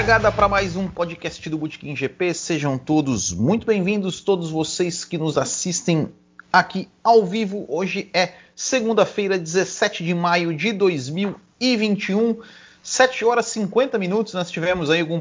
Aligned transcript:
Largada 0.00 0.32
para 0.32 0.48
mais 0.48 0.76
um 0.76 0.88
podcast 0.88 1.46
do 1.50 1.58
Bootkin 1.58 1.94
GP. 1.94 2.32
Sejam 2.32 2.78
todos 2.78 3.34
muito 3.34 3.66
bem-vindos, 3.66 4.22
todos 4.22 4.50
vocês 4.50 5.04
que 5.04 5.18
nos 5.18 5.36
assistem 5.36 6.08
aqui 6.50 6.88
ao 7.04 7.26
vivo. 7.26 7.66
Hoje 7.68 8.08
é 8.14 8.32
segunda-feira, 8.56 9.38
17 9.38 10.02
de 10.02 10.14
maio 10.14 10.56
de 10.56 10.72
2021. 10.72 12.40
7 12.82 13.26
horas 13.26 13.48
e 13.48 13.50
50 13.60 13.98
minutos. 13.98 14.32
Nós 14.32 14.50
tivemos 14.50 14.88
aí 14.88 15.02
alguns 15.02 15.20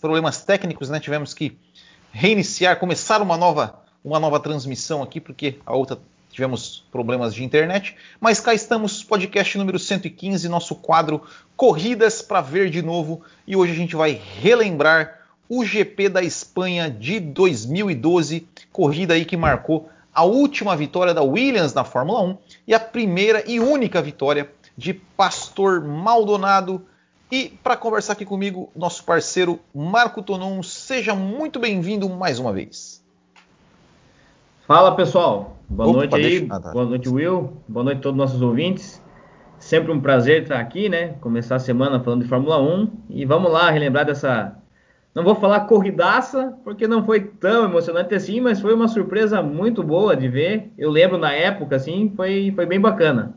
problemas 0.00 0.42
técnicos, 0.42 0.88
né? 0.88 1.00
Tivemos 1.00 1.34
que 1.34 1.58
reiniciar, 2.12 2.78
começar 2.78 3.20
uma 3.20 3.36
nova, 3.36 3.82
uma 4.04 4.20
nova 4.20 4.38
transmissão 4.38 5.02
aqui, 5.02 5.20
porque 5.20 5.58
a 5.66 5.74
outra 5.74 5.98
tivemos 6.34 6.84
problemas 6.90 7.32
de 7.32 7.44
internet, 7.44 7.96
mas 8.20 8.40
cá 8.40 8.52
estamos, 8.52 9.04
podcast 9.04 9.56
número 9.56 9.78
115, 9.78 10.48
nosso 10.48 10.74
quadro 10.74 11.22
Corridas 11.56 12.22
para 12.22 12.40
Ver 12.40 12.70
de 12.70 12.82
Novo, 12.82 13.22
e 13.46 13.54
hoje 13.54 13.70
a 13.70 13.76
gente 13.76 13.94
vai 13.94 14.20
relembrar 14.40 15.20
o 15.48 15.64
GP 15.64 16.08
da 16.08 16.22
Espanha 16.22 16.90
de 16.90 17.20
2012, 17.20 18.48
corrida 18.72 19.14
aí 19.14 19.24
que 19.24 19.36
marcou 19.36 19.88
a 20.12 20.24
última 20.24 20.76
vitória 20.76 21.14
da 21.14 21.22
Williams 21.22 21.72
na 21.72 21.84
Fórmula 21.84 22.20
1 22.22 22.38
e 22.66 22.74
a 22.74 22.80
primeira 22.80 23.44
e 23.48 23.60
única 23.60 24.02
vitória 24.02 24.50
de 24.76 24.92
Pastor 24.92 25.84
Maldonado. 25.84 26.84
E 27.30 27.56
para 27.62 27.76
conversar 27.76 28.14
aqui 28.14 28.24
comigo, 28.24 28.72
nosso 28.74 29.04
parceiro 29.04 29.60
Marco 29.72 30.20
Tonon, 30.20 30.60
seja 30.64 31.14
muito 31.14 31.60
bem-vindo 31.60 32.08
mais 32.08 32.40
uma 32.40 32.52
vez. 32.52 33.03
Fala 34.66 34.96
pessoal, 34.96 35.58
boa 35.68 35.90
Opa, 35.90 35.98
noite 35.98 36.14
aí, 36.14 36.40
deixa... 36.40 36.58
boa 36.72 36.86
noite 36.86 37.06
Will, 37.06 37.52
boa 37.68 37.84
noite 37.84 37.98
a 37.98 38.00
todos 38.00 38.18
os 38.18 38.24
nossos 38.26 38.40
ouvintes. 38.40 39.02
Sempre 39.58 39.92
um 39.92 40.00
prazer 40.00 40.42
estar 40.42 40.58
aqui, 40.58 40.88
né? 40.88 41.08
Começar 41.20 41.56
a 41.56 41.58
semana 41.58 42.00
falando 42.00 42.22
de 42.22 42.28
Fórmula 42.28 42.58
1 42.62 42.88
e 43.10 43.26
vamos 43.26 43.52
lá 43.52 43.70
relembrar 43.70 44.06
dessa. 44.06 44.56
Não 45.14 45.22
vou 45.22 45.34
falar 45.34 45.66
corridaça, 45.66 46.56
porque 46.64 46.88
não 46.88 47.04
foi 47.04 47.20
tão 47.20 47.66
emocionante 47.66 48.14
assim, 48.14 48.40
mas 48.40 48.58
foi 48.58 48.72
uma 48.72 48.88
surpresa 48.88 49.42
muito 49.42 49.82
boa 49.82 50.16
de 50.16 50.28
ver. 50.28 50.72
Eu 50.78 50.90
lembro 50.90 51.18
na 51.18 51.34
época, 51.34 51.76
assim, 51.76 52.10
foi, 52.16 52.50
foi 52.56 52.64
bem 52.64 52.80
bacana. 52.80 53.36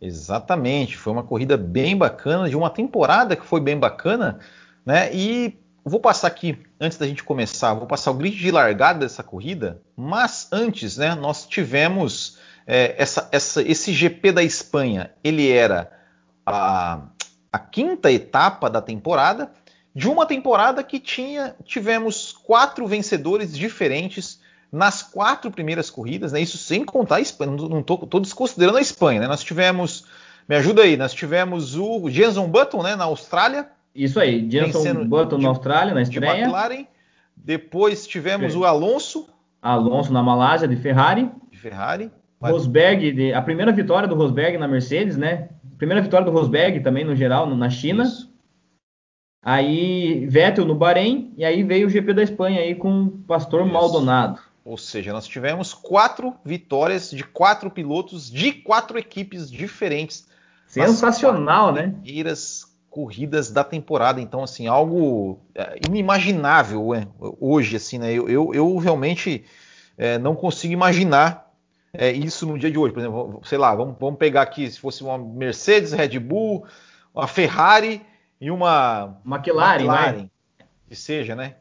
Exatamente, 0.00 0.96
foi 0.96 1.12
uma 1.12 1.22
corrida 1.24 1.58
bem 1.58 1.94
bacana, 1.94 2.48
de 2.48 2.56
uma 2.56 2.70
temporada 2.70 3.36
que 3.36 3.44
foi 3.44 3.60
bem 3.60 3.78
bacana, 3.78 4.38
né? 4.84 5.14
E 5.14 5.61
Vou 5.84 5.98
passar 5.98 6.28
aqui, 6.28 6.56
antes 6.80 6.96
da 6.96 7.06
gente 7.06 7.24
começar, 7.24 7.74
vou 7.74 7.88
passar 7.88 8.12
o 8.12 8.14
grid 8.14 8.36
de 8.36 8.52
largada 8.52 9.00
dessa 9.00 9.22
corrida, 9.22 9.82
mas 9.96 10.46
antes, 10.52 10.96
né, 10.96 11.16
nós 11.16 11.44
tivemos 11.44 12.38
é, 12.64 12.94
essa, 12.96 13.28
essa, 13.32 13.62
esse 13.62 13.92
GP 13.92 14.30
da 14.30 14.44
Espanha, 14.44 15.10
ele 15.24 15.50
era 15.50 15.90
a, 16.46 17.00
a, 17.52 17.58
quinta 17.58 18.12
etapa 18.12 18.70
da 18.70 18.80
temporada, 18.80 19.50
de 19.92 20.08
uma 20.08 20.24
temporada 20.24 20.84
que 20.84 21.00
tinha, 21.00 21.56
tivemos 21.64 22.32
quatro 22.32 22.86
vencedores 22.86 23.56
diferentes 23.56 24.40
nas 24.70 25.02
quatro 25.02 25.50
primeiras 25.50 25.90
corridas, 25.90 26.30
né, 26.30 26.40
isso 26.40 26.58
sem 26.58 26.84
contar 26.84 27.16
a 27.16 27.20
Espanha, 27.20 27.50
não 27.50 27.80
estou 27.80 28.20
desconsiderando 28.20 28.78
a 28.78 28.80
Espanha, 28.80 29.22
né, 29.22 29.26
nós 29.26 29.42
tivemos, 29.42 30.04
me 30.48 30.54
ajuda 30.54 30.82
aí, 30.82 30.96
nós 30.96 31.12
tivemos 31.12 31.76
o 31.76 32.08
Jenson 32.08 32.48
Button 32.48 32.84
né, 32.84 32.94
na 32.94 33.04
Austrália, 33.04 33.68
isso 33.94 34.18
aí, 34.18 34.48
Jenson 34.50 35.04
Button 35.06 35.36
de, 35.36 35.42
na 35.42 35.48
Austrália, 35.48 35.94
na 35.94 36.02
estreia. 36.02 36.34
De 36.34 36.40
McLaren. 36.42 36.86
Depois 37.36 38.06
tivemos 38.06 38.54
o 38.54 38.64
Alonso. 38.64 39.28
Alonso 39.60 40.12
na 40.12 40.22
Malásia, 40.22 40.66
de 40.66 40.76
Ferrari. 40.76 41.30
De 41.50 41.58
Ferrari. 41.58 42.10
Rosberg, 42.40 43.12
de, 43.12 43.32
a 43.32 43.40
primeira 43.40 43.70
vitória 43.70 44.08
do 44.08 44.16
Rosberg 44.16 44.58
na 44.58 44.66
Mercedes, 44.66 45.16
né? 45.16 45.48
Primeira 45.78 46.02
vitória 46.02 46.24
do 46.24 46.32
Rosberg 46.32 46.80
também, 46.80 47.04
no 47.04 47.14
geral, 47.14 47.46
na 47.54 47.70
China. 47.70 48.04
Isso. 48.04 48.32
Aí 49.44 50.24
Vettel 50.26 50.64
no 50.64 50.74
Bahrein, 50.74 51.32
e 51.36 51.44
aí 51.44 51.64
veio 51.64 51.88
o 51.88 51.90
GP 51.90 52.14
da 52.14 52.22
Espanha 52.22 52.60
aí 52.60 52.74
com 52.74 53.04
o 53.04 53.10
Pastor 53.10 53.62
Isso. 53.62 53.72
Maldonado. 53.72 54.40
Ou 54.64 54.78
seja, 54.78 55.12
nós 55.12 55.26
tivemos 55.26 55.74
quatro 55.74 56.34
vitórias 56.44 57.10
de 57.10 57.24
quatro 57.24 57.68
pilotos 57.68 58.30
de 58.30 58.52
quatro 58.52 58.96
equipes 58.96 59.50
diferentes. 59.50 60.28
Sensacional, 60.68 61.72
né? 61.72 61.94
Primeiras 62.02 62.71
corridas 62.92 63.50
da 63.50 63.64
temporada. 63.64 64.20
Então, 64.20 64.44
assim, 64.44 64.66
algo 64.66 65.40
é, 65.54 65.78
inimaginável 65.88 66.94
é, 66.94 67.08
hoje, 67.40 67.76
assim, 67.76 67.98
né? 67.98 68.12
Eu, 68.12 68.28
eu, 68.28 68.54
eu 68.54 68.76
realmente 68.76 69.46
é, 69.96 70.18
não 70.18 70.36
consigo 70.36 70.74
imaginar 70.74 71.50
é, 71.90 72.12
isso 72.12 72.46
no 72.46 72.58
dia 72.58 72.70
de 72.70 72.78
hoje. 72.78 72.92
Por 72.92 73.00
exemplo, 73.00 73.40
sei 73.44 73.56
lá, 73.56 73.74
vamos, 73.74 73.96
vamos 73.98 74.18
pegar 74.18 74.42
aqui 74.42 74.70
se 74.70 74.78
fosse 74.78 75.02
uma 75.02 75.16
Mercedes, 75.16 75.92
Red 75.92 76.18
Bull, 76.18 76.66
uma 77.14 77.26
Ferrari 77.26 78.02
e 78.38 78.50
uma 78.50 79.18
McLaren, 79.24 79.80
McLaren 79.80 80.12
né? 80.12 80.30
que 80.86 80.94
seja, 80.94 81.34
né? 81.34 81.56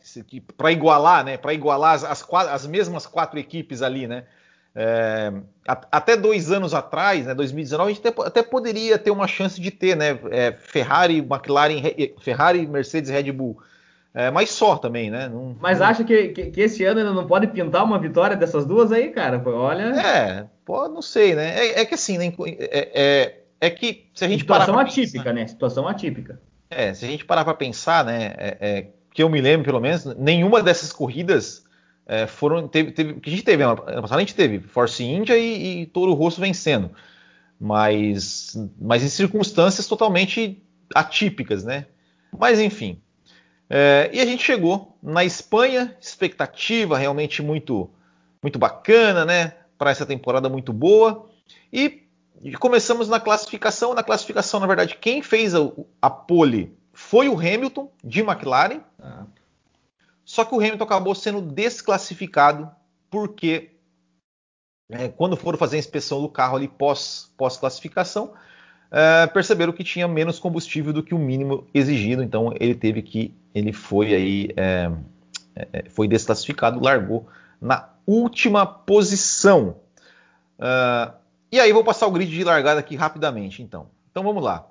Para 0.58 0.74
igualar, 0.74 1.24
né? 1.24 1.38
Para 1.38 1.53
igualar 1.53 1.94
as, 1.94 2.03
as, 2.03 2.28
as 2.30 2.68
mesmas 2.68 3.08
quatro 3.08 3.40
equipes 3.40 3.81
ali, 3.81 4.06
né? 4.06 4.25
É, 4.74 5.34
até 5.66 6.16
dois 6.16 6.52
anos 6.52 6.74
atrás, 6.74 7.26
né, 7.26 7.36
2019, 7.36 7.92
a 7.92 7.94
gente 7.94 8.08
até, 8.08 8.22
até 8.28 8.44
poderia 8.44 8.98
ter 8.98 9.12
uma 9.12 9.28
chance 9.28 9.59
de 9.59 9.70
ter, 9.70 9.98
né, 9.98 10.18
é, 10.32 10.54
Ferrari, 10.54 11.18
McLaren, 11.18 11.82
Ferrari, 12.22 12.66
Mercedes, 12.66 13.09
Red 13.09 13.32
Bull, 13.34 13.58
é, 14.14 14.30
mas 14.30 14.50
só 14.52 14.78
também, 14.78 15.09
né? 15.09 15.30
Não, 15.30 15.56
mas 15.59 15.80
não... 15.80 15.88
acha 15.88 16.04
que, 16.04 16.30
que, 16.30 16.52
que, 16.52 16.62
esse 16.62 16.84
ano 16.84 17.00
ainda 17.00 17.14
não 17.14 17.26
pode 17.26 17.48
pintar 17.48 17.84
uma 17.84 17.98
vitória 17.98 18.36
dessas 18.36 18.66
duas 18.66 18.92
aí, 18.92 19.09
cara? 19.09 19.42
Olha. 19.46 19.84
É, 20.00 20.46
pô, 20.66 20.88
não 20.90 21.02
sei, 21.02 21.34
né? 21.34 21.58
É, 21.58 21.82
é 21.82 21.86
que 21.86 21.96
assim, 21.96 22.18
né, 22.18 22.34
é, 22.46 22.92
é, 22.94 23.40
é, 23.62 23.70
que 23.70 24.09
se 24.14 24.26
a 24.26 24.28
gente 24.28 24.42
situação 24.42 24.78
atípica, 24.78 25.20
pensar, 25.20 25.34
né? 25.34 25.48
Situação 25.48 25.88
atípica. 25.88 26.42
É, 26.70 26.94
se 26.94 27.06
a 27.06 27.08
gente 27.08 27.24
parar 27.24 27.46
para 27.46 27.53
pensar, 27.53 28.03
né? 28.03 28.34
É, 28.38 28.58
é, 28.59 28.88
que 29.14 29.24
eu 29.24 29.30
me 29.30 29.40
lembro, 29.40 29.66
pelo 29.66 29.80
menos, 29.80 30.06
nenhuma 30.18 30.62
dessas 30.62 30.92
corridas 30.92 31.64
é, 32.06 32.28
foram 32.28 32.67
teve, 32.67 32.91
teve, 32.91 33.13
que 33.16 33.29
a 33.29 33.34
gente 33.34 33.44
teve 33.44 33.63
ano 33.63 33.78
passado 34.01 34.17
a 34.17 34.22
gente 34.22 34.35
teve 34.35 34.59
Force 34.59 35.03
India 35.03 35.38
e, 35.38 35.81
e 35.81 35.85
Toro 35.88 36.13
Rosso 36.13 36.41
vencendo, 36.41 36.91
mas 37.59 38.57
mas 38.79 39.03
em 39.03 39.09
circunstâncias 39.09 39.88
totalmente 39.88 40.61
atípicas, 40.94 41.63
né? 41.63 41.85
Mas 42.38 42.59
enfim, 42.59 43.01
é, 43.69 44.09
e 44.13 44.19
a 44.19 44.25
gente 44.25 44.44
chegou 44.44 44.97
na 45.01 45.23
Espanha, 45.23 45.95
expectativa 46.00 46.97
realmente 46.97 47.41
muito 47.41 47.90
muito 48.41 48.57
bacana, 48.57 49.25
né? 49.25 49.53
Para 49.78 49.91
essa 49.91 50.06
temporada 50.06 50.50
muito 50.50 50.73
boa 50.73 51.29
e, 51.72 52.03
começamos 52.59 53.07
na 53.07 53.19
classificação. 53.19 53.94
Na 53.94 54.03
classificação, 54.03 54.59
na 54.59 54.67
verdade, 54.67 54.97
quem 55.00 55.22
fez 55.22 55.53
a, 55.56 55.59
a 56.01 56.09
pole 56.09 56.75
foi 56.94 57.29
o 57.29 57.38
Hamilton 57.38 57.90
de 58.03 58.22
McLaren. 58.22 58.81
Ah. 59.00 59.25
Só 60.31 60.46
que 60.46 60.56
o 60.56 60.59
Hamilton 60.59 60.86
acabou 60.86 61.14
sendo 61.14 61.42
desclassificado 61.42 62.72
porque 63.09 63.72
é, 64.90 65.09
quando 65.09 65.36
foram 65.36 65.58
fazer 65.58 65.75
a 65.75 65.80
inspeção 65.80 66.22
do 66.22 66.30
carro 66.30 66.56
ali 66.56 66.69
pós, 66.69 67.34
pós 67.36 67.58
classificação, 67.58 68.31
é, 68.90 69.28
perceberam 69.28 69.74
que 69.74 69.84
tinha 69.84 70.08
menos 70.08 70.40
combustível 70.40 70.94
do 70.94 71.03
que 71.03 71.14
o 71.14 71.20
mínimo 71.20 71.68
exigido. 71.74 72.24
Então 72.24 72.53
ele 72.62 72.74
teve 72.74 73.02
que 73.02 73.36
ele 73.53 73.74
foi 73.74 74.16
aí 74.16 74.50
é, 74.56 74.90
é 75.74 75.90
foi 75.90 76.08
desclassificado, 76.08 76.81
largou 76.81 77.28
na 77.59 77.90
última 78.08 78.66
posição. 78.66 79.81
Uh, 80.58 81.14
e 81.52 81.59
aí 81.59 81.74
vou 81.74 81.84
passar 81.84 82.08
o 82.08 82.12
grid 82.12 82.31
de 82.31 82.46
largada 82.46 82.80
aqui 82.80 82.96
rapidamente, 82.96 83.62
então. 83.62 83.90
Então 84.09 84.24
vamos 84.24 84.41
lá. 84.41 84.71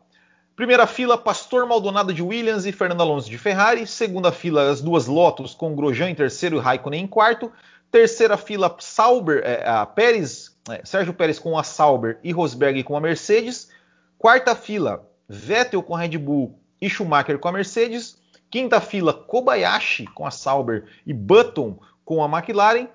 Primeira 0.61 0.87
fila, 0.87 1.17
Pastor 1.17 1.67
Maldonado 1.67 2.13
de 2.13 2.23
Williams 2.23 2.67
e 2.67 2.71
Fernando 2.71 3.01
Alonso 3.01 3.31
de 3.31 3.39
Ferrari. 3.39 3.87
Segunda 3.87 4.31
fila, 4.31 4.69
as 4.69 4.83
duas 4.83 5.07
Lotus 5.07 5.55
com 5.55 5.75
Grosjean 5.75 6.11
em 6.11 6.15
terceiro 6.15 6.59
e 6.59 6.61
Raikkonen 6.61 7.05
em 7.05 7.07
quarto. 7.07 7.51
Terceira 7.91 8.37
fila, 8.37 8.77
Sauber, 8.79 9.41
é, 9.43 9.67
a 9.67 9.87
Pérez, 9.87 10.55
é, 10.69 10.85
Sérgio 10.85 11.15
Pérez 11.15 11.39
com 11.39 11.59
a 11.59 11.63
Sauber 11.63 12.19
e 12.23 12.31
Rosberg 12.31 12.83
com 12.83 12.95
a 12.95 13.01
Mercedes. 13.01 13.71
Quarta 14.19 14.55
fila, 14.55 15.09
Vettel 15.27 15.83
com 15.83 15.97
a 15.97 16.01
Red 16.01 16.19
Bull 16.19 16.61
e 16.79 16.91
Schumacher 16.91 17.39
com 17.39 17.49
a 17.49 17.53
Mercedes. 17.53 18.19
Quinta 18.51 18.83
fila, 18.83 19.15
Kobayashi 19.15 20.05
com 20.09 20.27
a 20.27 20.31
Sauber 20.31 20.85
e 21.07 21.15
Button 21.15 21.79
com 22.05 22.23
a 22.23 22.27
McLaren. 22.29 22.87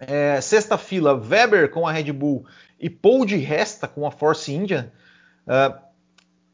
É, 0.00 0.40
sexta 0.40 0.76
fila, 0.76 1.14
Weber 1.14 1.70
com 1.70 1.86
a 1.86 1.92
Red 1.92 2.12
Bull 2.12 2.44
e 2.80 2.90
Paul 2.90 3.24
de 3.24 3.36
Resta 3.36 3.86
com 3.86 4.04
a 4.04 4.10
Force 4.10 4.52
India. 4.52 4.92
Uh, 5.46 5.91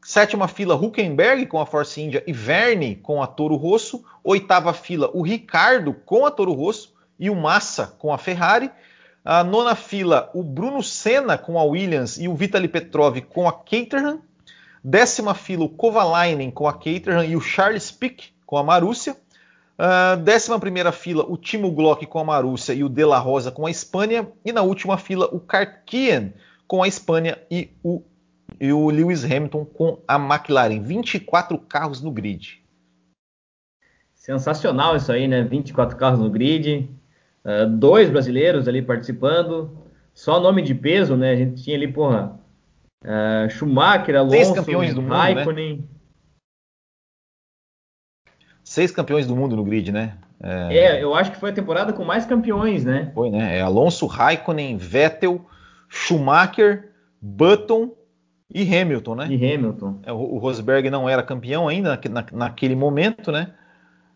Sétima 0.09 0.47
fila, 0.47 0.73
Huckenberg 0.73 1.45
com 1.45 1.61
a 1.61 1.67
Force 1.67 2.01
India 2.01 2.23
e 2.25 2.33
Verne 2.33 2.95
com 2.95 3.21
a 3.21 3.27
Toro 3.27 3.55
Rosso. 3.55 4.03
Oitava 4.23 4.73
fila, 4.73 5.11
o 5.13 5.21
Ricardo 5.21 5.93
com 5.93 6.25
a 6.25 6.31
Toro 6.31 6.51
Rosso 6.51 6.95
e 7.19 7.29
o 7.29 7.35
Massa 7.35 7.95
com 7.99 8.11
a 8.11 8.17
Ferrari. 8.17 8.71
A 9.23 9.43
nona 9.43 9.75
fila, 9.75 10.31
o 10.33 10.41
Bruno 10.41 10.81
Senna 10.81 11.37
com 11.37 11.59
a 11.59 11.63
Williams 11.63 12.17
e 12.17 12.27
o 12.27 12.33
Vitaly 12.33 12.67
Petrov 12.67 13.21
com 13.21 13.47
a 13.47 13.53
Caterham. 13.53 14.19
Décima 14.83 15.35
fila, 15.35 15.65
o 15.65 15.69
Kovalainen 15.69 16.49
com 16.49 16.67
a 16.67 16.73
Caterham 16.73 17.23
e 17.23 17.35
o 17.35 17.39
Charles 17.39 17.91
Pick 17.91 18.31
com 18.47 18.57
a 18.57 18.63
Marúcia. 18.63 19.15
Uh, 19.77 20.17
décima 20.17 20.59
primeira 20.59 20.91
fila, 20.91 21.23
o 21.23 21.37
Timo 21.37 21.69
Glock 21.69 22.07
com 22.07 22.17
a 22.17 22.23
Marúcia 22.23 22.73
e 22.73 22.83
o 22.83 22.89
De 22.89 23.05
La 23.05 23.19
Rosa 23.19 23.51
com 23.51 23.67
a 23.67 23.69
Espanha. 23.69 24.27
E 24.43 24.51
na 24.51 24.63
última 24.63 24.97
fila, 24.97 25.29
o 25.31 25.39
Karkian 25.39 26.33
com 26.67 26.81
a 26.81 26.87
Espanha 26.87 27.37
e 27.51 27.69
o 27.83 28.01
e 28.59 28.71
o 28.71 28.89
Lewis 28.89 29.23
Hamilton 29.23 29.65
com 29.65 29.99
a 30.07 30.15
McLaren. 30.15 30.81
24 30.81 31.57
carros 31.57 32.01
no 32.01 32.11
grid. 32.11 32.61
Sensacional 34.13 34.95
isso 34.95 35.11
aí, 35.11 35.27
né? 35.27 35.43
24 35.43 35.97
carros 35.97 36.19
no 36.19 36.29
grid, 36.29 36.89
uh, 37.43 37.67
dois 37.67 38.09
brasileiros 38.09 38.67
ali 38.67 38.81
participando, 38.81 39.77
só 40.13 40.39
nome 40.39 40.61
de 40.61 40.75
peso, 40.75 41.15
né? 41.15 41.31
A 41.31 41.35
gente 41.35 41.63
tinha 41.63 41.75
ali, 41.75 41.87
porra, 41.91 42.39
uh, 43.03 43.49
Schumacher, 43.49 44.15
Alonso, 44.15 44.35
Seis 44.35 44.51
campeões 44.51 44.93
do 44.93 45.01
mundo, 45.01 45.11
né? 45.11 45.17
Raikkonen. 45.17 45.77
Né? 45.77 45.83
Seis 48.63 48.91
campeões 48.91 49.25
do 49.25 49.35
mundo 49.35 49.55
no 49.55 49.63
grid, 49.63 49.91
né? 49.91 50.17
É... 50.41 50.77
é... 50.77 51.03
eu 51.03 51.15
acho 51.15 51.31
que 51.31 51.37
foi 51.37 51.49
a 51.49 51.53
temporada 51.53 51.91
com 51.91 52.05
mais 52.05 52.25
campeões, 52.25 52.85
né? 52.85 53.11
Foi, 53.15 53.29
né? 53.29 53.57
É 53.57 53.61
Alonso, 53.61 54.05
Raikkonen, 54.05 54.77
Vettel, 54.77 55.43
Schumacher, 55.87 56.91
Button 57.21 57.91
e 58.53 58.63
Hamilton, 58.63 59.15
né? 59.15 59.27
E 59.29 59.53
Hamilton. 59.53 59.99
É, 60.03 60.11
o 60.11 60.37
Rosberg 60.37 60.89
não 60.89 61.07
era 61.07 61.21
campeão 61.21 61.67
ainda 61.67 61.99
na, 62.09 62.25
naquele 62.31 62.75
momento, 62.75 63.31
né? 63.31 63.51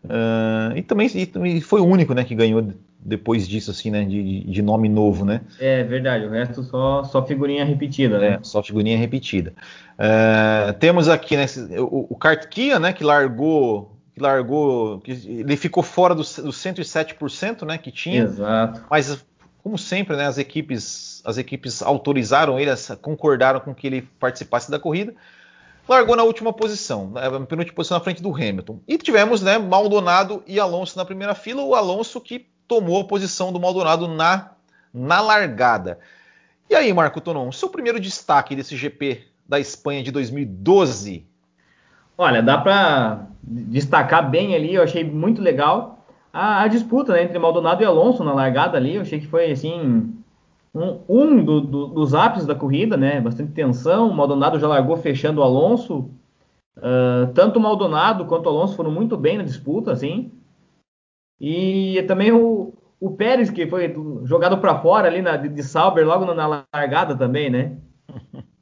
Uh, 0.04 0.76
e 0.76 0.82
também 0.82 1.08
e, 1.14 1.60
foi 1.62 1.80
o 1.80 1.86
único, 1.86 2.12
né, 2.12 2.24
que 2.24 2.34
ganhou 2.34 2.68
depois 3.00 3.48
disso, 3.48 3.70
assim, 3.70 3.90
né, 3.90 4.04
de, 4.04 4.40
de, 4.44 4.60
nome 4.60 4.86
novo, 4.86 5.24
né? 5.24 5.40
É 5.58 5.82
verdade, 5.82 6.26
o 6.26 6.30
resto 6.30 6.62
só, 6.62 7.04
só 7.04 7.24
figurinha 7.24 7.64
repetida, 7.64 8.18
né? 8.18 8.28
É, 8.34 8.38
só 8.42 8.62
figurinha 8.62 8.98
repetida. 8.98 9.54
Uh, 9.94 10.72
temos 10.78 11.08
aqui, 11.08 11.36
né, 11.36 11.46
o, 11.78 12.06
o 12.10 12.16
Kartkia, 12.16 12.78
né, 12.78 12.92
que 12.92 13.02
largou, 13.02 13.96
que 14.14 14.20
largou, 14.20 15.00
que 15.00 15.12
ele 15.12 15.56
ficou 15.56 15.82
fora 15.82 16.14
dos 16.14 16.36
do 16.36 16.50
107%, 16.50 17.66
né, 17.66 17.78
que 17.78 17.90
tinha. 17.90 18.24
Exato. 18.24 18.84
Mas 18.90 19.24
como 19.64 19.78
sempre, 19.78 20.14
né, 20.14 20.26
as 20.26 20.36
equipes, 20.38 21.22
as 21.24 21.38
equipes 21.38 21.82
autorizaram 21.82 22.60
ele, 22.60 22.70
concordaram 23.00 23.58
com 23.58 23.74
que 23.74 23.86
ele 23.86 24.02
participasse 24.02 24.70
da 24.70 24.78
corrida 24.78 25.14
largou 25.88 26.16
na 26.16 26.22
última 26.22 26.52
posição, 26.52 27.10
na 27.10 27.40
penúltima 27.46 27.74
posição 27.74 27.98
na 27.98 28.04
frente 28.04 28.22
do 28.22 28.34
Hamilton. 28.34 28.80
E 28.88 28.96
tivemos 28.98 29.42
né, 29.42 29.58
Maldonado 29.58 30.42
e 30.46 30.58
Alonso 30.58 30.96
na 30.96 31.04
primeira 31.04 31.34
fila, 31.34 31.62
o 31.62 31.74
Alonso 31.74 32.20
que 32.20 32.46
tomou 32.66 33.02
a 33.02 33.04
posição 33.04 33.52
do 33.52 33.60
Maldonado 33.60 34.08
na, 34.08 34.52
na 34.92 35.20
largada. 35.20 35.98
E 36.68 36.74
aí, 36.74 36.92
Marco 36.92 37.20
Tonon, 37.20 37.52
seu 37.52 37.68
primeiro 37.68 38.00
destaque 38.00 38.56
desse 38.56 38.76
GP 38.76 39.24
da 39.46 39.60
Espanha 39.60 40.02
de 40.02 40.10
2012? 40.10 41.26
Olha, 42.16 42.42
dá 42.42 42.56
para 42.56 43.26
destacar 43.42 44.30
bem 44.30 44.54
ali, 44.54 44.74
eu 44.74 44.82
achei 44.82 45.04
muito 45.04 45.42
legal 45.42 46.03
a, 46.34 46.62
a 46.62 46.68
disputa 46.68 47.12
né, 47.12 47.22
entre 47.22 47.38
Maldonado 47.38 47.80
e 47.80 47.86
Alonso 47.86 48.24
na 48.24 48.34
largada 48.34 48.76
ali, 48.76 48.96
eu 48.96 49.02
achei 49.02 49.20
que 49.20 49.26
foi 49.28 49.52
assim 49.52 50.12
um, 50.74 51.00
um 51.08 51.44
do, 51.44 51.60
do, 51.60 51.86
dos 51.86 52.12
ápices 52.12 52.44
da 52.44 52.56
corrida, 52.56 52.96
né? 52.96 53.20
Bastante 53.20 53.52
tensão. 53.52 54.10
O 54.10 54.14
Maldonado 54.14 54.58
já 54.58 54.66
largou 54.66 54.96
fechando 54.96 55.40
o 55.40 55.44
Alonso. 55.44 56.10
Uh, 56.76 57.32
tanto 57.34 57.60
o 57.60 57.62
Maldonado 57.62 58.26
quanto 58.26 58.46
o 58.46 58.48
Alonso 58.48 58.74
foram 58.74 58.90
muito 58.90 59.16
bem 59.16 59.38
na 59.38 59.44
disputa, 59.44 59.92
assim. 59.92 60.32
E 61.40 62.02
também 62.08 62.32
o, 62.32 62.74
o 62.98 63.12
Pérez, 63.12 63.48
que 63.48 63.68
foi 63.68 63.94
jogado 64.24 64.58
para 64.58 64.80
fora 64.80 65.06
ali 65.06 65.22
na, 65.22 65.36
de, 65.36 65.48
de 65.48 65.62
Sauber 65.62 66.04
logo 66.04 66.24
na, 66.24 66.34
na 66.34 66.66
largada 66.74 67.16
também, 67.16 67.48
né? 67.48 67.76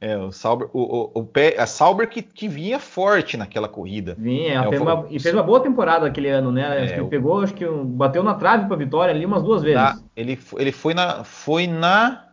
É, 0.00 0.16
o 0.16 0.32
Sauber, 0.32 0.66
o, 0.72 0.80
o, 0.80 1.20
o, 1.20 1.30
a 1.58 1.66
Sauber 1.66 2.08
que, 2.08 2.22
que 2.22 2.48
vinha 2.48 2.78
forte 2.78 3.36
naquela 3.36 3.68
corrida. 3.68 4.16
Vinha, 4.18 4.62
é, 4.62 4.68
fez 4.70 4.80
uma, 4.80 5.06
e 5.10 5.20
fez 5.20 5.34
uma 5.34 5.42
boa 5.42 5.60
temporada 5.60 6.06
aquele 6.06 6.30
ano, 6.30 6.50
né? 6.50 6.62
É, 6.62 6.84
acho 6.84 6.94
que 6.94 7.00
ele 7.00 7.08
pegou, 7.08 7.42
acho 7.42 7.52
que 7.52 7.66
bateu 7.66 8.22
na 8.22 8.34
trave 8.34 8.66
para 8.66 8.76
vitória 8.76 9.14
ali 9.14 9.26
umas 9.26 9.42
duas 9.42 9.62
vezes. 9.62 9.78
Na, 9.78 10.00
ele, 10.16 10.38
ele 10.56 10.72
foi 10.72 10.94
na, 10.94 11.22
foi 11.22 11.66
na, 11.66 12.28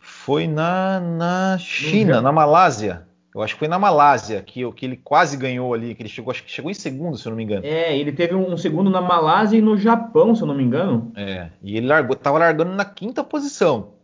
foi 0.00 0.46
na, 0.46 1.00
na 1.00 1.58
China, 1.58 2.20
na 2.20 2.30
Malásia. 2.30 3.04
Eu 3.34 3.42
acho 3.42 3.54
que 3.54 3.58
foi 3.58 3.68
na 3.68 3.78
Malásia 3.78 4.40
que, 4.40 4.70
que 4.72 4.86
ele 4.86 4.96
quase 4.96 5.36
ganhou 5.36 5.74
ali, 5.74 5.96
que 5.96 6.02
ele 6.02 6.08
chegou, 6.08 6.30
acho 6.30 6.44
que 6.44 6.50
chegou 6.50 6.70
em 6.70 6.74
segundo, 6.74 7.18
se 7.18 7.26
eu 7.26 7.30
não 7.30 7.36
me 7.36 7.42
engano. 7.42 7.66
É, 7.66 7.98
ele 7.98 8.12
teve 8.12 8.36
um, 8.36 8.52
um 8.52 8.56
segundo 8.56 8.88
na 8.88 9.00
Malásia 9.00 9.58
e 9.58 9.60
no 9.60 9.76
Japão, 9.76 10.32
se 10.32 10.42
eu 10.42 10.46
não 10.46 10.54
me 10.54 10.62
engano. 10.62 11.10
É, 11.16 11.48
e 11.60 11.76
ele 11.76 11.88
largou, 11.88 12.14
tava 12.14 12.38
largando 12.38 12.70
na 12.70 12.84
quinta 12.84 13.24
posição 13.24 13.95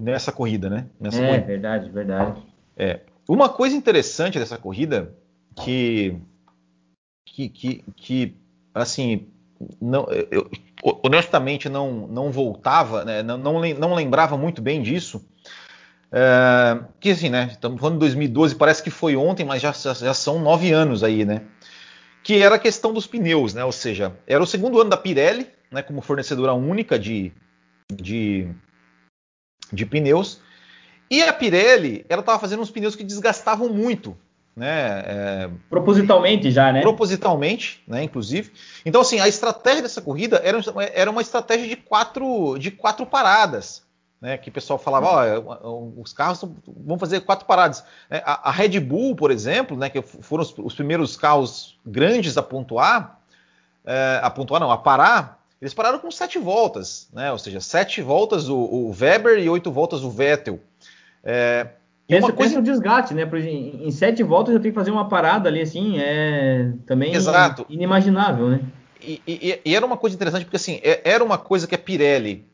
nessa 0.00 0.32
corrida, 0.32 0.70
né? 0.70 0.86
Nessa 1.00 1.22
é, 1.22 1.26
corrida. 1.26 1.46
verdade, 1.46 1.90
verdade. 1.90 2.42
É. 2.76 3.00
Uma 3.28 3.48
coisa 3.48 3.76
interessante 3.76 4.38
dessa 4.38 4.56
corrida 4.56 5.14
que 5.56 6.16
que, 7.26 7.48
que, 7.48 7.84
que 7.94 8.36
assim, 8.74 9.28
não, 9.80 10.06
eu, 10.30 10.50
honestamente 11.04 11.68
não, 11.68 12.06
não 12.06 12.30
voltava, 12.30 13.04
né, 13.04 13.22
não, 13.22 13.36
não, 13.36 13.60
não 13.60 13.94
lembrava 13.94 14.36
muito 14.36 14.62
bem 14.62 14.82
disso. 14.82 15.24
É, 16.10 16.80
que 16.98 17.10
assim, 17.10 17.28
né? 17.28 17.48
Estamos 17.50 17.78
falando 17.80 17.94
de 17.94 18.00
2012, 18.00 18.54
parece 18.54 18.82
que 18.82 18.90
foi 18.90 19.14
ontem, 19.14 19.44
mas 19.44 19.60
já, 19.60 19.72
já 19.72 20.14
são 20.14 20.38
nove 20.40 20.72
anos 20.72 21.04
aí, 21.04 21.24
né? 21.24 21.42
Que 22.22 22.42
era 22.42 22.54
a 22.54 22.58
questão 22.58 22.92
dos 22.92 23.06
pneus, 23.06 23.52
né? 23.52 23.64
Ou 23.64 23.72
seja, 23.72 24.16
era 24.26 24.42
o 24.42 24.46
segundo 24.46 24.80
ano 24.80 24.90
da 24.90 24.96
Pirelli, 24.96 25.46
né? 25.70 25.82
Como 25.82 26.00
fornecedora 26.00 26.54
única 26.54 26.98
de, 26.98 27.30
de 27.92 28.48
de 29.72 29.86
pneus. 29.86 30.40
E 31.10 31.22
a 31.22 31.32
Pirelli, 31.32 32.04
ela 32.08 32.20
estava 32.20 32.38
fazendo 32.38 32.60
uns 32.60 32.70
pneus 32.70 32.94
que 32.94 33.04
desgastavam 33.04 33.68
muito, 33.68 34.16
né? 34.54 35.02
É, 35.06 35.50
propositalmente 35.70 36.50
já, 36.50 36.72
né? 36.72 36.82
Propositalmente, 36.82 37.82
né? 37.86 38.02
Inclusive. 38.02 38.52
Então, 38.84 39.00
assim, 39.00 39.18
a 39.20 39.28
estratégia 39.28 39.82
dessa 39.82 40.02
corrida 40.02 40.40
era, 40.44 40.58
era 40.92 41.10
uma 41.10 41.22
estratégia 41.22 41.66
de 41.66 41.76
quatro, 41.76 42.58
de 42.58 42.70
quatro 42.70 43.06
paradas. 43.06 43.86
Né, 44.20 44.36
que 44.36 44.48
o 44.48 44.52
pessoal 44.52 44.80
falava, 44.80 45.06
ó, 45.62 45.80
os 45.96 46.12
carros 46.12 46.44
vão 46.66 46.98
fazer 46.98 47.20
quatro 47.20 47.46
paradas. 47.46 47.84
É, 48.10 48.20
a, 48.26 48.48
a, 48.48 48.50
Red 48.50 48.80
Bull, 48.80 49.14
por 49.14 49.30
exemplo, 49.30 49.76
né, 49.76 49.88
que 49.88 50.02
foram 50.02 50.42
os, 50.42 50.52
os 50.58 50.74
primeiros 50.74 51.16
carros 51.16 51.78
grandes 51.86 52.36
a 52.36 52.42
pontuar, 52.42 53.20
é, 53.86 54.18
a 54.20 54.28
pontuar 54.28 54.60
não, 54.60 54.72
a 54.72 54.76
parar, 54.76 55.37
eles 55.60 55.74
pararam 55.74 55.98
com 55.98 56.10
sete 56.10 56.38
voltas, 56.38 57.08
né? 57.12 57.32
Ou 57.32 57.38
seja, 57.38 57.60
sete 57.60 58.00
voltas 58.00 58.48
o, 58.48 58.56
o 58.56 58.94
Weber 58.98 59.38
e 59.38 59.48
oito 59.48 59.70
voltas 59.72 60.02
o 60.02 60.10
Vettel. 60.10 60.60
É, 61.24 61.68
e 62.08 62.16
uma 62.16 62.32
coisa... 62.32 62.58
um 62.58 62.62
desgaste, 62.62 63.12
né? 63.12 63.26
Porque 63.26 63.48
em, 63.48 63.90
sete 63.90 64.22
voltas 64.22 64.54
eu 64.54 64.60
tenho 64.60 64.72
que 64.72 64.78
fazer 64.78 64.90
uma 64.90 65.08
parada 65.08 65.48
ali, 65.48 65.60
assim, 65.60 65.98
é 65.98 66.72
também 66.86 67.12
Exato. 67.12 67.66
inimaginável, 67.68 68.48
né? 68.48 68.60
E, 69.00 69.20
e, 69.26 69.60
e, 69.64 69.76
era 69.76 69.84
uma 69.84 69.96
coisa 69.96 70.16
interessante 70.16 70.44
porque 70.44 70.56
assim 70.56 70.80
é, 70.82 71.00
era 71.04 71.22
uma 71.22 71.38
coisa 71.38 71.68
que 71.68 71.74
a 71.74 71.78
Pirelli 71.78 72.44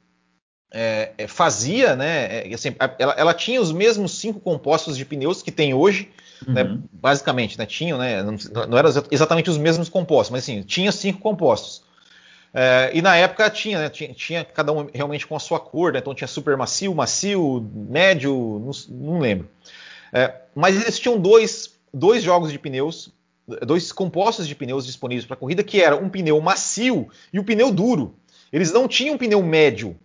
é, 0.73 1.13
é 1.17 1.27
fazia, 1.29 1.95
né? 1.95 2.49
É, 2.49 2.55
assim, 2.55 2.75
ela, 2.99 3.13
ela, 3.13 3.33
tinha 3.33 3.61
os 3.61 3.73
mesmos 3.73 4.13
cinco 4.13 4.41
compostos 4.41 4.97
de 4.97 5.05
pneus 5.05 5.41
que 5.41 5.53
tem 5.53 5.73
hoje, 5.73 6.11
né? 6.47 6.65
uhum. 6.65 6.75
né? 6.75 6.81
basicamente, 6.93 7.57
né? 7.57 7.65
Tinham, 7.65 7.97
né? 7.97 8.23
Não, 8.23 8.37
não 8.67 8.77
eram 8.77 8.91
exatamente 9.11 9.49
os 9.49 9.57
mesmos 9.57 9.89
compostos, 9.89 10.31
mas 10.31 10.43
assim 10.43 10.63
tinha 10.63 10.91
cinco 10.91 11.21
compostos. 11.21 11.85
É, 12.55 12.93
e 12.95 13.03
na 13.03 13.17
época 13.17 13.51
tinha, 13.51 13.81
né, 13.81 13.89
tinha, 13.91 14.15
tinha, 14.15 14.45
cada 14.45 14.73
um 14.73 14.89
realmente 14.95 15.27
com 15.27 15.35
a 15.35 15.41
sua 15.41 15.59
cor, 15.59 15.93
né, 15.93 15.99
então 15.99 16.15
tinha 16.15 16.29
super 16.29 16.57
macio, 16.57 16.95
macio, 16.95 17.69
médio, 17.75 18.33
não, 18.65 18.71
não 18.97 19.19
lembro. 19.19 19.51
É, 20.13 20.33
mas 20.55 20.81
eles 20.81 21.01
tinham 21.01 21.19
dois, 21.19 21.75
dois 21.93 22.23
jogos 22.23 22.53
de 22.53 22.59
pneus, 22.59 23.13
dois 23.67 23.91
compostos 23.91 24.47
de 24.47 24.55
pneus 24.55 24.87
disponíveis 24.87 25.27
para 25.27 25.37
corrida, 25.37 25.65
que 25.65 25.83
era 25.83 25.97
um 25.97 26.09
pneu 26.09 26.41
macio 26.41 27.09
e 27.33 27.39
o 27.41 27.43
um 27.43 27.45
pneu 27.45 27.73
duro. 27.73 28.15
Eles 28.53 28.73
não 28.73 28.87
tinham 28.87 29.17
um 29.17 29.19
pneu 29.19 29.43
médio, 29.43 29.99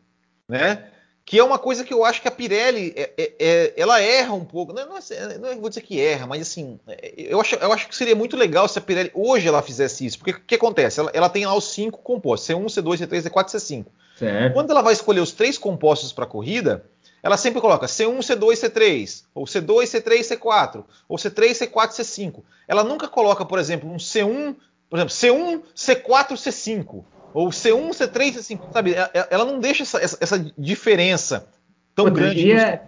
né? 0.47 0.85
Que 1.29 1.37
é 1.37 1.43
uma 1.43 1.59
coisa 1.59 1.83
que 1.83 1.93
eu 1.93 2.03
acho 2.03 2.23
que 2.23 2.27
a 2.27 2.31
Pirelli 2.31 2.91
é, 2.95 3.13
é, 3.15 3.33
é, 3.39 3.73
ela 3.77 4.01
erra 4.01 4.33
um 4.33 4.43
pouco. 4.43 4.73
Não, 4.73 4.83
não, 4.87 4.97
é, 4.97 5.37
não, 5.37 5.49
é, 5.49 5.55
vou 5.55 5.69
dizer 5.69 5.81
que 5.81 6.01
erra, 6.01 6.25
mas 6.25 6.41
assim, 6.41 6.79
eu 7.15 7.39
acho, 7.39 7.53
eu 7.53 7.71
acho 7.71 7.87
que 7.87 7.95
seria 7.95 8.15
muito 8.15 8.35
legal 8.35 8.67
se 8.67 8.79
a 8.79 8.81
Pirelli 8.81 9.11
hoje 9.13 9.47
ela 9.47 9.61
fizesse 9.61 10.03
isso. 10.03 10.17
Porque 10.17 10.31
o 10.31 10.39
que 10.39 10.55
acontece? 10.55 10.99
Ela, 10.99 11.11
ela, 11.13 11.29
tem 11.29 11.45
lá 11.45 11.55
os 11.55 11.65
cinco 11.65 11.99
compostos: 11.99 12.49
C1, 12.49 12.65
C2, 12.65 13.07
C3, 13.07 13.29
C4, 13.29 13.45
C5. 13.45 13.85
Certo. 14.17 14.53
Quando 14.55 14.71
ela 14.71 14.81
vai 14.81 14.91
escolher 14.91 15.19
os 15.19 15.31
três 15.31 15.55
compostos 15.55 16.11
para 16.11 16.23
a 16.23 16.27
corrida, 16.27 16.83
ela 17.21 17.37
sempre 17.37 17.61
coloca 17.61 17.85
C1, 17.85 18.17
C2, 18.17 18.53
C3, 18.53 19.23
ou 19.35 19.45
C2, 19.45 19.83
C3, 19.83 20.35
C4, 20.35 20.83
ou 21.07 21.15
C3, 21.15 21.51
C4, 21.51 21.89
C5. 21.89 22.41
Ela 22.67 22.83
nunca 22.83 23.07
coloca, 23.07 23.45
por 23.45 23.59
exemplo, 23.59 23.87
um 23.87 23.97
C1, 23.97 24.55
por 24.89 24.97
exemplo, 24.97 25.13
C1, 25.13 25.61
C4, 25.75 26.29
C5. 26.33 27.03
Ou 27.33 27.49
C1, 27.49 27.89
C3, 27.89 28.33
C5, 28.33 28.59
sabe? 28.71 28.95
Ela 29.29 29.45
não 29.45 29.59
deixa 29.59 29.83
essa, 29.83 29.99
essa, 29.99 30.53
diferença 30.57 31.47
tão 31.95 32.05
Pô, 32.05 32.11
grande 32.11 32.47
ia, 32.47 32.81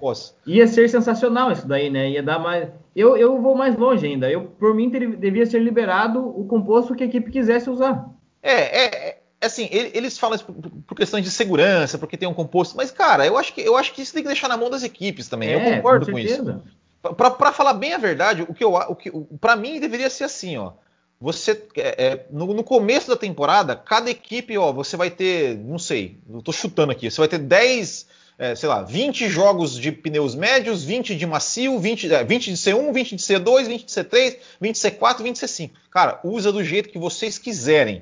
ia 0.45 0.67
ser 0.67 0.89
sensacional 0.89 1.51
isso 1.51 1.67
daí, 1.67 1.89
né? 1.89 2.09
Ia 2.09 2.23
dar 2.23 2.39
mais. 2.39 2.69
Eu, 2.95 3.15
eu 3.17 3.41
vou 3.41 3.55
mais 3.55 3.75
longe 3.77 4.05
ainda. 4.05 4.29
Eu, 4.29 4.45
por 4.45 4.73
mim, 4.73 4.89
ter, 4.89 5.15
devia 5.15 5.45
ser 5.45 5.59
liberado 5.59 6.19
o 6.19 6.45
composto 6.45 6.95
que 6.95 7.03
a 7.03 7.07
equipe 7.07 7.31
quisesse 7.31 7.69
usar. 7.69 8.09
É, 8.41 8.85
é, 8.85 9.17
é 9.41 9.45
assim, 9.45 9.67
eles 9.71 10.17
falam 10.17 10.35
isso 10.35 10.45
por, 10.45 10.55
por 10.87 10.95
questões 10.95 11.23
de 11.23 11.31
segurança, 11.31 11.97
porque 11.97 12.17
tem 12.17 12.27
um 12.27 12.33
composto, 12.33 12.77
mas, 12.77 12.91
cara, 12.91 13.25
eu 13.25 13.37
acho 13.37 13.53
que, 13.53 13.61
eu 13.61 13.75
acho 13.75 13.93
que 13.93 14.01
isso 14.01 14.13
tem 14.13 14.23
que 14.23 14.29
deixar 14.29 14.47
na 14.47 14.57
mão 14.57 14.69
das 14.69 14.83
equipes 14.83 15.27
também. 15.27 15.49
É, 15.49 15.55
eu 15.55 15.75
concordo 15.75 16.05
com, 16.05 16.11
com 16.13 16.19
isso. 16.19 16.61
Para 17.01 17.51
falar 17.51 17.73
bem 17.73 17.93
a 17.93 17.97
verdade, 17.97 18.43
o 18.47 18.53
que 18.53 18.63
eu, 18.63 18.73
o 18.73 18.95
que, 18.95 19.11
para 19.39 19.55
mim 19.55 19.79
deveria 19.79 20.09
ser 20.09 20.25
assim, 20.25 20.57
ó. 20.57 20.73
Você 21.21 21.51
é, 21.75 22.05
é, 22.05 22.25
no, 22.31 22.51
no, 22.53 22.63
começo 22.63 23.07
da 23.07 23.15
temporada, 23.15 23.75
cada 23.75 24.09
equipe, 24.09 24.57
ó, 24.57 24.73
você 24.73 24.97
vai 24.97 25.11
ter, 25.11 25.55
não 25.55 25.77
sei, 25.77 26.17
eu 26.27 26.41
tô 26.41 26.51
chutando 26.51 26.91
aqui, 26.91 27.11
você 27.11 27.21
vai 27.21 27.27
ter 27.27 27.37
10 27.37 28.07
é, 28.41 28.55
sei 28.55 28.67
lá, 28.67 28.81
20 28.81 29.29
jogos 29.29 29.77
de 29.77 29.91
pneus 29.91 30.33
médios, 30.33 30.83
20 30.83 31.15
de 31.15 31.27
macio, 31.27 31.77
20, 31.77 32.11
é, 32.11 32.23
20 32.23 32.45
de 32.45 32.57
C1, 32.57 32.91
20 32.91 33.15
de 33.15 33.21
C2, 33.21 33.67
20 33.67 33.85
de 33.85 33.91
C3, 33.91 34.37
20 34.59 34.75
de 34.75 34.81
C4, 34.81 35.21
20 35.21 35.35
de 35.35 35.45
C5. 35.45 35.71
Cara, 35.91 36.19
usa 36.23 36.51
do 36.51 36.63
jeito 36.63 36.89
que 36.89 36.97
vocês 36.97 37.37
quiserem, 37.37 38.01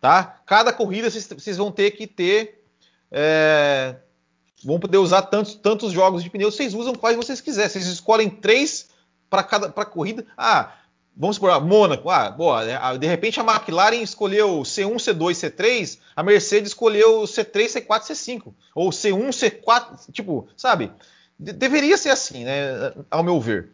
tá? 0.00 0.40
Cada 0.46 0.72
corrida 0.72 1.10
vocês, 1.10 1.56
vão 1.56 1.72
ter 1.72 1.90
que 1.90 2.06
ter. 2.06 2.64
É, 3.10 3.96
vão 4.64 4.78
poder 4.78 4.98
usar 4.98 5.22
tantos, 5.22 5.56
tantos 5.56 5.92
jogos 5.92 6.22
de 6.22 6.30
pneus, 6.30 6.54
vocês 6.54 6.72
usam 6.72 6.94
quais 6.94 7.16
vocês 7.16 7.40
quiserem. 7.40 7.68
Vocês 7.68 7.88
escolhem 7.88 8.30
três 8.30 8.90
para 9.28 9.42
cada 9.42 9.70
pra 9.70 9.84
corrida. 9.84 10.24
Ah, 10.38 10.72
Vamos 11.16 11.36
supor, 11.36 11.64
Mônaco, 11.64 12.10
ah, 12.10 12.28
boa, 12.28 12.64
né, 12.64 12.78
de 12.98 13.06
repente 13.06 13.38
a 13.38 13.44
McLaren 13.44 14.02
escolheu 14.02 14.62
C1, 14.62 14.96
C2, 14.96 15.30
C3, 15.30 15.98
a 16.16 16.22
Mercedes 16.24 16.70
escolheu 16.70 17.22
C3, 17.22 17.86
C4, 17.86 18.00
C5, 18.00 18.52
ou 18.74 18.90
C1, 18.90 19.28
C4, 19.28 20.10
tipo, 20.12 20.48
sabe? 20.56 20.90
De 21.38 21.52
deveria 21.52 21.96
ser 21.96 22.10
assim, 22.10 22.44
né, 22.44 22.92
ao 23.08 23.22
meu 23.22 23.40
ver. 23.40 23.70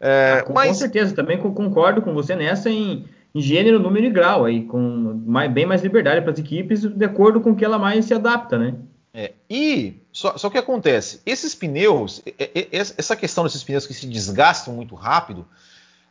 É, 0.00 0.38
ah, 0.38 0.42
com, 0.44 0.52
mas... 0.52 0.68
com, 0.68 0.74
certeza, 0.74 1.14
também 1.14 1.38
concordo 1.38 2.00
com 2.00 2.14
você 2.14 2.36
nessa 2.36 2.70
em, 2.70 3.04
em 3.34 3.40
gênero, 3.40 3.80
número 3.80 4.06
e 4.06 4.10
grau, 4.10 4.44
aí, 4.44 4.64
com 4.64 4.80
mais, 5.26 5.50
bem 5.50 5.66
mais 5.66 5.82
liberdade 5.82 6.20
para 6.20 6.30
as 6.30 6.38
equipes, 6.38 6.82
de 6.82 7.04
acordo 7.04 7.40
com 7.40 7.56
que 7.56 7.64
ela 7.64 7.78
mais 7.78 8.04
se 8.04 8.14
adapta, 8.14 8.56
né? 8.56 8.74
É, 9.12 9.32
e 9.50 10.00
só, 10.12 10.36
só 10.36 10.48
que 10.48 10.58
acontece, 10.58 11.20
esses 11.26 11.54
pneus, 11.54 12.22
essa 12.72 13.16
questão 13.16 13.44
desses 13.44 13.64
pneus 13.64 13.86
que 13.86 13.94
se 13.94 14.06
desgastam 14.06 14.74
muito 14.74 14.94
rápido, 14.94 15.46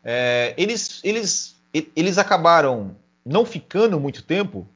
é, 0.03 0.53
eles, 0.57 0.99
eles, 1.03 1.55
eles 1.95 2.17
acabaram 2.17 2.95
não 3.25 3.45
ficando 3.45 3.99
muito 3.99 4.23
tempo 4.23 4.67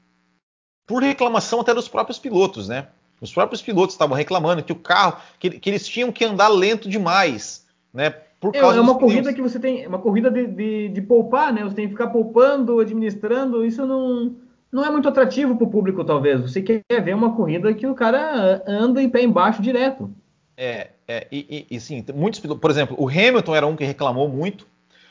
por 0.86 1.04
reclamação 1.04 1.60
até 1.60 1.74
dos 1.74 1.88
próprios 1.88 2.18
pilotos, 2.18 2.70
né? 2.70 2.88
Os 3.20 3.34
próprios 3.34 3.62
pilotos 3.62 3.96
estavam 3.96 4.16
reclamando 4.16 4.64
que 4.64 4.72
o 4.72 4.76
carro, 4.76 5.18
que, 5.40 5.50
que 5.50 5.70
eles 5.70 5.88
tinham 5.88 6.12
que 6.12 6.24
andar 6.24 6.48
lento 6.48 6.88
demais, 6.88 7.66
né? 7.94 8.12
Por 8.40 8.56
é, 8.56 8.60
causa 8.60 8.78
é 8.78 8.82
uma 8.82 8.96
corrida 8.96 9.34
que 9.34 9.42
você 9.42 9.60
tem, 9.60 9.86
uma 9.88 9.98
corrida 9.98 10.30
de, 10.30 10.46
de, 10.46 10.90
de, 10.90 11.02
poupar, 11.02 11.52
né? 11.52 11.64
Você 11.64 11.76
tem 11.76 11.86
que 11.86 11.94
ficar 11.94 12.08
poupando, 12.08 12.80
administrando. 12.80 13.66
Isso 13.66 13.86
não, 13.86 14.36
não 14.72 14.86
é 14.86 14.92
muito 14.92 15.10
atrativo 15.10 15.56
para 15.56 15.66
o 15.66 15.70
público, 15.70 16.06
talvez. 16.06 16.42
Você 16.42 16.62
quer 16.62 16.84
ver 17.04 17.16
uma 17.16 17.36
corrida 17.36 17.74
que 17.74 17.88
o 17.88 17.96
cara 17.96 18.64
anda 18.68 19.02
em 19.02 19.10
pé 19.10 19.24
embaixo 19.24 19.62
direto. 19.62 20.10
É, 20.56 20.92
é 21.08 21.28
e, 21.32 21.66
e, 21.70 21.76
e 21.76 21.80
sim, 21.80 22.06
muitos 22.14 22.40
pilotos, 22.40 22.62
por 22.62 22.70
exemplo, 22.70 22.96
o 23.00 23.10
Hamilton 23.10 23.56
era 23.56 23.66
um 23.66 23.76
que 23.76 23.84
reclamou 23.84 24.30
muito 24.30 24.68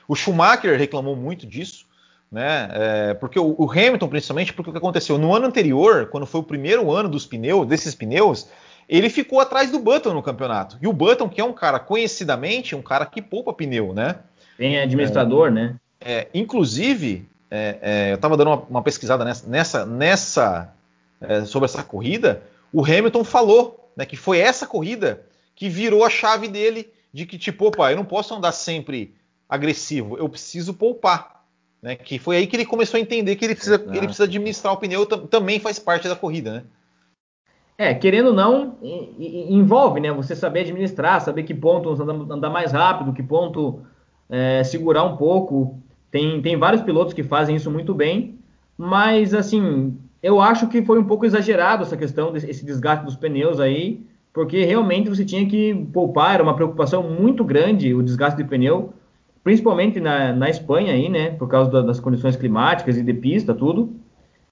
o 0.09 0.15
Schumacher 0.15 0.79
reclamou 0.79 1.17
muito 1.17 1.47
disso, 1.47 1.87
né? 2.31 2.69
É, 2.73 3.15
porque 3.15 3.39
o, 3.39 3.55
o, 3.59 3.71
Hamilton, 3.71 4.09
principalmente, 4.09 4.53
porque 4.53 4.71
o 4.71 4.73
que 4.73 4.79
aconteceu 4.79 5.19
no 5.19 5.35
ano 5.35 5.47
anterior, 5.47 6.07
quando 6.07 6.27
foi 6.27 6.41
o 6.41 6.45
primeiro 6.45 6.91
ano 6.91 7.09
dos 7.09 7.27
pneus, 7.27 7.67
desses 7.67 7.95
pneus, 7.95 8.49
ele 8.89 9.11
ficou 9.11 9.41
atrás 9.41 9.71
do 9.71 9.79
Button 9.79 10.15
no 10.15 10.23
campeonato. 10.23 10.79
E 10.81 10.87
o 10.87 10.93
Button, 10.93 11.29
que 11.29 11.41
é 11.41 11.45
um 11.45 11.53
cara 11.53 11.79
conhecidamente, 11.79 12.75
um 12.75 12.83
cara 12.83 13.07
que 13.07 13.21
poupa 13.21 13.53
pneu, 13.53 13.93
né? 13.93 14.17
Tem 14.57 14.79
administrador, 14.79 15.49
é, 15.49 15.51
né? 15.51 15.77
É, 16.01 16.29
inclusive, 16.33 17.29
é, 17.51 17.79
é, 17.81 18.11
eu 18.13 18.17
estava 18.17 18.37
dando 18.37 18.49
uma, 18.49 18.63
uma, 18.71 18.83
pesquisada 18.83 19.25
nessa, 19.25 19.49
nessa, 19.49 19.87
nessa 19.87 20.75
é, 21.21 21.45
sobre 21.45 21.67
essa 21.67 21.83
corrida. 21.83 22.43
O 22.73 22.85
Hamilton 22.85 23.25
falou, 23.25 23.91
né, 23.97 24.05
que 24.05 24.17
foi 24.17 24.39
essa 24.39 24.67
corrida 24.67 25.23
que 25.55 25.69
virou 25.69 26.05
a 26.05 26.11
chave 26.11 26.49
dele 26.49 26.91
de 27.13 27.25
que 27.25 27.39
tipo, 27.39 27.67
opa, 27.67 27.91
eu 27.91 27.97
não 27.97 28.05
posso 28.05 28.35
andar 28.35 28.53
sempre 28.53 29.15
agressivo, 29.49 30.17
eu 30.19 30.29
preciso 30.29 30.75
poupar. 30.75 31.45
Né? 31.83 31.95
Que 31.95 32.19
foi 32.19 32.37
aí 32.37 32.47
que 32.47 32.57
ele 32.57 32.67
começou 32.67 32.99
a 32.99 33.01
entender 33.01 33.37
que 33.37 33.45
ele 33.45 33.55
precisa, 33.55 33.77
ele 33.89 34.07
precisa 34.07 34.25
administrar 34.25 34.73
o 34.73 34.77
pneu, 34.77 35.07
também 35.07 35.61
faz 35.61 35.79
parte 35.79 36.09
da 36.09 36.17
corrida, 36.17 36.53
né? 36.53 36.65
É, 37.79 37.93
querendo 37.93 38.29
ou 38.29 38.35
não, 38.35 38.79
envolve, 38.83 40.01
né? 40.01 40.11
Você 40.11 40.35
saber 40.35 40.61
administrar, 40.61 41.21
saber 41.21 41.43
que 41.43 41.55
ponto 41.55 41.91
andar 42.33 42.49
mais 42.49 42.73
rápido, 42.73 43.13
que 43.13 43.23
ponto 43.23 43.81
é, 44.31 44.65
segurar 44.65 45.05
um 45.05 45.17
pouco. 45.17 45.79
Tem, 46.11 46.41
tem 46.41 46.57
vários 46.57 46.83
pilotos 46.83 47.13
que 47.13 47.23
fazem 47.23 47.57
isso 47.57 47.71
muito 47.71 47.93
bem, 47.93 48.39
mas 48.79 49.35
assim, 49.35 49.99
eu 50.23 50.41
acho 50.41 50.69
que 50.69 50.83
foi 50.83 50.99
um 50.99 51.05
pouco 51.05 51.27
exagerado 51.27 51.83
essa 51.83 51.97
questão 51.97 52.33
desse 52.33 52.65
desgaste 52.65 53.05
dos 53.05 53.17
pneus 53.17 53.61
aí, 53.61 54.07
porque 54.33 54.65
realmente 54.65 55.11
você 55.11 55.25
tinha 55.25 55.47
que 55.47 55.75
poupar, 55.93 56.35
era 56.35 56.43
uma 56.43 56.57
preocupação 56.57 57.03
muito 57.03 57.45
grande 57.45 57.93
o 57.93 58.03
desgaste 58.03 58.43
de 58.43 58.49
pneu 58.49 58.95
principalmente 59.47 60.01
na, 60.01 60.33
na 60.33 60.51
Espanha 60.51 60.93
aí, 60.93 61.09
né, 61.09 61.31
por 61.31 61.47
causa 61.47 61.71
da, 61.71 61.81
das 61.81 62.01
condições 62.01 62.35
climáticas 62.35 62.97
e 62.97 63.03
de 63.05 63.15
pista, 63.15 63.55
tudo. 63.55 63.95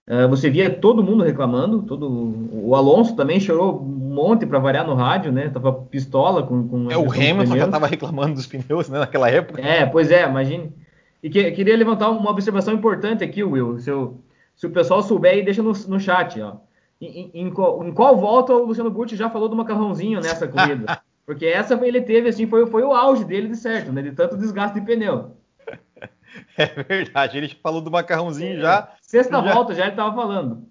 Uh, 0.09 0.29
você 0.29 0.49
via 0.49 0.71
todo 0.71 1.03
mundo 1.03 1.25
reclamando, 1.25 1.83
todo 1.83 2.09
o 2.53 2.77
Alonso 2.77 3.17
também 3.17 3.41
chorou 3.41 3.83
um 3.83 4.15
monte 4.15 4.47
para 4.47 4.61
variar 4.61 4.87
no 4.87 4.95
rádio, 4.95 5.33
né? 5.33 5.49
Tava 5.49 5.73
pistola 5.73 6.45
com, 6.45 6.69
com 6.69 6.89
É 6.93 6.97
o 6.97 7.11
Hamilton 7.11 7.57
já 7.57 7.65
estava 7.65 7.89
reclamando 7.89 8.35
dos 8.35 8.47
pneus, 8.47 8.89
né, 8.89 9.01
naquela 9.01 9.29
época. 9.29 9.61
É, 9.61 9.85
pois 9.85 10.13
é, 10.13 10.29
imagine. 10.29 10.73
E 11.21 11.29
que, 11.29 11.51
queria 11.51 11.77
levantar 11.77 12.11
uma 12.11 12.31
observação 12.31 12.73
importante 12.73 13.25
aqui, 13.25 13.43
Will. 13.43 13.81
Se, 13.81 13.91
eu, 13.91 14.21
se 14.55 14.65
o 14.65 14.71
pessoal 14.71 15.03
souber 15.03 15.33
aí, 15.33 15.45
deixa 15.45 15.61
no, 15.61 15.73
no 15.89 15.99
chat, 15.99 16.41
ó. 16.41 16.59
Em, 17.01 17.33
em, 17.35 17.47
em, 17.47 17.51
qual, 17.51 17.83
em 17.83 17.91
qual 17.91 18.17
volta 18.17 18.53
o 18.53 18.67
Luciano 18.67 18.93
Burti 18.93 19.17
já 19.17 19.29
falou 19.29 19.49
do 19.49 19.57
macarrãozinho 19.57 20.21
nessa 20.21 20.47
corrida? 20.47 21.01
Porque 21.26 21.47
essa 21.47 21.75
ele 21.85 22.02
teve, 22.02 22.28
assim, 22.28 22.47
foi, 22.47 22.66
foi 22.66 22.83
o 22.83 22.93
auge 22.93 23.25
dele 23.25 23.49
de 23.49 23.57
certo, 23.57 23.93
né? 23.93 24.02
De 24.02 24.12
tanto 24.12 24.37
desgaste 24.37 24.78
de 24.78 24.87
pneu. 24.87 25.37
É 26.59 26.66
verdade, 26.83 27.38
ele 27.38 27.49
falou 27.62 27.81
do 27.81 27.93
macarrãozinho 27.93 28.61
já. 28.61 28.93
Sexta 29.00 29.40
já... 29.40 29.54
volta 29.54 29.73
já 29.73 29.87
ele 29.87 29.95
tava 29.95 30.12
falando. 30.16 30.66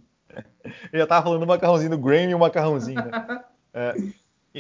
Ele 0.66 0.76
já 1.00 1.08
tava 1.08 1.24
falando 1.24 1.40
do 1.40 1.48
macarrãozinho 1.48 1.92
do 1.92 1.98
Graham 1.98 2.30
e 2.30 2.36
o 2.36 2.40
macarrãozinho. 2.40 3.02
Né? 3.02 3.44
é. 3.74 3.96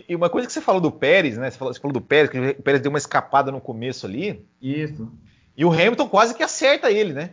E 0.07 0.15
uma 0.15 0.29
coisa 0.29 0.47
que 0.47 0.53
você 0.53 0.61
falou 0.61 0.79
do 0.79 0.89
Pérez, 0.89 1.37
né? 1.37 1.51
Você 1.51 1.57
falou, 1.57 1.73
você 1.73 1.79
falou 1.81 1.93
do 1.93 2.01
Pérez, 2.01 2.29
que 2.29 2.39
o 2.39 2.63
Pérez 2.63 2.81
deu 2.81 2.89
uma 2.89 2.97
escapada 2.97 3.51
no 3.51 3.59
começo 3.59 4.05
ali. 4.05 4.47
Isso. 4.61 5.11
E 5.55 5.65
o 5.65 5.71
Hamilton 5.71 6.07
quase 6.07 6.33
que 6.33 6.41
acerta 6.41 6.89
ele, 6.89 7.11
né? 7.11 7.31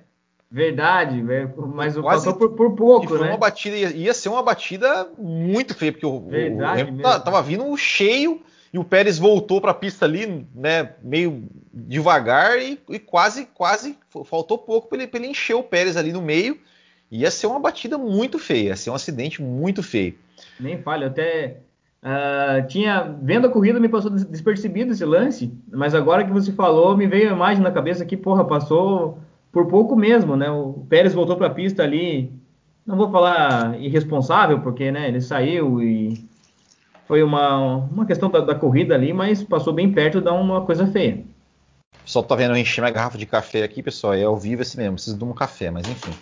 Verdade, 0.50 1.22
mas 1.72 1.96
o 1.96 2.02
passou 2.02 2.34
por, 2.34 2.56
por 2.56 2.74
pouco, 2.74 3.06
foi 3.06 3.20
né? 3.20 3.28
Uma 3.28 3.36
batida, 3.36 3.76
ia, 3.76 4.12
ser 4.12 4.28
uma 4.30 4.42
batida 4.42 5.08
muito 5.16 5.76
feia, 5.76 5.92
porque 5.92 6.04
o, 6.04 6.20
Verdade, 6.22 6.82
o 6.82 6.88
Hamilton 6.88 7.20
tava 7.20 7.40
vindo 7.40 7.76
cheio 7.76 8.42
e 8.72 8.78
o 8.78 8.82
Pérez 8.82 9.16
voltou 9.16 9.60
para 9.60 9.70
a 9.70 9.74
pista 9.74 10.06
ali, 10.06 10.44
né, 10.52 10.94
meio 11.04 11.44
devagar 11.72 12.58
e, 12.58 12.80
e 12.88 12.98
quase, 12.98 13.46
quase 13.46 13.96
faltou 14.24 14.58
pouco 14.58 14.88
para 14.88 15.00
ele, 15.00 15.10
ele 15.12 15.26
encher 15.28 15.54
o 15.54 15.62
Pérez 15.62 15.96
ali 15.96 16.12
no 16.12 16.20
meio. 16.20 16.58
Ia 17.12 17.30
ser 17.30 17.46
uma 17.46 17.60
batida 17.60 17.96
muito 17.96 18.36
feia, 18.36 18.70
ia 18.70 18.76
ser 18.76 18.90
um 18.90 18.94
acidente 18.94 19.40
muito 19.40 19.84
feio. 19.84 20.16
Nem 20.58 20.82
falha, 20.82 21.06
até 21.06 21.58
uh, 22.02 22.66
tinha 22.66 23.16
vendo 23.22 23.46
a 23.46 23.50
corrida 23.50 23.78
me 23.78 23.88
passou 23.88 24.10
despercebido 24.10 24.92
esse 24.92 25.04
lance, 25.04 25.52
mas 25.70 25.94
agora 25.94 26.24
que 26.24 26.32
você 26.32 26.50
falou 26.50 26.96
me 26.96 27.06
veio 27.06 27.30
a 27.30 27.34
imagem 27.34 27.62
na 27.62 27.70
cabeça 27.70 28.04
que 28.04 28.16
porra 28.16 28.44
passou 28.44 29.18
por 29.52 29.66
pouco 29.66 29.96
mesmo, 29.96 30.36
né? 30.36 30.50
O 30.50 30.84
Pérez 30.88 31.12
voltou 31.12 31.36
para 31.36 31.48
a 31.48 31.54
pista 31.54 31.82
ali, 31.82 32.32
não 32.86 32.96
vou 32.96 33.10
falar 33.10 33.80
irresponsável 33.80 34.60
porque, 34.60 34.90
né, 34.90 35.08
ele 35.08 35.20
saiu 35.20 35.82
e 35.82 36.28
foi 37.06 37.22
uma, 37.22 37.76
uma 37.76 38.06
questão 38.06 38.30
da, 38.30 38.40
da, 38.40 38.54
corrida 38.54 38.94
ali, 38.94 39.12
mas 39.12 39.42
passou 39.42 39.72
bem 39.72 39.90
perto 39.90 40.18
de 40.18 40.24
dar 40.24 40.32
uma 40.32 40.64
coisa 40.64 40.86
feia. 40.86 41.24
Pessoal 42.04 42.24
tá 42.24 42.36
vendo 42.36 42.52
eu 42.52 42.56
encher 42.56 42.80
minha 42.80 42.92
garrafa 42.92 43.18
de 43.18 43.26
café 43.26 43.62
aqui, 43.62 43.82
pessoal. 43.82 44.14
É 44.14 44.22
ao 44.22 44.36
vivo 44.36 44.62
assim 44.62 44.78
mesmo, 44.78 44.94
preciso 44.94 45.18
de 45.18 45.24
um 45.24 45.32
café, 45.32 45.70
mas 45.70 45.88
enfim. 45.88 46.12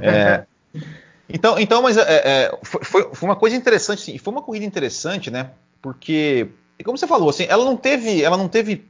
É, 0.00 0.44
então, 1.28 1.58
então, 1.58 1.82
mas 1.82 1.96
é, 1.96 2.02
é, 2.08 2.58
foi, 2.62 3.12
foi, 3.12 3.28
uma 3.28 3.36
coisa 3.36 3.56
interessante, 3.56 4.02
sim, 4.02 4.18
foi 4.18 4.32
uma 4.32 4.42
corrida 4.42 4.64
interessante, 4.64 5.30
né? 5.30 5.50
Porque, 5.82 6.48
como 6.84 6.96
você 6.96 7.06
falou, 7.06 7.28
assim, 7.28 7.46
ela 7.48 7.64
não 7.64 7.76
teve, 7.76 8.22
ela 8.22 8.36
não 8.36 8.48
teve, 8.48 8.86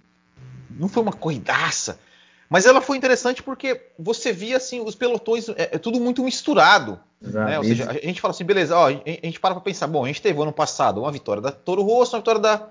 não 0.70 0.88
foi 0.88 1.02
uma 1.02 1.12
corridaça, 1.12 1.98
mas 2.48 2.64
ela 2.64 2.80
foi 2.80 2.96
interessante 2.96 3.42
porque 3.42 3.90
você 3.98 4.32
via 4.32 4.56
assim 4.56 4.80
os 4.80 4.94
pelotões, 4.94 5.48
é, 5.50 5.70
é 5.72 5.78
tudo 5.78 6.00
muito 6.00 6.22
misturado. 6.24 6.98
Exato, 7.22 7.50
né? 7.50 7.58
Ou 7.58 7.64
seja, 7.64 7.90
a 7.90 7.94
gente 7.94 8.20
fala 8.20 8.32
assim, 8.32 8.44
beleza, 8.44 8.76
ó, 8.76 8.86
a 8.86 8.92
gente 8.92 9.40
para 9.40 9.54
para 9.54 9.62
pensar, 9.62 9.86
bom, 9.86 10.04
a 10.04 10.06
gente 10.06 10.22
teve 10.22 10.40
ano 10.40 10.52
passado 10.52 11.00
uma 11.00 11.12
vitória 11.12 11.42
da 11.42 11.50
Toro 11.50 11.82
Rosso, 11.82 12.14
uma 12.14 12.20
vitória 12.20 12.40
da, 12.40 12.68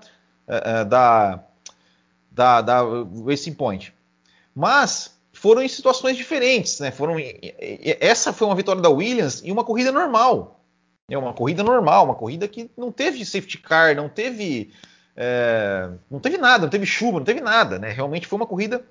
é, 0.48 0.80
é, 0.80 0.84
da, 0.84 1.40
da, 2.30 2.60
da 2.60 2.80
Racing 3.26 3.54
Point. 3.54 3.94
Mas 4.54 5.16
foram 5.32 5.62
em 5.62 5.68
situações 5.68 6.16
diferentes, 6.16 6.80
né? 6.80 6.90
Foram, 6.90 7.16
essa 8.00 8.32
foi 8.32 8.48
uma 8.48 8.56
vitória 8.56 8.82
da 8.82 8.88
Williams 8.88 9.42
em 9.44 9.52
uma 9.52 9.62
corrida 9.62 9.92
normal. 9.92 10.60
É 11.10 11.16
uma 11.16 11.32
corrida 11.32 11.62
normal, 11.62 12.04
uma 12.04 12.14
corrida 12.14 12.48
que 12.48 12.70
não 12.76 12.90
teve 12.90 13.24
safety 13.24 13.58
car, 13.58 13.94
não 13.94 14.08
teve. 14.08 14.72
É, 15.16 15.88
não 16.10 16.20
teve 16.20 16.36
nada, 16.36 16.62
não 16.62 16.70
teve 16.70 16.84
chuva, 16.86 17.18
não 17.18 17.24
teve 17.24 17.40
nada, 17.40 17.78
né? 17.78 17.90
Realmente 17.90 18.26
foi 18.26 18.36
uma 18.36 18.46
corrida 18.46 18.84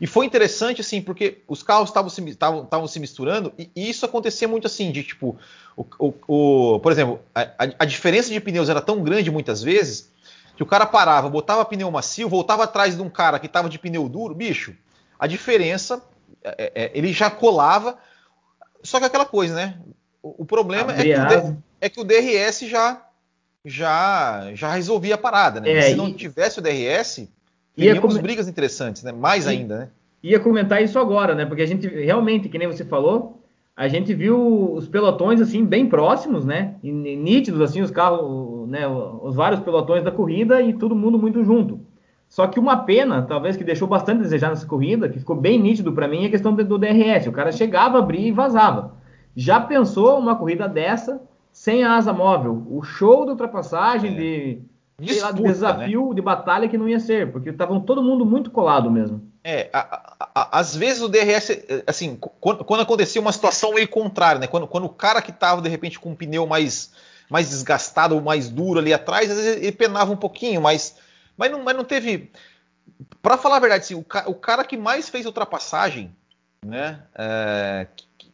e 0.00 0.06
foi 0.06 0.26
interessante, 0.26 0.80
assim, 0.80 1.00
porque 1.00 1.42
os 1.48 1.62
carros 1.62 1.88
estavam 1.88 2.10
se, 2.10 2.92
se 2.92 3.00
misturando, 3.00 3.52
e, 3.58 3.70
e, 3.74 3.88
isso 3.88 4.04
acontecia 4.04 4.46
muito 4.46 4.66
assim, 4.66 4.92
de 4.92 5.02
tipo, 5.02 5.36
o, 5.76 5.84
o, 5.98 6.14
o 6.26 6.80
por 6.80 6.92
exemplo, 6.92 7.20
a, 7.34 7.48
a, 7.78 7.84
diferença 7.84 8.30
de 8.30 8.40
pneus 8.40 8.68
era 8.68 8.80
tão 8.80 9.02
grande 9.02 9.30
muitas 9.30 9.62
vezes, 9.62 10.12
que 10.56 10.62
o 10.62 10.66
cara 10.66 10.86
parava, 10.86 11.28
botava 11.28 11.64
pneu 11.64 11.90
macio, 11.90 12.28
voltava 12.28 12.64
atrás 12.64 12.96
de 12.96 13.02
um 13.02 13.10
cara 13.10 13.38
que 13.38 13.46
estava 13.46 13.68
de 13.68 13.78
pneu 13.78 14.08
duro, 14.08 14.34
bicho, 14.34 14.74
a 15.18 15.26
diferença, 15.26 16.02
é, 16.44 16.72
é, 16.74 16.90
ele 16.94 17.12
já 17.12 17.30
colava, 17.30 17.98
só 18.82 18.98
que 18.98 19.06
aquela 19.06 19.26
coisa, 19.26 19.54
né? 19.54 19.78
O, 20.22 20.42
o 20.42 20.44
problema 20.44 20.92
é 20.92 21.02
que, 21.02 21.10
o, 21.10 21.62
é 21.80 21.88
que, 21.88 22.00
o, 22.00 22.04
DRS 22.04 22.60
já 22.68 23.02
já 23.64 24.50
já 24.54 24.72
resolvia 24.72 25.16
a 25.16 25.18
parada, 25.18 25.60
né? 25.60 25.72
É, 25.72 25.82
Se 25.82 25.94
não 25.94 26.12
tivesse 26.12 26.58
o 26.58 26.62
DRS, 26.62 27.28
teríamos 27.76 28.16
com... 28.16 28.22
brigas 28.22 28.48
interessantes, 28.48 29.02
né? 29.02 29.12
Mais 29.12 29.46
e, 29.46 29.50
ainda, 29.50 29.78
né? 29.78 29.88
Ia 30.22 30.40
comentar 30.40 30.82
isso 30.82 30.98
agora, 30.98 31.34
né? 31.34 31.44
Porque 31.44 31.62
a 31.62 31.66
gente 31.66 31.86
realmente, 31.86 32.48
que 32.48 32.58
nem 32.58 32.66
você 32.66 32.84
falou, 32.84 33.40
a 33.76 33.86
gente 33.88 34.14
viu 34.14 34.72
os 34.72 34.88
pelotões 34.88 35.40
assim 35.40 35.64
bem 35.64 35.86
próximos, 35.86 36.44
né? 36.44 36.74
E, 36.82 36.90
nítidos 36.90 37.60
assim 37.60 37.82
os 37.82 37.90
carros, 37.90 38.68
né? 38.68 38.88
Os 38.88 39.36
vários 39.36 39.60
pelotões 39.60 40.02
da 40.02 40.10
corrida 40.10 40.60
e 40.62 40.72
todo 40.72 40.96
mundo 40.96 41.18
muito 41.18 41.44
junto. 41.44 41.80
Só 42.28 42.46
que 42.46 42.58
uma 42.58 42.78
pena, 42.78 43.22
talvez 43.22 43.56
que 43.56 43.62
deixou 43.62 43.86
bastante 43.86 44.20
a 44.20 44.22
desejar 44.22 44.48
nessa 44.48 44.66
corrida, 44.66 45.08
que 45.08 45.18
ficou 45.18 45.36
bem 45.36 45.60
nítido 45.60 45.92
para 45.92 46.08
mim, 46.08 46.24
é 46.24 46.26
a 46.26 46.30
questão 46.30 46.54
do 46.54 46.78
DRS. 46.78 47.26
O 47.28 47.32
cara 47.32 47.52
chegava, 47.52 47.98
abria 47.98 48.28
e 48.28 48.32
vazava. 48.32 48.94
Já 49.34 49.60
pensou 49.60 50.18
uma 50.18 50.34
corrida 50.34 50.68
dessa 50.68 51.20
sem 51.52 51.84
a 51.84 51.94
asa 51.96 52.12
móvel? 52.12 52.66
O 52.68 52.82
show 52.82 53.24
de 53.24 53.30
ultrapassagem, 53.32 54.12
é. 54.12 54.14
de, 54.14 54.58
Disputa, 54.98 55.34
de 55.34 55.42
desafio, 55.42 56.08
né? 56.08 56.14
de 56.14 56.22
batalha 56.22 56.68
que 56.68 56.78
não 56.78 56.88
ia 56.88 56.98
ser, 56.98 57.30
porque 57.30 57.50
estavam 57.50 57.78
todo 57.80 58.02
mundo 58.02 58.24
muito 58.24 58.50
colado 58.50 58.90
mesmo. 58.90 59.30
É, 59.44 59.68
a, 59.70 60.16
a, 60.34 60.58
às 60.58 60.74
vezes 60.74 61.02
o 61.02 61.08
DRS, 61.08 61.50
assim, 61.86 62.16
quando, 62.40 62.64
quando, 62.64 62.80
acontecia 62.80 63.20
uma 63.20 63.30
situação 63.30 63.74
meio 63.74 63.86
contrária, 63.88 64.40
né? 64.40 64.46
Quando, 64.46 64.66
quando 64.66 64.84
o 64.84 64.88
cara 64.88 65.20
que 65.20 65.30
estava 65.30 65.60
de 65.60 65.68
repente 65.68 66.00
com 66.00 66.10
um 66.10 66.14
pneu 66.14 66.46
mais, 66.46 66.92
mais 67.28 67.50
desgastado 67.50 68.14
ou 68.14 68.22
mais 68.22 68.48
duro 68.48 68.80
ali 68.80 68.94
atrás, 68.94 69.30
às 69.30 69.36
vezes 69.36 69.62
ele 69.62 69.72
penava 69.72 70.10
um 70.10 70.16
pouquinho, 70.16 70.62
mas, 70.62 70.96
mas, 71.36 71.50
não, 71.52 71.62
mas 71.62 71.76
não 71.76 71.84
teve. 71.84 72.30
Para 73.20 73.36
falar 73.36 73.56
a 73.56 73.60
verdade, 73.60 73.84
assim, 73.84 73.94
o, 73.94 74.04
o, 74.30 74.34
cara 74.34 74.64
que 74.64 74.78
mais 74.78 75.10
fez 75.10 75.26
ultrapassagem, 75.26 76.10
né? 76.64 77.02
É, 77.14 77.86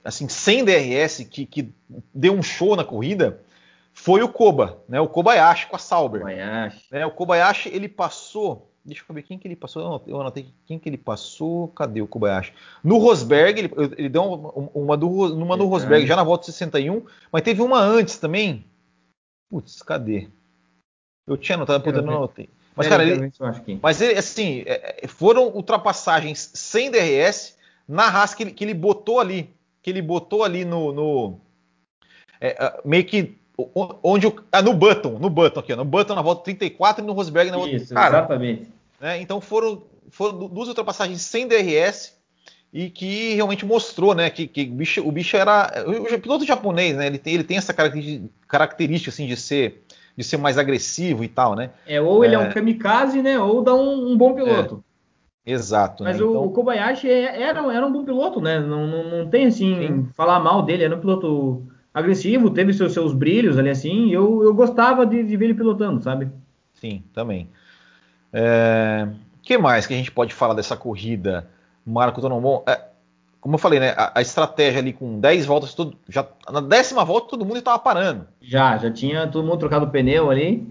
assim, 0.04 0.28
sem 0.28 0.64
DRS, 0.64 1.26
que, 1.28 1.44
que 1.44 1.74
deu 2.14 2.32
um 2.32 2.42
show 2.42 2.76
na 2.76 2.84
corrida, 2.84 3.40
foi 4.02 4.22
o 4.22 4.28
Koba, 4.28 4.82
né? 4.88 5.00
O 5.00 5.08
Kobayashi 5.08 5.66
com 5.66 5.76
a 5.76 5.78
Sauber. 5.78 6.20
Kobayashi. 6.20 6.84
Né, 6.90 7.06
o 7.06 7.10
Kobayashi 7.10 7.68
ele 7.68 7.88
passou. 7.88 8.70
Deixa 8.84 9.04
eu 9.08 9.14
ver 9.14 9.22
quem 9.22 9.38
que 9.38 9.46
ele 9.46 9.54
passou. 9.54 10.02
Eu 10.06 10.20
anotei 10.20 10.52
quem 10.66 10.78
que 10.78 10.88
ele 10.88 10.98
passou. 10.98 11.68
Cadê 11.68 12.02
o 12.02 12.06
Kobayashi? 12.06 12.52
No 12.82 12.98
Rosberg, 12.98 13.60
ele, 13.60 13.72
ele 13.96 14.08
deu 14.08 14.22
uma, 14.74 14.96
do, 14.96 15.28
do 15.28 15.66
Rosberg 15.66 16.06
já 16.06 16.16
na 16.16 16.24
volta 16.24 16.46
61, 16.46 17.04
mas 17.30 17.42
teve 17.42 17.62
uma 17.62 17.78
antes 17.78 18.18
também. 18.18 18.64
Putz, 19.48 19.82
cadê? 19.82 20.28
Eu 21.26 21.36
tinha 21.36 21.56
anotado, 21.56 21.84
puta, 21.84 22.02
não 22.02 22.16
anotei. 22.16 22.50
Mas, 22.74 22.88
cara, 22.88 23.04
ele, 23.04 23.30
mas 23.82 24.00
ele, 24.00 24.18
assim, 24.18 24.64
é, 24.66 25.04
é, 25.04 25.08
foram 25.08 25.48
ultrapassagens 25.48 26.50
sem 26.54 26.90
DRS 26.90 27.56
na 27.86 28.04
Haas 28.04 28.34
que 28.34 28.42
ele, 28.42 28.50
que 28.50 28.64
ele 28.64 28.74
botou 28.74 29.20
ali 29.20 29.54
que 29.82 29.90
ele 29.90 30.00
botou 30.00 30.44
ali 30.44 30.64
no. 30.64 30.92
no 30.92 31.40
é, 32.40 32.80
meio 32.84 33.04
que. 33.04 33.36
Onde 34.02 34.26
o, 34.26 34.34
ah, 34.50 34.62
no 34.62 34.72
Button, 34.74 35.18
no 35.18 35.30
Button 35.30 35.60
aqui, 35.60 35.74
no 35.74 35.84
Button 35.84 36.14
na 36.14 36.22
volta 36.22 36.44
34 36.44 37.02
e 37.02 37.06
no 37.06 37.12
Rosberg 37.12 37.50
na 37.50 37.56
volta. 37.56 37.74
Isso, 37.74 37.94
cara, 37.94 38.18
exatamente. 38.18 38.68
Né, 39.00 39.20
então 39.20 39.40
foram, 39.40 39.82
foram 40.10 40.48
duas 40.48 40.68
ultrapassagens 40.68 41.20
sem 41.22 41.46
DRS 41.46 42.16
e 42.72 42.88
que 42.88 43.34
realmente 43.34 43.66
mostrou, 43.66 44.14
né, 44.14 44.30
que, 44.30 44.46
que 44.46 44.62
o, 44.62 44.72
bicho, 44.72 45.06
o 45.06 45.12
bicho 45.12 45.36
era 45.36 45.84
o, 45.86 46.18
piloto 46.20 46.46
japonês, 46.46 46.96
né, 46.96 47.06
ele 47.06 47.18
tem, 47.18 47.34
ele 47.34 47.44
tem 47.44 47.56
essa 47.56 47.74
característica, 48.48 49.10
assim 49.10 49.26
de 49.26 49.36
ser 49.36 49.82
de 50.14 50.22
ser 50.22 50.36
mais 50.36 50.58
agressivo 50.58 51.24
e 51.24 51.28
tal, 51.28 51.54
né? 51.54 51.70
É 51.86 51.98
ou 51.98 52.22
ele 52.22 52.34
é, 52.34 52.36
é 52.36 52.38
um 52.38 52.50
kamikaze, 52.50 53.22
né, 53.22 53.38
ou 53.38 53.62
dá 53.62 53.74
um, 53.74 54.12
um 54.12 54.16
bom 54.16 54.34
piloto. 54.34 54.84
Exato. 55.44 56.04
Mas 56.04 56.18
né? 56.18 56.24
o, 56.24 56.30
então... 56.30 56.44
o, 56.44 56.50
Kobayashi 56.50 57.08
é, 57.08 57.42
era, 57.42 57.60
era 57.74 57.86
um 57.86 57.92
bom 57.92 58.04
piloto, 58.04 58.40
né? 58.40 58.60
Não, 58.60 58.86
não, 58.86 59.04
não 59.04 59.28
tem 59.28 59.46
assim 59.46 59.74
Sim. 59.74 60.08
falar 60.14 60.38
mal 60.38 60.62
dele. 60.62 60.84
Era 60.84 60.94
um 60.94 61.00
piloto 61.00 61.66
agressivo, 61.92 62.50
teve 62.50 62.72
seus, 62.72 62.92
seus 62.92 63.12
brilhos 63.12 63.58
ali 63.58 63.70
assim. 63.70 64.08
E 64.08 64.12
eu, 64.12 64.42
eu 64.42 64.54
gostava 64.54 65.04
de, 65.04 65.22
de 65.22 65.36
ver 65.36 65.46
ele 65.46 65.54
pilotando, 65.54 66.02
sabe? 66.02 66.30
Sim, 66.74 67.02
também. 67.12 67.48
É... 68.32 69.08
que 69.42 69.58
mais 69.58 69.86
que 69.86 69.94
a 69.94 69.96
gente 69.96 70.10
pode 70.10 70.32
falar 70.32 70.54
dessa 70.54 70.76
corrida, 70.76 71.48
Marco 71.84 72.20
Tonomon? 72.20 72.62
É, 72.66 72.80
como 73.40 73.56
eu 73.56 73.58
falei, 73.58 73.80
né? 73.80 73.90
A, 73.96 74.18
a, 74.18 74.22
estratégia 74.22 74.80
ali 74.80 74.92
com 74.92 75.18
10 75.18 75.46
voltas, 75.46 75.74
tudo, 75.74 75.96
já 76.08 76.26
na 76.50 76.60
décima 76.60 77.04
volta 77.04 77.28
todo 77.28 77.44
mundo 77.44 77.58
estava 77.58 77.78
parando. 77.78 78.26
Já, 78.40 78.78
já 78.78 78.90
tinha 78.90 79.26
todo 79.26 79.44
mundo 79.44 79.58
trocado 79.58 79.84
o 79.84 79.90
pneu 79.90 80.30
ali. 80.30 80.66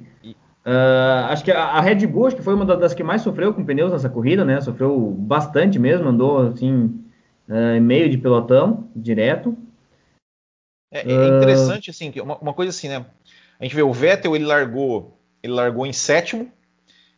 Uh, 0.63 1.25
acho 1.29 1.43
que 1.43 1.51
a, 1.51 1.81
Red 1.81 2.05
Bull 2.05 2.27
acho 2.27 2.35
que 2.35 2.43
foi 2.43 2.53
uma 2.53 2.65
das 2.65 2.93
que 2.93 3.03
mais 3.03 3.23
sofreu 3.23 3.51
com 3.51 3.65
pneus 3.65 3.91
nessa 3.91 4.09
corrida, 4.09 4.45
né? 4.45 4.61
Sofreu 4.61 5.13
bastante 5.17 5.79
mesmo, 5.79 6.07
andou 6.07 6.47
assim 6.47 7.03
uh, 7.49 7.81
meio 7.81 8.09
de 8.09 8.17
pelotão 8.17 8.87
direto. 8.95 9.57
É, 10.91 10.99
é 10.99 11.27
interessante 11.37 11.89
assim, 11.89 12.11
uma, 12.19 12.37
uma, 12.37 12.53
coisa 12.53 12.69
assim, 12.69 12.89
né? 12.89 13.05
A 13.59 13.63
gente 13.63 13.75
vê 13.75 13.81
o 13.81 13.93
Vettel 13.93 14.35
ele 14.35 14.45
largou, 14.45 15.17
ele 15.41 15.53
largou 15.53 15.85
em 15.85 15.93
sétimo 15.93 16.51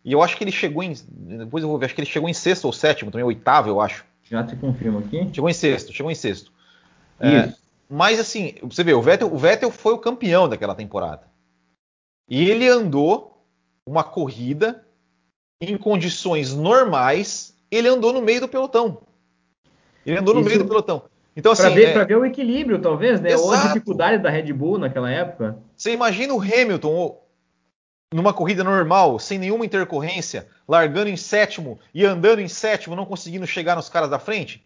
e 0.06 0.12
eu 0.12 0.22
acho 0.22 0.38
que 0.38 0.44
ele 0.44 0.52
chegou 0.52 0.84
em, 0.84 0.94
depois 1.10 1.64
eu 1.64 1.70
vou 1.70 1.80
ver, 1.80 1.86
acho 1.86 1.96
que 1.96 2.02
ele 2.02 2.10
chegou 2.10 2.30
em 2.30 2.34
sexto 2.34 2.66
ou 2.66 2.74
sétimo, 2.74 3.10
também 3.10 3.26
oitavo, 3.26 3.70
eu 3.70 3.82
acho. 3.82 4.06
Já 4.24 4.44
te 4.44 4.56
confirmo 4.56 5.00
aqui. 5.00 5.30
Chegou 5.34 5.50
em 5.50 5.54
sexto, 5.54 5.92
chegou 5.92 6.12
em 6.12 6.16
sexto. 6.16 6.52
É, 7.20 7.54
mas 7.90 8.20
assim, 8.20 8.56
você 8.62 8.84
vê, 8.84 8.94
o 8.94 9.02
Vettel, 9.02 9.34
o 9.34 9.38
Vettel 9.38 9.72
foi 9.72 9.94
o 9.94 10.00
campeão 10.00 10.48
daquela 10.48 10.76
temporada. 10.76 11.28
E 12.30 12.50
ele 12.50 12.68
andou 12.68 13.46
uma 13.86 14.04
corrida 14.04 14.86
em 15.62 15.78
condições 15.78 16.54
normais, 16.54 17.56
ele 17.70 17.88
andou 17.88 18.12
no 18.12 18.22
meio 18.22 18.42
do 18.42 18.48
pelotão. 18.48 19.02
Ele 20.06 20.18
andou 20.18 20.34
no 20.34 20.42
Isso, 20.42 20.50
meio 20.50 20.64
do 20.64 20.68
pelotão. 20.68 21.04
Então, 21.36 21.52
assim. 21.52 21.64
Para 21.64 21.74
ver, 21.74 21.98
é... 21.98 22.06
ver, 22.06 22.18
o 22.18 22.26
equilíbrio, 22.26 22.80
talvez, 22.80 23.20
né? 23.20 23.30
Exato. 23.32 23.48
Ou 23.48 23.54
a 23.54 23.68
dificuldade 23.68 24.22
da 24.22 24.30
Red 24.30 24.52
Bull 24.54 24.78
naquela 24.78 25.10
época. 25.10 25.58
Você 25.76 25.92
imagina 25.92 26.34
o 26.34 26.42
Hamilton 26.42 27.20
numa 28.14 28.34
corrida 28.34 28.64
normal, 28.64 29.18
sem 29.18 29.40
nenhuma 29.40 29.66
intercorrência, 29.66 30.48
largando 30.68 31.10
em 31.10 31.18
sétimo 31.18 31.80
e 31.94 32.06
andando 32.06 32.40
em 32.40 32.48
sétimo, 32.48 32.96
não 32.96 33.06
conseguindo 33.06 33.48
chegar 33.48 33.76
nos 33.76 33.90
caras 33.90 34.10
da 34.10 34.20
frente? 34.20 34.64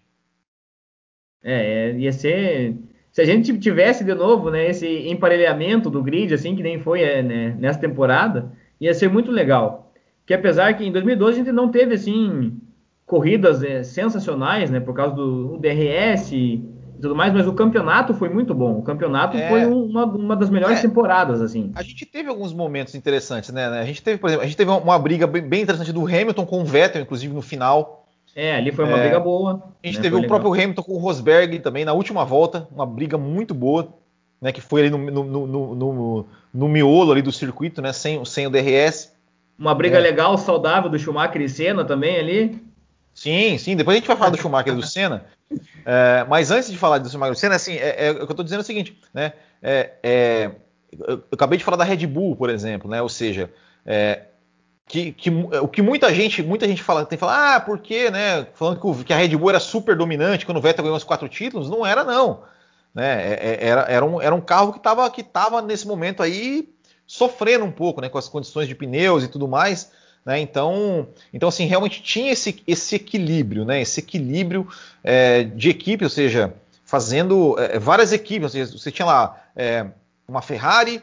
É, 1.41 1.89
é 1.89 1.93
ia 1.93 2.11
ser. 2.11 2.75
Se 3.11 3.21
a 3.21 3.25
gente 3.25 3.57
tivesse 3.57 4.03
de 4.03 4.13
novo, 4.13 4.51
né, 4.51 4.69
esse 4.69 5.07
emparelhamento 5.07 5.89
do 5.89 6.03
grid, 6.03 6.33
assim, 6.33 6.55
que 6.55 6.61
nem 6.61 6.79
foi 6.79 7.01
é, 7.01 7.23
né, 7.23 7.55
nessa 7.57 7.79
temporada, 7.79 8.51
ia 8.79 8.93
ser 8.93 9.09
muito 9.09 9.31
legal. 9.31 9.91
Que 10.25 10.33
apesar 10.33 10.73
que 10.73 10.83
em 10.83 10.91
2012 10.91 11.31
a 11.31 11.43
gente 11.43 11.53
não 11.53 11.71
teve 11.71 11.95
assim 11.95 12.59
corridas 13.07 13.63
é, 13.63 13.81
sensacionais, 13.81 14.69
né, 14.69 14.79
por 14.79 14.93
causa 14.93 15.15
do 15.15 15.57
DRS 15.57 16.31
e 16.33 16.63
tudo 17.01 17.15
mais, 17.15 17.33
mas 17.33 17.47
o 17.47 17.53
campeonato 17.53 18.13
foi 18.13 18.27
muito 18.27 18.53
bom. 18.53 18.77
O 18.77 18.83
campeonato 18.83 19.37
é, 19.37 19.49
foi 19.49 19.65
uma, 19.65 20.05
uma 20.05 20.35
das 20.35 20.49
melhores 20.49 20.79
é, 20.79 20.81
temporadas, 20.81 21.41
assim. 21.41 21.71
A 21.73 21.81
gente 21.81 22.05
teve 22.05 22.27
alguns 22.27 22.53
momentos 22.53 22.93
interessantes, 22.93 23.51
né? 23.51 23.65
A 23.67 23.85
gente 23.85 24.03
teve, 24.03 24.17
por 24.17 24.27
exemplo, 24.27 24.43
a 24.43 24.47
gente 24.47 24.57
teve 24.57 24.69
uma, 24.69 24.99
briga 24.99 25.25
bem, 25.25 25.61
interessante 25.61 25.93
do 25.93 26.05
Hamilton 26.05 26.45
com 26.45 26.61
o 26.61 26.65
Vettel, 26.65 27.01
inclusive 27.01 27.33
no 27.33 27.41
final. 27.41 28.05
É, 28.35 28.55
ali 28.55 28.71
foi 28.71 28.85
uma 28.85 28.97
é, 28.97 29.01
briga 29.01 29.19
boa. 29.19 29.63
A 29.83 29.87
gente 29.87 29.97
né, 29.97 30.01
teve 30.03 30.15
o 30.15 30.19
legal. 30.19 30.39
próprio 30.39 30.61
Hamilton 30.61 30.83
com 30.83 30.93
o 30.93 30.97
Rosberg 30.97 31.59
também 31.59 31.85
na 31.85 31.93
última 31.93 32.25
volta, 32.25 32.67
uma 32.71 32.85
briga 32.85 33.17
muito 33.17 33.53
boa 33.53 33.93
né, 34.41 34.51
que 34.51 34.61
foi 34.61 34.81
ali 34.81 34.89
no, 34.89 34.97
no, 34.97 35.23
no, 35.23 35.75
no, 35.75 36.25
no 36.53 36.67
miolo 36.67 37.11
ali 37.11 37.21
do 37.21 37.31
circuito, 37.31 37.81
né, 37.81 37.91
sem, 37.93 38.23
sem 38.25 38.45
o 38.45 38.49
DRS. 38.49 39.15
Uma 39.57 39.73
briga 39.73 39.97
é. 39.97 40.01
legal, 40.01 40.37
saudável 40.37 40.89
do 40.89 40.99
Schumacher 40.99 41.41
e 41.41 41.49
Senna 41.49 41.83
também 41.83 42.17
ali. 42.17 42.66
Sim, 43.17 43.57
sim. 43.57 43.75
Depois 43.75 43.95
a 43.95 43.99
gente 43.99 44.07
vai 44.07 44.15
falar 44.15 44.29
do 44.29 44.37
Schumacher 44.37 44.73
e 44.73 44.75
do 44.75 44.85
Senna. 44.85 45.25
É, 45.83 46.23
mas 46.29 46.51
antes 46.51 46.69
de 46.69 46.77
falar 46.77 46.99
do 46.99 47.09
Schumacher 47.09 47.31
e 47.31 47.35
do 47.35 47.39
Senna, 47.39 47.55
assim, 47.55 47.73
é, 47.73 48.09
é, 48.09 48.11
o 48.11 48.15
que 48.17 48.21
eu 48.21 48.29
estou 48.29 48.43
dizendo 48.43 48.59
é 48.59 48.61
o 48.61 48.65
seguinte, 48.65 48.95
né? 49.11 49.33
É, 49.59 49.93
é, 50.03 50.51
eu 50.91 51.23
acabei 51.31 51.57
de 51.57 51.63
falar 51.63 51.77
da 51.77 51.83
Red 51.83 52.05
Bull, 52.05 52.35
por 52.35 52.47
exemplo, 52.47 52.87
né? 52.87 53.01
Ou 53.01 53.09
seja, 53.09 53.51
é, 53.83 54.21
que, 54.85 55.13
que, 55.13 55.31
o 55.31 55.67
que 55.67 55.81
muita 55.81 56.13
gente, 56.13 56.43
muita 56.43 56.67
gente 56.67 56.83
fala, 56.83 57.07
tem 57.07 57.17
que 57.17 57.19
falar, 57.19 57.55
ah, 57.55 57.59
por 57.59 57.79
quê, 57.79 58.11
né? 58.11 58.45
Falando 58.53 59.03
que 59.03 59.11
a 59.11 59.17
Red 59.17 59.35
Bull 59.35 59.49
era 59.49 59.59
super 59.59 59.97
dominante 59.97 60.45
quando 60.45 60.59
o 60.59 60.61
Vettel 60.61 60.83
ganhou 60.83 60.95
os 60.95 61.03
quatro 61.03 61.27
títulos, 61.27 61.71
não 61.71 61.83
era 61.83 62.03
não. 62.03 62.43
Né? 62.93 63.33
É, 63.33 63.33
é, 63.33 63.67
era, 63.67 63.81
era, 63.81 64.05
um, 64.05 64.21
era 64.21 64.35
um 64.35 64.41
carro 64.41 64.71
que 64.71 64.77
estava 64.77 65.09
que 65.09 65.23
tava 65.23 65.59
nesse 65.59 65.87
momento 65.87 66.21
aí 66.21 66.69
sofrendo 67.07 67.65
um 67.65 67.71
pouco 67.71 67.99
né, 67.99 68.09
com 68.09 68.19
as 68.19 68.29
condições 68.29 68.67
de 68.67 68.75
pneus 68.75 69.23
e 69.23 69.27
tudo 69.27 69.47
mais. 69.47 69.91
Né? 70.27 70.41
Então, 70.41 71.07
então, 71.33 71.47
assim, 71.47 71.65
realmente 71.67 72.03
tinha 72.03 72.33
esse, 72.33 72.61
esse 72.67 72.95
equilíbrio, 72.95 73.63
né? 73.63 73.79
esse 73.79 74.01
equilíbrio 74.01 74.67
é, 75.01 75.43
de 75.43 75.69
equipe, 75.69 76.03
ou 76.03 76.09
seja, 76.09 76.53
fazendo 76.83 77.57
é, 77.57 77.79
várias 77.79 78.11
equipes. 78.11 78.51
Seja, 78.51 78.77
você 78.77 78.91
tinha 78.91 79.05
lá 79.05 79.41
é, 79.55 79.87
uma 80.27 80.41
Ferrari, 80.41 81.01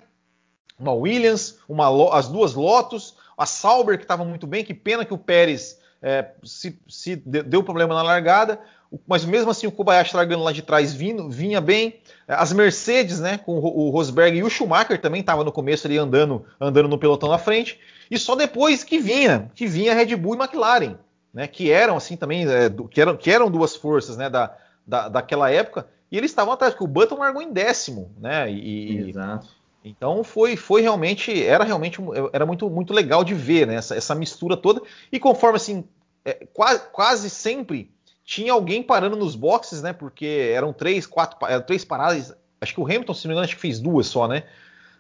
uma 0.79 0.93
Williams, 0.93 1.57
uma, 1.67 2.15
as 2.15 2.29
duas 2.29 2.53
Lotus, 2.53 3.17
a 3.35 3.47
Sauber 3.47 3.97
que 3.97 4.05
estava 4.05 4.27
muito 4.27 4.47
bem, 4.47 4.63
que 4.63 4.75
pena 4.75 5.07
que 5.07 5.15
o 5.15 5.19
Pérez 5.19 5.79
é, 6.03 6.27
se, 6.45 6.79
se, 6.87 7.17
deu 7.17 7.63
problema 7.63 7.95
na 7.95 8.03
largada, 8.03 8.61
mas 9.07 9.25
mesmo 9.25 9.51
assim 9.51 9.67
o 9.67 9.73
Kobayashi 9.73 10.15
largando 10.15 10.45
lá 10.45 10.53
de 10.53 10.61
trás 10.61 10.93
vindo, 10.93 11.31
vinha 11.31 11.63
bem. 11.63 11.99
As 12.29 12.53
Mercedes, 12.53 13.21
né, 13.21 13.39
com 13.39 13.59
o 13.59 13.89
Rosberg 13.89 14.37
e 14.37 14.43
o 14.43 14.51
Schumacher 14.51 15.01
também 15.01 15.23
estava 15.23 15.43
no 15.43 15.51
começo 15.51 15.87
ali 15.87 15.97
andando, 15.97 16.45
andando 16.61 16.91
no 16.91 16.99
pelotão 16.99 17.31
na 17.31 17.39
frente. 17.39 17.81
E 18.11 18.19
só 18.19 18.35
depois 18.35 18.85
que 18.85 18.99
vinha, 18.99 19.51
que 19.55 19.67
vinha 19.67 19.95
Red 19.95 20.17
Bull 20.17 20.35
e 20.35 20.39
McLaren, 20.39 20.97
né, 21.33 21.47
que 21.47 21.71
eram 21.71 21.97
assim 21.97 22.17
também, 22.17 22.47
é, 22.47 22.71
que, 22.91 23.01
eram, 23.01 23.17
que 23.17 23.31
eram 23.31 23.51
duas 23.51 23.75
forças, 23.75 24.17
né, 24.17 24.31
da, 24.31 24.57
da, 24.87 25.09
daquela 25.09 25.51
época. 25.51 25.87
E 26.11 26.17
eles 26.17 26.31
estavam 26.31 26.53
atrás, 26.53 26.73
porque 26.73 26.85
o 26.85 26.89
Button 26.89 27.17
largou 27.17 27.43
em 27.43 27.53
décimo, 27.53 28.13
né, 28.21 28.51
e, 28.51 29.09
Exato. 29.11 29.49
Então 29.85 30.25
foi, 30.25 30.57
foi 30.57 30.81
realmente, 30.81 31.45
era 31.45 31.63
realmente, 31.63 31.99
era 32.33 32.47
muito, 32.47 32.71
muito 32.71 32.95
legal 32.95 33.23
de 33.23 33.35
ver, 33.35 33.67
né? 33.67 33.75
Essa, 33.75 33.95
essa 33.95 34.15
mistura 34.15 34.57
toda. 34.57 34.81
E 35.13 35.21
conforme 35.21 35.57
assim, 35.57 35.85
é, 36.25 36.47
quase, 36.55 36.83
quase 36.91 37.29
sempre 37.29 37.91
tinha 38.25 38.55
alguém 38.55 38.83
parando 38.83 39.15
nos 39.15 39.37
boxes, 39.37 39.83
né? 39.83 39.93
Porque 39.93 40.51
eram 40.55 40.73
três, 40.73 41.07
quatro, 41.07 41.37
eram 41.47 41.63
três 41.63 41.85
paradas. 41.85 42.35
Acho 42.59 42.73
que 42.73 42.81
o 42.81 42.87
Hamilton, 42.87 43.13
se 43.13 43.27
não 43.27 43.29
me 43.29 43.35
engano, 43.35 43.45
acho 43.45 43.57
que 43.57 43.61
fez 43.61 43.79
duas 43.79 44.07
só, 44.07 44.27
né? 44.27 44.45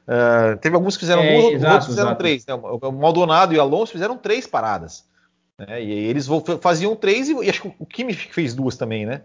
Uh, 0.06 0.56
teve 0.58 0.76
alguns 0.76 0.96
que 0.96 1.00
fizeram 1.00 1.22
é, 1.22 1.40
duas, 1.40 1.54
exato, 1.54 1.72
outros 1.72 1.90
fizeram 1.90 2.08
exato. 2.08 2.18
três. 2.18 2.46
Né? 2.46 2.54
O 2.54 2.92
Maldonado 2.92 3.54
e 3.54 3.58
o 3.58 3.60
Alonso 3.60 3.92
fizeram 3.92 4.16
três 4.16 4.46
paradas. 4.46 5.04
Né? 5.58 5.82
E 5.82 5.92
eles 5.92 6.28
faziam 6.60 6.94
três 6.94 7.28
e, 7.28 7.34
e 7.34 7.50
acho 7.50 7.62
que 7.62 7.74
o 7.78 7.86
Kimi 7.86 8.12
fez 8.12 8.54
duas 8.54 8.76
também, 8.76 9.06
né? 9.06 9.22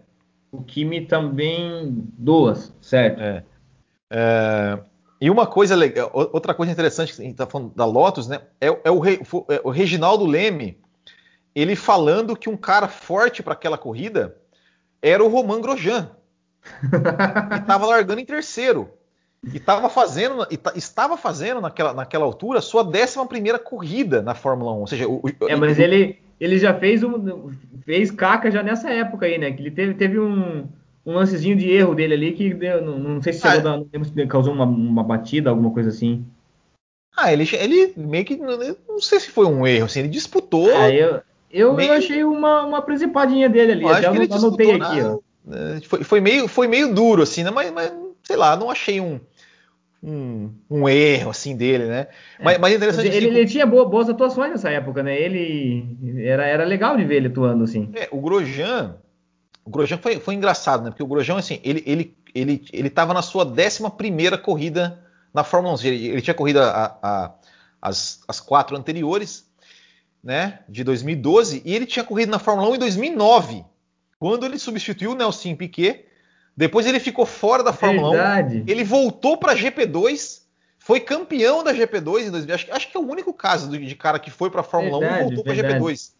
O 0.50 0.62
Kimi 0.62 1.06
também 1.06 2.04
duas, 2.16 2.72
certo? 2.80 3.20
É. 3.20 3.44
é 4.10 4.78
e 5.20 5.28
uma 5.28 5.46
coisa 5.46 5.76
legal, 5.76 6.10
outra 6.14 6.54
coisa 6.54 6.72
interessante 6.72 7.14
que 7.14 7.20
a 7.20 7.24
gente 7.24 7.32
está 7.32 7.46
falando 7.46 7.74
da 7.74 7.84
Lotus, 7.84 8.26
né? 8.26 8.40
É, 8.58 8.68
é, 8.68 8.90
o, 8.90 9.04
é, 9.04 9.60
o, 9.62 9.68
Reginaldo 9.68 10.24
Leme, 10.24 10.80
ele 11.54 11.76
falando 11.76 12.34
que 12.34 12.48
um 12.48 12.56
cara 12.56 12.88
forte 12.88 13.42
para 13.42 13.52
aquela 13.52 13.76
corrida 13.76 14.34
era 15.02 15.22
o 15.22 15.28
Roman 15.28 15.60
Grosjean. 15.60 16.10
e 17.52 17.56
estava 17.60 17.84
largando 17.84 18.20
em 18.20 18.24
terceiro. 18.24 18.90
E 19.42 19.56
estava 19.56 19.88
fazendo, 19.88 20.46
e 20.50 20.58
estava 20.76 21.16
fazendo 21.16 21.60
naquela, 21.60 21.94
naquela 21.94 22.24
altura 22.24 22.60
sua 22.60 22.82
11 22.82 23.26
primeira 23.26 23.58
corrida 23.58 24.20
na 24.20 24.34
Fórmula 24.34 24.72
1. 24.72 24.80
Ou 24.80 24.86
seja, 24.86 25.08
o, 25.08 25.22
é, 25.48 25.56
mas 25.56 25.78
o, 25.78 25.80
ele, 25.80 26.18
ele 26.38 26.58
já 26.58 26.74
fez 26.74 27.02
um, 27.02 27.50
fez 27.84 28.10
caca 28.10 28.50
já 28.50 28.62
nessa 28.62 28.90
época 28.90 29.26
aí, 29.26 29.38
né? 29.38 29.50
Que 29.50 29.62
ele 29.62 29.70
teve, 29.70 29.94
teve 29.94 30.18
um 30.18 30.68
um 31.04 31.14
lancezinho 31.14 31.56
de 31.56 31.70
erro 31.70 31.94
dele 31.94 32.14
ali 32.14 32.32
que 32.32 32.54
não, 32.54 32.98
não 32.98 33.22
sei 33.22 33.32
se 33.32 33.40
chegou 33.40 33.70
ah, 33.70 33.82
não 34.14 34.26
causou 34.26 34.52
uma, 34.52 34.64
uma, 34.64 35.02
batida, 35.02 35.50
alguma 35.50 35.70
coisa 35.70 35.88
assim. 35.88 36.24
Ah, 37.16 37.32
ele, 37.32 37.48
ele 37.52 37.92
meio 37.96 38.24
que. 38.24 38.36
Não 38.36 39.00
sei 39.00 39.20
se 39.20 39.30
foi 39.30 39.46
um 39.46 39.66
erro, 39.66 39.86
assim, 39.86 40.00
ele 40.00 40.08
disputou. 40.08 40.70
Ah, 40.74 40.90
eu, 40.90 41.20
eu, 41.50 41.74
meio... 41.74 41.92
eu 41.92 41.98
achei 41.98 42.24
uma, 42.24 42.64
uma 42.64 42.82
principadinha 42.82 43.48
dele 43.48 43.72
ali, 43.72 43.82
eu 43.82 43.88
até 43.88 44.06
anotei 44.06 44.72
aqui, 44.72 45.00
ó. 45.00 45.18
É, 45.52 45.80
foi, 45.80 46.04
foi, 46.04 46.20
meio, 46.20 46.46
foi 46.46 46.68
meio 46.68 46.94
duro, 46.94 47.22
assim, 47.22 47.42
né? 47.42 47.50
Mas, 47.50 47.72
mas 47.72 47.92
sei 48.22 48.36
lá, 48.36 48.56
não 48.56 48.70
achei 48.70 49.00
um, 49.00 49.18
um, 50.02 50.50
um 50.68 50.88
erro 50.88 51.30
assim 51.30 51.56
dele, 51.56 51.84
né? 51.84 52.08
É, 52.38 52.44
mas, 52.44 52.58
mas 52.58 52.72
é 52.72 52.76
interessante. 52.76 53.08
Ele, 53.08 53.26
ele, 53.26 53.46
tinha 53.46 53.66
boas, 53.66 53.88
boas 53.88 54.08
atuações 54.08 54.50
nessa 54.50 54.70
época, 54.70 55.02
né? 55.02 55.20
Ele 55.20 55.84
era, 56.24 56.46
era 56.46 56.64
legal 56.64 56.96
de 56.96 57.04
ver 57.04 57.16
ele 57.16 57.26
atuando 57.28 57.64
assim. 57.64 57.90
É, 57.94 58.08
o 58.10 58.20
Grosjean, 58.20 58.96
o 59.64 59.70
Grosjean 59.70 59.98
foi, 59.98 60.18
foi 60.18 60.34
engraçado, 60.34 60.82
né? 60.82 60.90
Porque 60.90 61.02
o 61.02 61.06
Grosjean, 61.06 61.38
assim, 61.38 61.60
ele 61.62 61.82
ele 61.86 62.16
ele 62.34 62.64
ele 62.72 62.88
estava 62.88 63.12
na 63.12 63.22
sua 63.22 63.44
11 63.44 63.90
primeira 63.96 64.38
corrida 64.38 65.04
na 65.34 65.44
Fórmula 65.44 65.74
1. 65.74 65.86
Ele, 65.86 66.08
ele 66.08 66.22
tinha 66.22 66.34
corrido 66.34 66.60
a, 66.60 66.98
a, 67.02 67.34
as, 67.80 68.20
as 68.26 68.40
quatro 68.40 68.76
anteriores, 68.76 69.46
né? 70.24 70.60
De 70.68 70.82
2012 70.82 71.62
e 71.64 71.74
ele 71.74 71.86
tinha 71.86 72.04
corrido 72.04 72.30
na 72.30 72.38
Fórmula 72.38 72.70
1 72.70 72.74
em 72.76 72.78
2009, 72.78 73.64
quando 74.18 74.46
ele 74.46 74.58
substituiu 74.58 75.12
o 75.12 75.14
Nelson 75.14 75.54
Piquet. 75.54 76.06
Depois 76.56 76.86
ele 76.86 77.00
ficou 77.00 77.24
fora 77.24 77.62
da 77.62 77.72
Fórmula 77.72 78.10
Verdade. 78.10 78.64
1. 78.66 78.70
Ele 78.70 78.84
voltou 78.84 79.36
para 79.36 79.52
a 79.52 79.56
GP2 79.56 80.40
foi 80.80 80.98
campeão 80.98 81.62
da 81.62 81.74
GP2 81.74 82.26
em 82.26 82.30
2000. 82.30 82.54
Acho, 82.54 82.66
acho, 82.72 82.90
que 82.90 82.96
é 82.96 83.00
o 83.00 83.08
único 83.08 83.32
caso 83.32 83.70
de, 83.70 83.84
de 83.84 83.94
cara 83.94 84.18
que 84.18 84.30
foi 84.30 84.50
para 84.50 84.62
a 84.62 84.64
Fórmula 84.64 84.98
verdade, 84.98 85.22
1 85.24 85.26
e 85.26 85.28
voltou 85.28 85.44
para 85.44 85.52
a 85.52 85.56
GP2. 85.56 86.12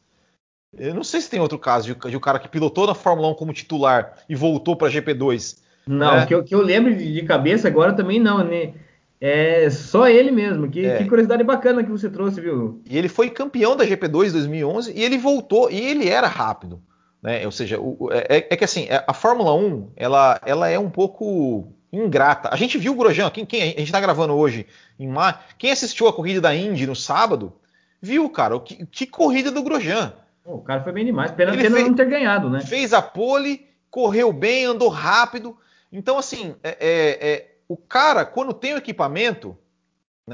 Eu 0.78 0.94
não 0.94 1.02
sei 1.02 1.20
se 1.20 1.30
tem 1.30 1.40
outro 1.40 1.58
caso 1.58 1.92
de, 1.92 2.10
de 2.10 2.16
um 2.16 2.20
cara 2.20 2.38
que 2.38 2.48
pilotou 2.48 2.86
na 2.86 2.94
Fórmula 2.94 3.28
1 3.30 3.34
como 3.34 3.52
titular 3.52 4.18
e 4.28 4.36
voltou 4.36 4.76
para 4.76 4.88
a 4.88 4.90
GP2. 4.90 5.58
Não, 5.86 6.16
né? 6.16 6.26
que, 6.26 6.34
eu, 6.34 6.44
que 6.44 6.54
eu 6.54 6.60
lembro 6.60 6.94
de, 6.94 7.22
cabeça 7.22 7.66
agora 7.66 7.92
também 7.92 8.20
não, 8.20 8.44
né? 8.44 8.74
É 9.20 9.68
só 9.70 10.08
ele 10.08 10.30
mesmo. 10.30 10.70
Que, 10.70 10.86
é. 10.86 10.98
que, 10.98 11.04
curiosidade 11.06 11.42
bacana 11.42 11.82
que 11.82 11.90
você 11.90 12.08
trouxe, 12.08 12.40
viu? 12.40 12.80
E 12.88 12.96
ele 12.96 13.08
foi 13.08 13.28
campeão 13.28 13.76
da 13.76 13.84
GP2 13.84 14.28
em 14.28 14.32
2011 14.32 14.92
e 14.94 15.02
ele 15.02 15.18
voltou 15.18 15.70
e 15.70 15.78
ele 15.80 16.08
era 16.08 16.28
rápido. 16.28 16.80
Né? 17.22 17.44
Ou 17.44 17.52
seja, 17.52 17.78
o, 17.78 18.08
é, 18.12 18.46
é, 18.50 18.56
que 18.56 18.64
assim, 18.64 18.86
é, 18.88 19.04
a 19.06 19.12
Fórmula 19.12 19.54
1 19.54 19.90
ela, 19.96 20.40
ela 20.44 20.68
é 20.68 20.78
um 20.78 20.90
pouco 20.90 21.72
ingrata. 21.92 22.48
A 22.52 22.56
gente 22.56 22.78
viu 22.78 22.92
o 22.92 22.96
Grosjean, 22.96 23.30
quem, 23.30 23.44
quem 23.44 23.62
a 23.62 23.66
gente 23.66 23.84
está 23.84 24.00
gravando 24.00 24.34
hoje 24.34 24.66
em 24.98 25.08
maio. 25.08 25.36
Quem 25.58 25.70
assistiu 25.70 26.08
a 26.08 26.12
corrida 26.12 26.40
da 26.40 26.54
Indy 26.54 26.86
no 26.86 26.96
sábado, 26.96 27.52
viu, 28.00 28.28
cara, 28.30 28.58
que, 28.60 28.86
que 28.86 29.06
corrida 29.06 29.50
do 29.50 29.62
Grosjean. 29.62 30.14
O 30.44 30.60
cara 30.60 30.82
foi 30.82 30.92
bem 30.92 31.04
demais, 31.04 31.30
pena, 31.30 31.52
pena 31.52 31.70
fez, 31.70 31.86
não 31.86 31.94
ter 31.94 32.08
ganhado, 32.08 32.48
né? 32.48 32.60
Fez 32.60 32.92
a 32.92 33.02
pole, 33.02 33.66
correu 33.90 34.32
bem, 34.32 34.64
andou 34.64 34.88
rápido. 34.88 35.56
Então, 35.92 36.18
assim, 36.18 36.54
é, 36.62 36.76
é, 36.80 37.28
é, 37.30 37.50
o 37.68 37.76
cara, 37.76 38.24
quando 38.24 38.54
tem 38.54 38.74
o 38.74 38.78
equipamento, 38.78 39.56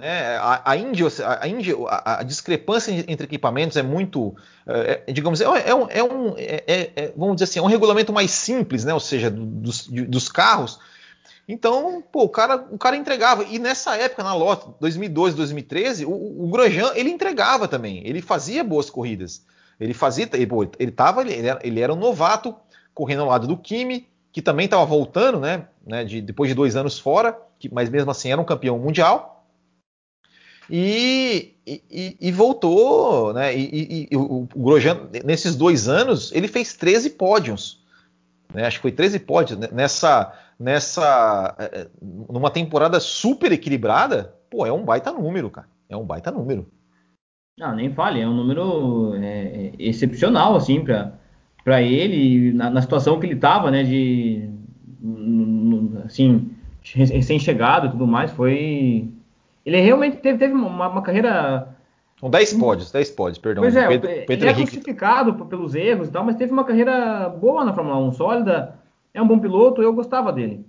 né, 0.01 0.37
a, 0.37 0.71
a, 0.71 0.77
Indy, 0.77 1.05
a, 1.25 1.49
Indy, 1.49 1.75
a, 1.89 2.21
a, 2.21 2.23
discrepância 2.23 2.93
entre 3.09 3.25
equipamentos 3.25 3.77
é 3.77 3.83
muito, 3.83 4.35
é, 4.67 5.03
é 5.07 5.13
digamos, 5.13 5.41
é, 5.41 5.45
é 5.45 5.75
um, 5.75 5.87
é 5.89 6.03
um 6.03 6.35
é, 6.37 7.13
vamos 7.17 7.37
dizer 7.37 7.45
assim, 7.45 7.59
é 7.59 7.63
um 7.63 7.67
regulamento 7.67 8.13
mais 8.13 8.31
simples, 8.31 8.85
né? 8.85 8.93
Ou 8.93 9.01
seja, 9.01 9.31
dos, 9.31 9.87
dos 9.89 10.29
carros. 10.29 10.79
Então, 11.49 12.03
pô, 12.13 12.25
o 12.25 12.29
cara, 12.29 12.67
o 12.71 12.77
cara 12.77 12.97
entregava. 12.97 13.45
E 13.45 13.59
nessa 13.59 13.97
época, 13.97 14.23
na 14.23 14.35
Lotus, 14.35 14.75
2012, 14.81 15.37
2013, 15.37 16.05
o, 16.05 16.11
o 16.45 16.49
Grosjean, 16.49 16.93
ele 16.95 17.11
entregava 17.11 17.69
também. 17.69 18.07
Ele 18.07 18.21
fazia 18.21 18.65
boas 18.65 18.91
corridas. 18.91 19.45
Ele 19.79 19.95
fazia, 19.95 20.29
ele, 20.33 20.47
pô, 20.47 20.67
ele, 20.79 20.91
tava, 20.91 21.23
ele, 21.23 21.47
era, 21.47 21.61
ele 21.63 21.81
era 21.81 21.93
um 21.93 21.97
novato, 21.97 22.55
correndo 22.93 23.23
ao 23.23 23.29
lado 23.29 23.47
do 23.47 23.57
Kimi, 23.57 24.09
que 24.33 24.43
também 24.43 24.65
estava 24.65 24.85
voltando, 24.85 25.39
né, 25.39 25.67
né 25.87 26.05
de, 26.05 26.21
depois 26.21 26.49
de 26.49 26.55
dois 26.55 26.77
anos 26.77 26.99
fora, 26.99 27.39
que, 27.59 27.73
mas 27.73 27.89
mesmo 27.89 28.11
assim 28.11 28.33
era 28.33 28.41
um 28.41 28.45
campeão 28.45 28.79
mundial. 28.79 29.36
E, 30.71 31.55
e, 31.67 32.17
e 32.21 32.33
voltou, 32.33 33.33
né? 33.33 33.57
E, 33.57 34.09
e, 34.11 34.17
o, 34.17 34.43
o 34.43 34.49
Grosjean, 34.57 35.09
nesses 35.25 35.55
dois 35.55 35.89
anos, 35.89 36.33
ele 36.33 36.49
fez 36.49 36.75
13 36.75 37.11
pódios. 37.11 37.85
Né, 38.53 38.67
acho 38.67 38.79
que 38.79 38.83
foi 38.83 38.93
13 38.93 39.21
pódios 39.21 39.59
né, 39.59 39.69
nessa, 39.73 40.33
nessa, 40.59 41.55
eh, 41.59 41.71
eh, 41.73 41.89
numa 42.01 42.51
temporada 42.51 42.99
super 43.01 43.53
equilibrada. 43.53 44.35
Pô, 44.51 44.65
é 44.65 44.73
um 44.73 44.85
baita 44.85 45.13
número, 45.13 45.51
cara. 45.51 45.69
É 45.89 45.97
um 45.97 46.05
baita 46.05 46.31
número. 46.31 46.67
Não, 47.59 47.75
nem 47.75 47.93
fale, 47.93 48.21
é 48.21 48.29
um 48.29 48.35
número 48.35 49.15
é, 49.17 49.69
é 49.69 49.73
excepcional, 49.79 50.57
assim, 50.57 50.85
para 51.65 51.83
ele, 51.83 52.53
na, 52.53 52.69
na, 52.69 52.83
situação 52.83 53.19
que 53.19 53.27
ele 53.27 53.35
estava, 53.35 53.71
né, 53.71 53.83
de, 53.83 54.51
assim, 56.05 56.51
recém-chegado 56.83 57.87
e 57.87 57.91
tudo 57.91 58.07
mais, 58.07 58.31
foi... 58.33 59.09
Ele 59.67 59.81
realmente 59.81 60.19
teve, 60.19 60.39
teve 60.39 60.55
uma, 60.55 60.89
uma 60.89 61.03
carreira... 61.03 61.77
São 62.21 62.31
10 62.31 62.55
pódios, 62.55 62.93
10 62.93 63.11
pódios, 63.11 63.39
perdão. 63.39 63.63
Pois 63.63 63.75
é, 63.77 63.89
Pedro, 63.89 64.09
Pedro 64.09 64.33
ele 64.33 64.47
é 64.47 64.51
Henrique... 64.53 64.71
crucificado 64.71 65.45
pelos 65.47 65.75
erros 65.75 66.09
e 66.09 66.13
tal, 66.13 66.25
mas 66.25 66.37
teve 66.37 66.53
uma 66.53 66.65
carreira 66.65 67.29
boa 67.29 67.65
na 67.65 67.75
Fórmula 67.75 67.99
1, 67.99 68.13
sólida, 68.13 68.79
é 69.13 69.21
um 69.21 69.27
bom 69.27 69.39
piloto, 69.39 69.83
eu 69.83 69.93
gostava 69.93 70.33
dele. 70.33 70.65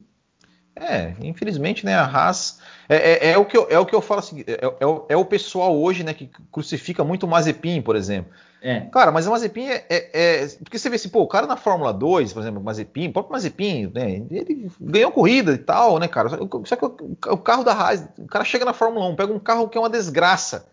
É, 0.79 1.13
infelizmente, 1.21 1.85
né, 1.85 1.95
a 1.95 2.05
Haas 2.05 2.59
é, 2.89 2.95
é, 2.95 3.31
é, 3.31 3.37
o, 3.37 3.45
que 3.45 3.57
eu, 3.57 3.67
é 3.69 3.77
o 3.77 3.85
que 3.85 3.95
eu 3.95 4.01
falo 4.01 4.19
assim, 4.19 4.43
é, 4.47 4.65
é, 4.65 4.69
é, 5.09 5.17
o 5.17 5.25
pessoal 5.25 5.77
hoje, 5.77 6.03
né, 6.03 6.13
que 6.13 6.29
crucifica 6.51 7.03
muito 7.03 7.25
o 7.25 7.27
Mazepin, 7.27 7.81
por 7.81 7.95
exemplo. 7.95 8.31
É. 8.61 8.81
Cara, 8.91 9.11
mas 9.11 9.27
o 9.27 9.31
Mazepin 9.31 9.67
é, 9.67 9.85
é, 9.89 10.09
é, 10.13 10.47
Porque 10.63 10.79
você 10.79 10.89
vê 10.89 10.95
assim, 10.95 11.09
pô, 11.09 11.21
o 11.21 11.27
cara 11.27 11.45
na 11.45 11.57
Fórmula 11.57 11.93
2, 11.93 12.33
por 12.33 12.41
exemplo, 12.41 12.61
o 12.61 12.63
Mazepin, 12.63 13.09
o 13.09 13.13
próprio 13.13 13.33
Mazepin, 13.33 13.91
né, 13.93 14.23
ele 14.31 14.71
ganhou 14.79 15.11
corrida 15.11 15.51
e 15.51 15.57
tal, 15.57 15.99
né, 15.99 16.07
cara? 16.07 16.29
Só 16.29 16.75
que 16.75 16.85
o, 16.85 17.17
o 17.31 17.37
carro 17.37 17.63
da 17.63 17.73
Haas, 17.73 18.07
o 18.17 18.25
cara 18.25 18.45
chega 18.45 18.65
na 18.65 18.73
Fórmula 18.73 19.07
1, 19.09 19.15
pega 19.15 19.33
um 19.33 19.39
carro 19.39 19.67
que 19.67 19.77
é 19.77 19.81
uma 19.81 19.89
desgraça. 19.89 20.67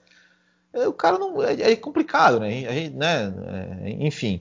O 0.72 0.92
cara 0.92 1.18
não. 1.18 1.40
É, 1.40 1.76
complicado, 1.76 2.40
né? 2.40 2.50
Gente, 2.50 2.96
né? 2.96 3.32
enfim. 4.00 4.40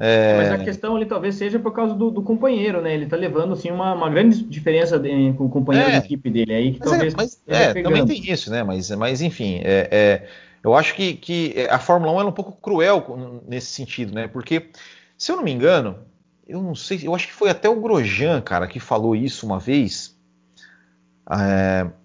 É... 0.00 0.36
Mas 0.36 0.52
a 0.52 0.58
questão 0.58 0.94
ali 0.94 1.06
talvez 1.06 1.34
seja 1.34 1.58
por 1.58 1.72
causa 1.72 1.92
do, 1.92 2.08
do 2.08 2.22
companheiro, 2.22 2.80
né? 2.80 2.94
Ele 2.94 3.06
tá 3.06 3.16
levando 3.16 3.52
assim 3.52 3.68
uma, 3.68 3.92
uma 3.94 4.08
grande 4.08 4.44
diferença 4.44 4.96
de, 4.96 5.32
com 5.32 5.46
o 5.46 5.48
companheiro 5.48 5.90
é, 5.90 5.98
de 5.98 6.06
equipe 6.06 6.30
dele 6.30 6.54
aí 6.54 6.72
que 6.74 6.78
mas 6.78 6.86
é, 6.86 6.90
talvez. 6.90 7.14
É, 7.14 7.16
mas, 7.16 7.42
é, 7.48 7.82
também 7.82 8.06
tem 8.06 8.30
isso, 8.30 8.48
né? 8.48 8.62
Mas, 8.62 8.88
mas 8.90 9.20
enfim, 9.20 9.60
é, 9.64 9.88
é, 9.90 10.28
eu 10.62 10.72
acho 10.76 10.94
que, 10.94 11.14
que 11.14 11.66
a 11.68 11.80
Fórmula 11.80 12.12
1 12.12 12.20
é 12.20 12.24
um 12.26 12.32
pouco 12.32 12.52
cruel 12.52 13.42
nesse 13.48 13.72
sentido, 13.72 14.14
né? 14.14 14.28
Porque, 14.28 14.70
se 15.16 15.32
eu 15.32 15.36
não 15.36 15.42
me 15.42 15.50
engano, 15.50 15.98
eu 16.46 16.62
não 16.62 16.76
sei, 16.76 17.00
eu 17.02 17.12
acho 17.12 17.26
que 17.26 17.34
foi 17.34 17.50
até 17.50 17.68
o 17.68 17.80
Grosjean, 17.80 18.40
cara, 18.40 18.68
que 18.68 18.78
falou 18.78 19.16
isso 19.16 19.44
uma 19.44 19.58
vez. 19.58 20.16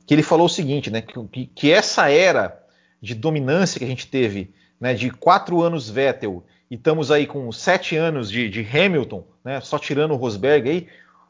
Que 0.05 0.15
ele 0.15 0.23
falou 0.23 0.47
o 0.47 0.49
seguinte, 0.49 0.89
né? 0.89 1.01
Que, 1.01 1.45
que 1.45 1.71
essa 1.71 2.09
era 2.09 2.59
de 2.99 3.13
dominância 3.13 3.77
que 3.77 3.85
a 3.85 3.87
gente 3.87 4.07
teve, 4.07 4.51
né? 4.79 4.95
De 4.95 5.11
quatro 5.11 5.61
anos 5.61 5.89
Vettel 5.89 6.43
e 6.69 6.75
estamos 6.75 7.11
aí 7.11 7.27
com 7.27 7.51
sete 7.51 7.95
anos 7.95 8.29
de, 8.29 8.49
de 8.49 8.61
Hamilton, 8.61 9.25
né, 9.43 9.61
só 9.61 9.77
tirando 9.77 10.11
o 10.11 10.17
Rosberg 10.17 10.69
aí, 10.69 10.87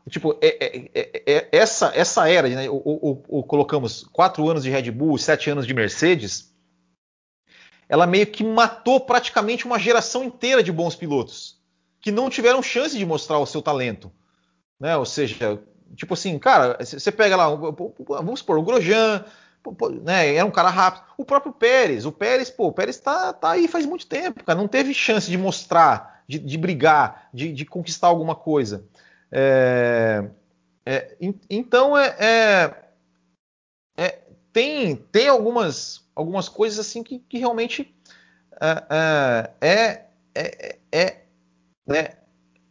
tipo, 0.09 0.37
é, 0.41 0.65
é, 0.65 0.91
é, 0.93 1.21
é 1.25 1.49
essa, 1.51 1.91
essa 1.95 2.29
era, 2.29 2.47
né, 2.49 2.69
ou, 2.69 3.43
colocamos 3.47 4.03
quatro 4.11 4.49
anos 4.49 4.63
de 4.63 4.69
Red 4.69 4.91
Bull, 4.91 5.17
sete 5.17 5.49
anos 5.49 5.65
de 5.65 5.73
Mercedes, 5.73 6.53
ela 7.87 8.07
meio 8.07 8.27
que 8.27 8.43
matou 8.43 8.99
praticamente 8.99 9.65
uma 9.65 9.77
geração 9.77 10.23
inteira 10.23 10.63
de 10.63 10.71
bons 10.71 10.95
pilotos 10.95 11.61
que 12.03 12.11
não 12.11 12.29
tiveram 12.29 12.61
chance 12.61 12.97
de 12.97 13.05
mostrar 13.05 13.39
o 13.39 13.45
seu 13.45 13.61
talento, 13.61 14.11
né? 14.77 14.97
Ou 14.97 15.05
seja, 15.05 15.61
tipo 15.95 16.13
assim, 16.13 16.37
cara, 16.37 16.77
você 16.81 17.11
pega 17.11 17.37
lá, 17.37 17.47
vamos 17.49 18.41
supor, 18.41 18.57
o 18.57 18.61
Grosjean, 18.61 19.23
né, 20.01 20.35
era 20.35 20.45
um 20.45 20.51
cara 20.51 20.69
rápido. 20.69 21.03
O 21.17 21.25
próprio 21.25 21.53
Pérez, 21.53 22.05
o 22.05 22.11
Pérez, 22.11 22.49
pô, 22.49 22.67
o 22.67 22.71
Pérez 22.71 22.99
tá, 22.99 23.31
tá 23.33 23.51
aí 23.51 23.67
faz 23.67 23.85
muito 23.85 24.05
tempo, 24.05 24.43
cara, 24.43 24.57
não 24.57 24.67
teve 24.67 24.93
chance 24.93 25.29
de 25.29 25.37
mostrar, 25.37 26.23
de, 26.27 26.39
de 26.39 26.57
brigar, 26.57 27.29
de, 27.33 27.51
de, 27.51 27.65
conquistar 27.65 28.07
alguma 28.07 28.35
coisa. 28.35 28.85
É, 29.31 30.25
é, 30.85 31.17
então 31.49 31.97
é, 31.97 32.15
é, 32.19 32.83
é, 33.97 34.19
tem, 34.51 34.95
tem 34.95 35.27
algumas, 35.27 36.05
algumas 36.15 36.49
coisas 36.49 36.79
assim 36.79 37.03
que, 37.03 37.19
que 37.19 37.37
realmente 37.37 37.93
é, 38.59 39.49
é, 39.61 40.05
é, 40.35 40.77
é 40.91 41.17
né, 41.85 42.09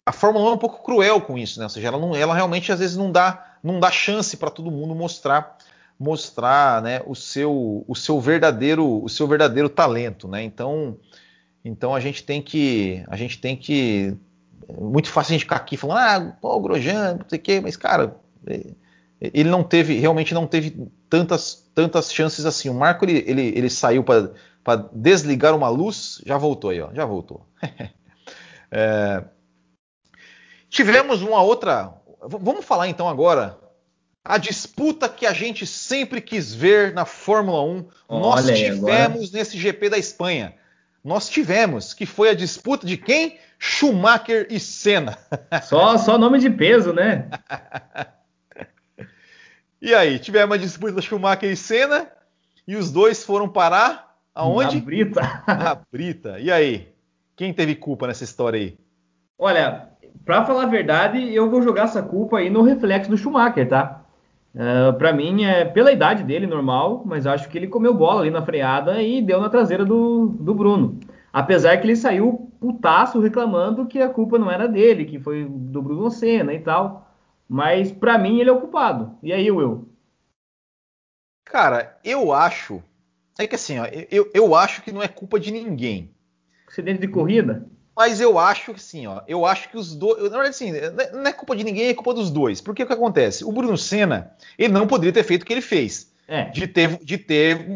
a 0.04 0.12
Fórmula 0.12 0.46
1 0.46 0.48
é 0.48 0.54
um 0.54 0.58
pouco 0.58 0.82
cruel 0.82 1.20
com 1.20 1.38
isso, 1.38 1.58
né? 1.58 1.66
Ou 1.66 1.70
seja, 1.70 1.88
ela, 1.88 1.98
não, 1.98 2.14
ela 2.14 2.34
realmente 2.34 2.72
às 2.72 2.80
vezes 2.80 2.96
não 2.96 3.10
dá, 3.10 3.56
não 3.62 3.78
dá 3.78 3.90
chance 3.90 4.36
para 4.36 4.50
todo 4.50 4.70
mundo 4.70 4.94
mostrar 4.94 5.56
mostrar 6.02 6.82
né, 6.82 7.00
o, 7.06 7.14
seu, 7.14 7.84
o 7.86 7.94
seu 7.94 8.20
verdadeiro 8.20 9.02
o 9.02 9.08
seu 9.08 9.26
verdadeiro 9.26 9.68
talento, 9.68 10.26
né? 10.26 10.42
Então 10.42 10.98
então 11.64 11.94
a 11.94 12.00
gente 12.00 12.24
tem 12.24 12.42
que 12.42 13.04
a 13.08 13.16
gente 13.16 13.38
tem 13.38 13.56
que 13.56 14.16
é 14.68 14.72
muito 14.80 15.08
fácil 15.08 15.32
a 15.32 15.34
gente 15.34 15.44
ficar 15.44 15.56
aqui 15.56 15.76
falando 15.76 15.98
ah 15.98 16.36
pô, 16.40 16.56
o 16.56 16.60
Grosjean, 16.60 17.18
não 17.18 17.28
sei 17.28 17.38
o 17.38 17.42
quê, 17.42 17.60
mas 17.60 17.76
cara 17.76 18.16
ele 19.20 19.48
não 19.48 19.62
teve 19.62 19.98
realmente 19.98 20.34
não 20.34 20.46
teve 20.46 20.76
tantas 21.08 21.70
tantas 21.74 22.12
chances 22.12 22.44
assim. 22.44 22.68
O 22.68 22.74
Marco 22.74 23.04
ele, 23.04 23.24
ele, 23.26 23.52
ele 23.56 23.70
saiu 23.70 24.02
para 24.04 24.76
desligar 24.92 25.54
uma 25.54 25.68
luz, 25.68 26.20
já 26.26 26.36
voltou 26.36 26.70
aí, 26.70 26.80
ó, 26.80 26.92
já 26.92 27.04
voltou. 27.04 27.46
é, 28.70 29.22
Tivemos 30.72 31.20
uma 31.20 31.42
outra. 31.42 31.92
Vamos 32.22 32.64
falar 32.64 32.88
então 32.88 33.06
agora 33.06 33.58
a 34.24 34.38
disputa 34.38 35.08
que 35.08 35.26
a 35.26 35.32
gente 35.32 35.66
sempre 35.66 36.20
quis 36.20 36.54
ver 36.54 36.92
na 36.92 37.04
Fórmula 37.04 37.62
1. 37.62 37.88
Olha 38.08 38.20
nós 38.20 38.46
tivemos 38.46 39.28
agora. 39.28 39.30
nesse 39.32 39.58
GP 39.58 39.90
da 39.90 39.98
Espanha. 39.98 40.54
Nós 41.04 41.28
tivemos, 41.28 41.92
que 41.92 42.06
foi 42.06 42.28
a 42.30 42.34
disputa 42.34 42.86
de 42.86 42.96
quem? 42.96 43.38
Schumacher 43.58 44.46
e 44.50 44.60
Senna. 44.60 45.18
Só, 45.62 45.98
só 45.98 46.18
nome 46.18 46.38
de 46.38 46.50
peso, 46.50 46.92
né? 46.92 47.28
e 49.80 49.94
aí, 49.94 50.18
tivemos 50.18 50.54
a 50.54 50.58
disputa 50.58 51.00
Schumacher 51.00 51.50
e 51.50 51.56
Senna 51.56 52.08
e 52.66 52.76
os 52.76 52.92
dois 52.92 53.24
foram 53.24 53.48
parar 53.48 54.16
aonde? 54.32 54.76
Na 54.76 54.84
Brita. 54.84 55.20
Na 55.46 55.74
Brita. 55.90 56.38
E 56.38 56.50
aí? 56.50 56.92
Quem 57.34 57.52
teve 57.52 57.74
culpa 57.74 58.06
nessa 58.06 58.22
história 58.22 58.58
aí? 58.58 58.78
Olha, 59.36 59.88
para 60.24 60.44
falar 60.44 60.64
a 60.64 60.66
verdade, 60.66 61.34
eu 61.34 61.50
vou 61.50 61.62
jogar 61.62 61.84
essa 61.84 62.02
culpa 62.02 62.38
aí 62.38 62.48
no 62.48 62.62
reflexo 62.62 63.10
do 63.10 63.16
Schumacher, 63.16 63.68
tá? 63.68 64.01
Uh, 64.54 64.60
é, 64.88 64.92
para 64.92 65.12
mim 65.12 65.44
é 65.44 65.64
pela 65.64 65.92
idade 65.92 66.24
dele 66.24 66.46
normal, 66.46 67.02
mas 67.06 67.26
acho 67.26 67.48
que 67.48 67.56
ele 67.56 67.68
comeu 67.68 67.94
bola 67.94 68.20
ali 68.20 68.30
na 68.30 68.42
freada 68.42 69.02
e 69.02 69.22
deu 69.22 69.40
na 69.40 69.48
traseira 69.48 69.84
do, 69.84 70.28
do 70.28 70.54
Bruno. 70.54 71.00
Apesar 71.32 71.78
que 71.78 71.86
ele 71.86 71.96
saiu 71.96 72.50
putaço 72.60 73.18
reclamando 73.18 73.86
que 73.86 74.00
a 74.00 74.08
culpa 74.08 74.38
não 74.38 74.50
era 74.50 74.68
dele, 74.68 75.06
que 75.06 75.18
foi 75.18 75.46
do 75.48 75.80
Bruno 75.80 76.10
Senna 76.10 76.52
e 76.52 76.60
tal. 76.60 77.08
Mas 77.48 77.90
para 77.90 78.18
mim 78.18 78.38
ele 78.38 78.50
é 78.50 78.52
o 78.52 78.60
culpado. 78.60 79.16
E 79.22 79.32
aí, 79.32 79.50
Will? 79.50 79.88
Cara, 81.44 81.98
eu 82.04 82.32
acho. 82.32 82.82
É 83.38 83.46
que 83.46 83.54
assim, 83.54 83.78
ó, 83.78 83.86
eu, 84.10 84.30
eu 84.32 84.54
acho 84.54 84.82
que 84.82 84.92
não 84.92 85.02
é 85.02 85.08
culpa 85.08 85.40
de 85.40 85.50
ninguém. 85.50 86.14
Acidente 86.68 87.00
de 87.00 87.08
corrida? 87.08 87.66
Mas 87.94 88.20
eu 88.20 88.38
acho 88.38 88.72
que 88.72 88.80
sim, 88.80 89.06
ó. 89.06 89.20
Eu 89.28 89.44
acho 89.44 89.68
que 89.68 89.76
os 89.76 89.94
dois. 89.94 90.16
Na 90.22 90.28
verdade, 90.30 90.48
assim, 90.48 90.72
não 91.12 91.26
é 91.26 91.32
culpa 91.32 91.54
de 91.54 91.62
ninguém, 91.62 91.88
é 91.88 91.94
culpa 91.94 92.14
dos 92.14 92.30
dois. 92.30 92.60
Porque 92.60 92.82
o 92.82 92.86
que 92.86 92.92
acontece? 92.92 93.44
O 93.44 93.52
Bruno 93.52 93.76
Senna, 93.76 94.32
ele 94.58 94.72
não 94.72 94.86
poderia 94.86 95.12
ter 95.12 95.24
feito 95.24 95.42
o 95.42 95.46
que 95.46 95.52
ele 95.52 95.60
fez. 95.60 96.10
É. 96.26 96.44
De, 96.44 96.66
ter, 96.66 96.98
de 97.02 97.18
ter 97.18 97.66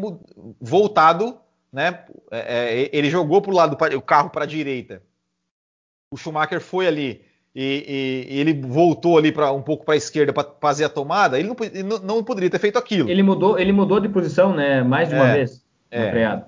voltado, 0.59 1.37
né? 1.71 1.99
É, 2.31 2.39
é 2.85 2.89
ele 2.91 3.09
jogou 3.09 3.41
pro 3.41 3.51
lado 3.51 3.77
o 3.95 4.01
carro 4.01 4.29
para 4.29 4.43
a 4.43 4.47
direita. 4.47 5.03
O 6.11 6.17
Schumacher 6.17 6.61
foi 6.61 6.87
ali 6.87 7.21
e, 7.59 8.27
e, 8.29 8.39
ele 8.39 8.53
voltou 8.53 9.17
ali 9.17 9.31
para 9.31 9.51
um 9.51 9.63
pouco 9.63 9.83
para 9.83 9.95
a 9.95 9.97
esquerda 9.97 10.31
para 10.31 10.47
fazer 10.61 10.85
a 10.85 10.89
tomada. 10.89 11.39
Ele 11.39 11.47
não, 11.47 11.55
ele 11.59 11.83
não, 12.03 12.23
poderia 12.23 12.51
ter 12.51 12.59
feito 12.59 12.77
aquilo. 12.77 13.09
Ele 13.09 13.23
mudou, 13.23 13.57
ele 13.57 13.71
mudou 13.71 13.99
de 13.99 14.07
posição, 14.07 14.55
né? 14.55 14.83
Mais 14.83 15.09
de 15.09 15.15
uma 15.15 15.27
é, 15.27 15.33
vez. 15.33 15.65
É. 15.89 16.41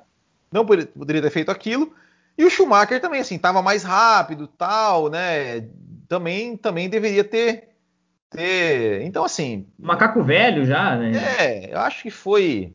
Não 0.51 0.63
poderia 0.63 1.21
ter 1.21 1.31
feito 1.31 1.49
aquilo. 1.49 1.91
E 2.37 2.45
o 2.45 2.49
Schumacher 2.49 3.01
também, 3.01 3.21
assim, 3.21 3.35
estava 3.35 3.61
mais 3.61 3.83
rápido, 3.83 4.47
tal, 4.47 5.09
né? 5.09 5.67
Também, 6.07 6.55
também 6.55 6.89
deveria 6.89 7.23
ter, 7.23 7.69
ter. 8.29 9.01
Então, 9.01 9.23
assim. 9.23 9.67
Macaco 9.77 10.23
velho 10.23 10.65
já, 10.65 10.95
né? 10.95 11.11
É, 11.39 11.73
eu 11.73 11.79
acho 11.79 12.03
que 12.03 12.09
foi. 12.09 12.73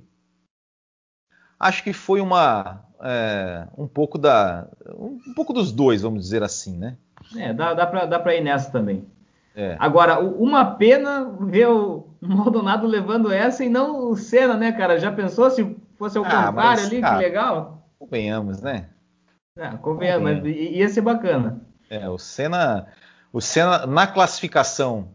Acho 1.58 1.82
que 1.82 1.92
foi 1.92 2.20
uma. 2.20 2.84
É, 3.02 3.66
um 3.76 3.86
pouco 3.86 4.18
da. 4.18 4.68
Um, 4.98 5.32
pouco 5.34 5.52
dos 5.52 5.72
dois, 5.72 6.02
vamos 6.02 6.22
dizer 6.22 6.42
assim, 6.42 6.76
né? 6.76 6.96
É, 7.36 7.52
dá, 7.52 7.74
dá, 7.74 7.86
pra, 7.86 8.06
dá 8.06 8.18
pra 8.18 8.34
ir 8.34 8.42
nessa 8.42 8.70
também. 8.70 9.06
É. 9.56 9.76
Agora, 9.78 10.18
uma 10.18 10.64
pena 10.74 11.24
ver 11.40 11.68
o 11.68 12.08
Maldonado 12.20 12.86
levando 12.86 13.30
essa 13.32 13.64
e 13.64 13.68
não 13.68 14.10
o 14.10 14.16
Senna, 14.16 14.56
né, 14.56 14.72
cara? 14.72 14.98
Já 14.98 15.12
pensou 15.12 15.50
se 15.50 15.76
fosse 15.96 16.18
o 16.18 16.22
ah, 16.22 16.24
contrário 16.24 16.54
mas, 16.54 16.86
ali? 16.86 17.00
Cara, 17.00 17.18
que 17.18 17.24
legal. 17.24 17.88
Convenhamos, 17.98 18.60
né? 18.60 18.88
Ah, 19.56 19.76
convenhamos, 19.76 20.42
mas 20.42 20.44
ia 20.44 20.88
ser 20.88 21.00
bacana. 21.00 21.60
É, 21.88 22.08
o 22.08 22.18
Senna, 22.18 22.88
o 23.32 23.40
Senna 23.40 23.86
na 23.86 24.04
classificação, 24.04 25.10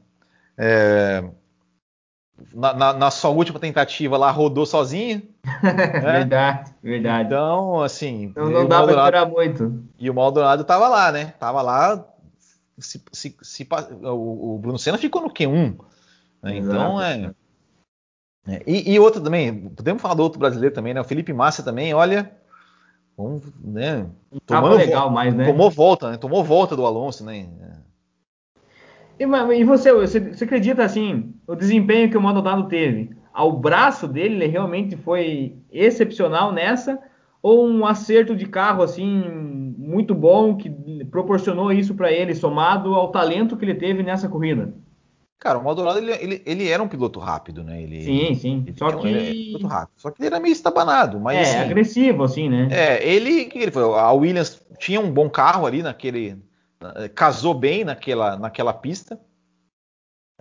é, 0.57 1.29
na, 2.53 2.73
na, 2.73 2.93
na, 2.93 3.11
sua 3.11 3.31
última 3.31 3.59
tentativa 3.59 4.17
lá, 4.17 4.31
rodou 4.31 4.65
sozinho. 4.65 5.23
né? 5.61 5.99
Verdade, 5.99 6.73
verdade. 6.81 7.27
Então, 7.27 7.81
assim. 7.81 8.23
Então 8.23 8.49
não 8.49 8.65
dá 8.65 8.81
para 8.81 8.91
esperar 8.93 9.25
muito. 9.27 9.83
E 9.99 10.09
o 10.09 10.13
Maldonado 10.13 10.63
tava 10.63 10.87
lá, 10.87 11.11
né? 11.11 11.33
Tava 11.37 11.61
lá. 11.61 12.05
Se, 12.77 13.03
se, 13.11 13.37
se, 13.41 13.67
o, 14.03 14.55
o, 14.55 14.57
Bruno 14.57 14.79
Senna 14.79 14.97
ficou 14.97 15.21
no 15.21 15.33
Q1. 15.33 15.77
Né? 16.41 16.57
Então 16.57 17.01
é. 17.01 17.33
é 18.47 18.63
e, 18.65 18.93
e 18.93 18.99
outro 18.99 19.21
também, 19.21 19.69
podemos 19.69 20.01
falar 20.01 20.13
do 20.13 20.23
outro 20.23 20.39
brasileiro 20.39 20.73
também, 20.73 20.93
né? 20.93 21.01
O 21.01 21.03
Felipe 21.03 21.33
Massa 21.33 21.61
também, 21.61 21.93
olha, 21.93 22.38
Vamos, 23.19 23.43
né? 23.61 24.05
Tomando, 24.45 24.77
legal 24.77 25.11
mais, 25.11 25.35
né? 25.35 25.45
Tomou 25.45 25.69
volta, 25.69 26.11
né? 26.11 26.17
Tomou 26.17 26.41
volta 26.41 26.73
do 26.73 26.85
Alonso, 26.85 27.25
né? 27.25 27.49
E, 29.19 29.25
e 29.25 29.63
você, 29.65 29.91
você, 29.91 30.21
você, 30.21 30.45
acredita 30.45 30.85
assim, 30.85 31.33
o 31.45 31.53
desempenho 31.53 32.09
que 32.09 32.17
o 32.17 32.21
Maldonado 32.21 32.69
teve, 32.69 33.09
ao 33.33 33.51
braço 33.51 34.07
dele 34.07 34.47
realmente 34.47 34.95
foi 34.95 35.57
excepcional 35.69 36.53
nessa? 36.53 36.97
Ou 37.43 37.67
um 37.67 37.85
acerto 37.85 38.33
de 38.33 38.45
carro 38.45 38.81
assim 38.81 39.75
muito 39.77 40.15
bom 40.15 40.55
que 40.55 40.69
proporcionou 41.11 41.73
isso 41.73 41.95
para 41.95 42.13
ele, 42.13 42.33
somado 42.33 42.95
ao 42.95 43.11
talento 43.11 43.57
que 43.57 43.65
ele 43.65 43.75
teve 43.75 44.01
nessa 44.01 44.29
corrida? 44.29 44.73
Cara, 45.39 45.57
o 45.57 45.63
Maldonado 45.63 45.99
ele, 45.99 46.11
ele, 46.11 46.41
ele, 46.45 46.67
era 46.67 46.83
um 46.83 46.87
piloto 46.89 47.17
rápido, 47.17 47.63
né? 47.63 47.81
Ele, 47.81 48.03
sim, 48.03 48.35
sim. 48.35 48.63
Ele 48.67 48.77
Só 48.77 48.91
que 48.91 49.53
piloto 49.53 49.67
rápido. 49.67 49.93
Só 49.95 50.11
que 50.11 50.21
ele 50.21 50.27
era 50.27 50.39
meio 50.39 50.51
estabanado, 50.51 51.17
mas 51.17 51.37
é 51.37 51.41
assim, 51.41 51.57
agressivo 51.59 52.23
assim, 52.23 52.49
né? 52.49 52.67
É, 52.69 53.07
ele 53.07 53.45
que 53.45 53.57
ele 53.57 53.71
foi? 53.71 53.83
A 53.83 54.11
Williams 54.11 54.61
tinha 54.77 54.99
um 54.99 55.09
bom 55.09 55.29
carro 55.29 55.65
ali 55.65 55.81
naquele 55.81 56.37
casou 57.15 57.53
bem 57.53 57.85
naquela 57.85 58.37
naquela 58.37 58.73
pista. 58.73 59.17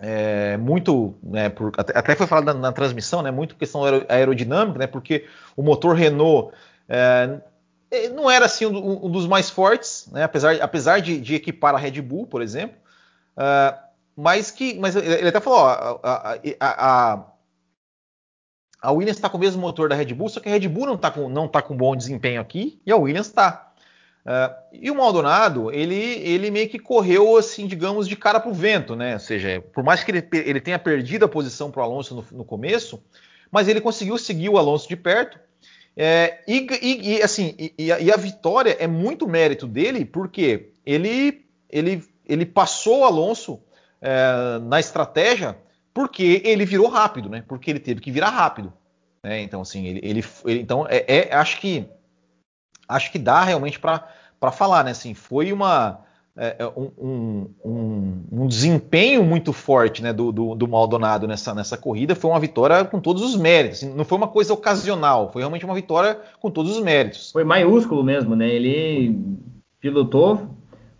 É, 0.01 0.55
muito, 0.57 1.15
né, 1.21 1.49
por, 1.49 1.73
até, 1.77 1.97
até, 1.97 2.15
foi 2.15 2.25
falado 2.25 2.45
na, 2.45 2.53
na, 2.53 2.71
transmissão, 2.71 3.21
né? 3.21 3.31
Muito 3.31 3.55
questão 3.55 3.81
aerodinâmica, 4.07 4.79
né? 4.79 4.87
Porque 4.87 5.25
o 5.57 5.63
motor 5.63 5.93
Renault 5.93 6.53
é, 6.87 7.39
não 8.13 8.29
era 8.29 8.45
assim 8.45 8.65
um, 8.65 9.05
um, 9.05 9.09
dos 9.09 9.27
mais 9.27 9.49
fortes, 9.49 10.09
né? 10.11 10.23
Apesar, 10.23 10.55
apesar 10.61 10.99
de, 10.99 11.19
de 11.19 11.35
equipar 11.35 11.73
a 11.73 11.77
Red 11.77 12.01
Bull, 12.01 12.27
por 12.27 12.41
exemplo. 12.41 12.77
Uh, 13.37 13.88
mas 14.19 14.51
que. 14.51 14.73
Mas 14.77 14.97
ele 14.97 15.29
até 15.29 15.39
falou, 15.39 15.59
ó, 15.59 15.99
a, 16.03 16.33
a, 16.59 17.13
a, 17.13 17.25
a 18.81 18.91
Williams 18.91 19.15
está 19.15 19.29
com 19.29 19.37
o 19.37 19.39
mesmo 19.39 19.61
motor 19.61 19.87
da 19.87 19.95
Red 19.95 20.13
Bull, 20.13 20.27
só 20.27 20.41
que 20.41 20.49
a 20.49 20.51
Red 20.51 20.67
Bull 20.67 20.85
não 20.85 20.95
está 20.95 21.09
com, 21.09 21.29
não 21.29 21.47
tá 21.47 21.61
com 21.61 21.75
bom 21.75 21.95
desempenho 21.95 22.41
aqui 22.41 22.81
e 22.85 22.91
a 22.91 22.97
Williams 22.97 23.27
está. 23.27 23.71
Uh, 24.25 24.53
e 24.73 24.91
o 24.91 24.95
Maldonado, 24.95 25.71
ele, 25.71 25.95
ele 25.95 26.51
meio 26.51 26.67
que 26.67 26.77
correu, 26.77 27.37
assim, 27.37 27.65
digamos, 27.65 28.07
de 28.07 28.17
cara 28.17 28.41
para 28.41 28.51
o 28.51 28.53
vento, 28.53 28.93
né? 28.93 29.13
Ou 29.13 29.19
seja, 29.19 29.63
por 29.73 29.83
mais 29.85 30.03
que 30.03 30.11
ele, 30.11 30.27
ele 30.33 30.59
tenha 30.59 30.77
perdido 30.77 31.23
a 31.23 31.29
posição 31.29 31.71
para 31.71 31.79
o 31.79 31.83
Alonso 31.83 32.15
no, 32.15 32.25
no, 32.39 32.43
começo, 32.43 33.01
mas 33.49 33.69
ele 33.69 33.79
conseguiu 33.79 34.17
seguir 34.17 34.49
o 34.49 34.57
Alonso 34.57 34.87
de 34.87 34.97
perto. 34.97 35.39
É, 35.95 36.43
e, 36.45 36.67
e, 36.81 37.15
e, 37.15 37.23
assim, 37.23 37.55
e, 37.57 37.73
e, 37.77 38.11
a 38.11 38.17
vitória 38.17 38.75
é 38.79 38.85
muito 38.85 39.27
mérito 39.27 39.65
dele, 39.65 40.03
porque 40.03 40.73
ele, 40.85 41.45
ele, 41.69 42.03
ele 42.27 42.45
passou 42.45 42.99
o 42.99 43.05
Alonso 43.05 43.61
é, 44.01 44.59
na 44.63 44.79
estratégia 44.79 45.57
porque 45.93 46.41
ele 46.45 46.65
virou 46.65 46.87
rápido, 46.87 47.29
né? 47.29 47.43
Porque 47.47 47.69
ele 47.69 47.79
teve 47.79 47.99
que 47.99 48.11
virar 48.11 48.29
rápido. 48.29 48.71
Né? 49.23 49.41
Então, 49.41 49.61
assim, 49.61 49.85
ele, 49.85 49.99
ele, 50.03 50.25
ele 50.45 50.61
então 50.61 50.85
é, 50.89 51.29
é, 51.29 51.35
acho 51.35 51.59
que 51.59 51.85
acho 52.87 53.11
que 53.11 53.19
dá 53.19 53.43
realmente 53.43 53.79
para 53.79 54.51
falar, 54.51 54.83
né? 54.83 54.91
Assim, 54.91 55.13
foi 55.13 55.51
uma 55.51 55.99
é, 56.37 56.55
é 56.59 56.67
um, 56.67 57.49
um, 57.65 58.23
um, 58.31 58.47
desempenho 58.47 59.23
muito 59.23 59.51
forte 59.51 60.01
né, 60.01 60.13
do, 60.13 60.31
do, 60.31 60.55
do, 60.55 60.67
Maldonado 60.69 61.27
nessa, 61.27 61.53
nessa 61.53 61.77
corrida. 61.77 62.15
Foi 62.15 62.31
uma 62.31 62.39
vitória 62.39 62.85
com 62.85 63.01
todos 63.01 63.21
os 63.21 63.35
méritos. 63.35 63.83
Não 63.83 64.05
foi 64.05 64.17
uma 64.17 64.27
coisa 64.27 64.53
ocasional, 64.53 65.31
foi 65.33 65.41
realmente 65.41 65.65
uma 65.65 65.75
vitória 65.75 66.17
com 66.39 66.49
todos 66.49 66.77
os 66.77 66.81
méritos. 66.81 67.31
Foi 67.31 67.43
maiúsculo 67.43 68.03
mesmo, 68.05 68.37
né? 68.37 68.47
Ele 68.47 69.19
pilotou 69.81 70.55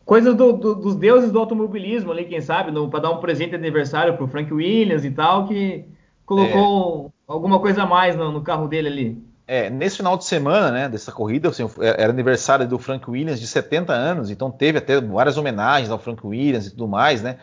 coisas 0.10 0.34
do, 0.34 0.54
do, 0.54 0.74
dos 0.74 0.95
deuses 0.95 1.32
do 1.32 1.38
automobilismo 1.38 2.12
ali, 2.12 2.26
quem 2.26 2.41
sabe, 2.41 2.72
para 2.89 3.00
dar 3.00 3.12
um 3.12 3.19
presente 3.19 3.52
de 3.52 3.58
aniversário 3.58 4.15
para 4.15 4.24
o 4.26 4.28
Frank 4.28 4.52
Williams 4.52 5.06
e 5.06 5.12
tal, 5.12 5.48
que 5.48 5.86
colocou 6.26 7.13
é. 7.30 7.32
alguma 7.32 7.60
coisa 7.60 7.84
a 7.84 7.86
mais 7.86 8.15
no, 8.15 8.32
no 8.32 8.41
carro 8.41 8.67
dele 8.67 8.88
ali. 8.88 9.24
É, 9.45 9.69
nesse 9.69 9.98
final 9.98 10.17
de 10.17 10.26
semana, 10.26 10.72
né, 10.72 10.89
dessa 10.89 11.12
corrida, 11.12 11.50
assim, 11.50 11.63
é, 11.80 12.02
era 12.02 12.12
aniversário 12.12 12.67
do 12.67 12.80
Frank 12.80 13.08
Williams 13.08 13.39
de 13.39 13.45
70 13.45 13.93
anos, 13.93 14.32
então 14.32 14.50
teve 14.50 14.80
até 14.80 15.00
várias 15.00 15.38
homenagens 15.38 15.91
ao 15.91 16.00
Frank 16.00 16.26
Williams 16.26 16.65
e 16.65 16.72
tudo 16.72 16.88
mais, 16.88 17.22
né? 17.22 17.38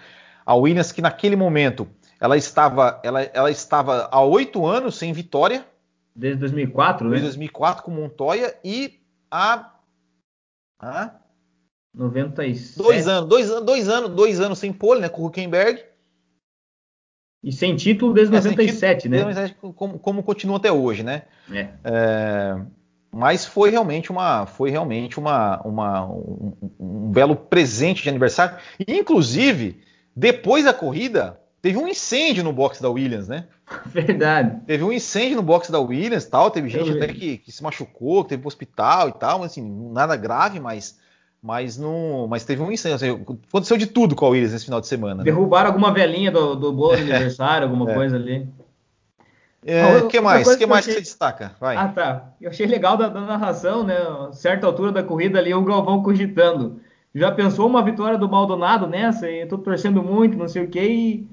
A 0.44 0.56
Williams 0.56 0.90
que 0.90 1.00
naquele 1.00 1.36
momento 1.36 1.86
ela 2.20 2.36
estava, 2.36 3.00
ela, 3.04 3.22
ela 3.22 3.50
estava 3.50 4.08
há 4.10 4.20
oito 4.24 4.66
anos 4.66 4.96
sem 4.96 5.12
vitória. 5.12 5.64
Desde 6.12 6.40
2004, 6.40 7.10
Desde 7.10 7.26
né? 7.26 7.28
2004 7.28 7.84
com 7.84 7.92
Montoya 7.92 8.56
e 8.64 8.98
há, 9.30 9.70
há 10.80 11.10
97. 11.96 12.76
Dois 12.76 13.08
anos, 13.08 13.28
dois, 13.28 13.48
dois 13.64 13.88
anos, 13.88 14.10
dois 14.10 14.40
anos 14.40 14.58
sem 14.58 14.70
pole, 14.70 15.00
né, 15.00 15.08
com 15.08 15.22
o 15.22 15.26
Huckenberg. 15.26 15.82
E 17.42 17.50
sem 17.50 17.74
título 17.74 18.12
desde 18.12 18.34
é, 18.34 18.38
97, 18.38 19.02
título, 19.02 19.14
né? 19.14 19.20
97, 19.20 19.56
como, 19.74 19.98
como, 19.98 20.22
continua 20.22 20.58
até 20.58 20.70
hoje, 20.70 21.02
né? 21.02 21.22
É. 21.50 21.68
É, 21.84 22.60
mas 23.10 23.46
foi 23.46 23.70
realmente 23.70 24.10
uma, 24.10 24.46
foi 24.46 24.70
realmente 24.70 25.18
uma, 25.18 25.60
uma 25.62 26.04
um, 26.06 26.52
um, 26.78 27.10
belo 27.10 27.34
presente 27.34 28.02
de 28.02 28.08
aniversário. 28.08 28.58
E, 28.86 28.98
inclusive, 28.98 29.80
depois 30.14 30.64
da 30.64 30.74
corrida, 30.74 31.40
teve 31.62 31.78
um 31.78 31.88
incêndio 31.88 32.44
no 32.44 32.52
box 32.52 32.82
da 32.82 32.90
Williams, 32.90 33.28
né? 33.28 33.46
Verdade. 33.86 34.60
Teve 34.66 34.84
um 34.84 34.92
incêndio 34.92 35.36
no 35.36 35.42
box 35.42 35.70
da 35.70 35.78
Williams, 35.78 36.26
tal. 36.26 36.50
Teve 36.50 36.68
gente 36.68 36.90
até 36.90 37.08
que, 37.08 37.38
que 37.38 37.52
se 37.52 37.62
machucou, 37.62 38.22
que 38.22 38.30
teve 38.30 38.42
pro 38.42 38.48
hospital 38.48 39.08
e 39.08 39.12
tal, 39.12 39.38
mas 39.38 39.52
assim, 39.52 39.62
nada 39.92 40.16
grave, 40.16 40.60
mas 40.60 40.98
mas 41.42 41.76
não, 41.78 42.26
mas 42.28 42.44
teve 42.44 42.62
um 42.62 42.72
incêndio. 42.72 42.96
Assim, 42.96 43.24
aconteceu 43.48 43.76
de 43.76 43.86
tudo 43.86 44.16
com 44.16 44.26
a 44.26 44.28
Williams 44.30 44.52
nesse 44.52 44.64
final 44.64 44.80
de 44.80 44.86
semana. 44.86 45.16
Né? 45.16 45.24
Derrubaram 45.24 45.68
alguma 45.68 45.92
velhinha 45.92 46.30
do, 46.30 46.54
do 46.54 46.72
bolo 46.72 46.96
de 46.96 47.02
aniversário, 47.12 47.68
alguma 47.68 47.90
é. 47.90 47.94
coisa 47.94 48.16
ali. 48.16 48.48
O 49.66 49.68
é, 49.68 50.02
que 50.08 50.20
mais? 50.20 50.48
que, 50.48 50.58
que 50.58 50.66
mais 50.66 50.84
achei... 50.84 50.94
que 50.94 51.00
você 51.00 51.10
destaca? 51.10 51.56
Vai. 51.58 51.76
Ah, 51.76 51.88
tá. 51.88 52.28
Eu 52.40 52.50
achei 52.50 52.66
legal 52.66 52.96
da, 52.96 53.08
da, 53.08 53.20
narração, 53.20 53.82
né? 53.82 53.96
A 53.96 54.32
certa 54.32 54.64
altura 54.64 54.92
da 54.92 55.02
corrida 55.02 55.40
ali, 55.40 55.52
o 55.52 55.64
Galvão 55.64 56.04
cogitando. 56.04 56.80
Já 57.12 57.32
pensou 57.32 57.66
uma 57.66 57.82
vitória 57.82 58.16
do 58.16 58.28
Maldonado 58.28 58.86
nessa? 58.86 59.28
E 59.28 59.44
tô 59.46 59.58
torcendo 59.58 60.02
muito, 60.04 60.36
não 60.36 60.46
sei 60.46 60.64
o 60.64 60.68
quê. 60.68 60.82
E 60.82 61.28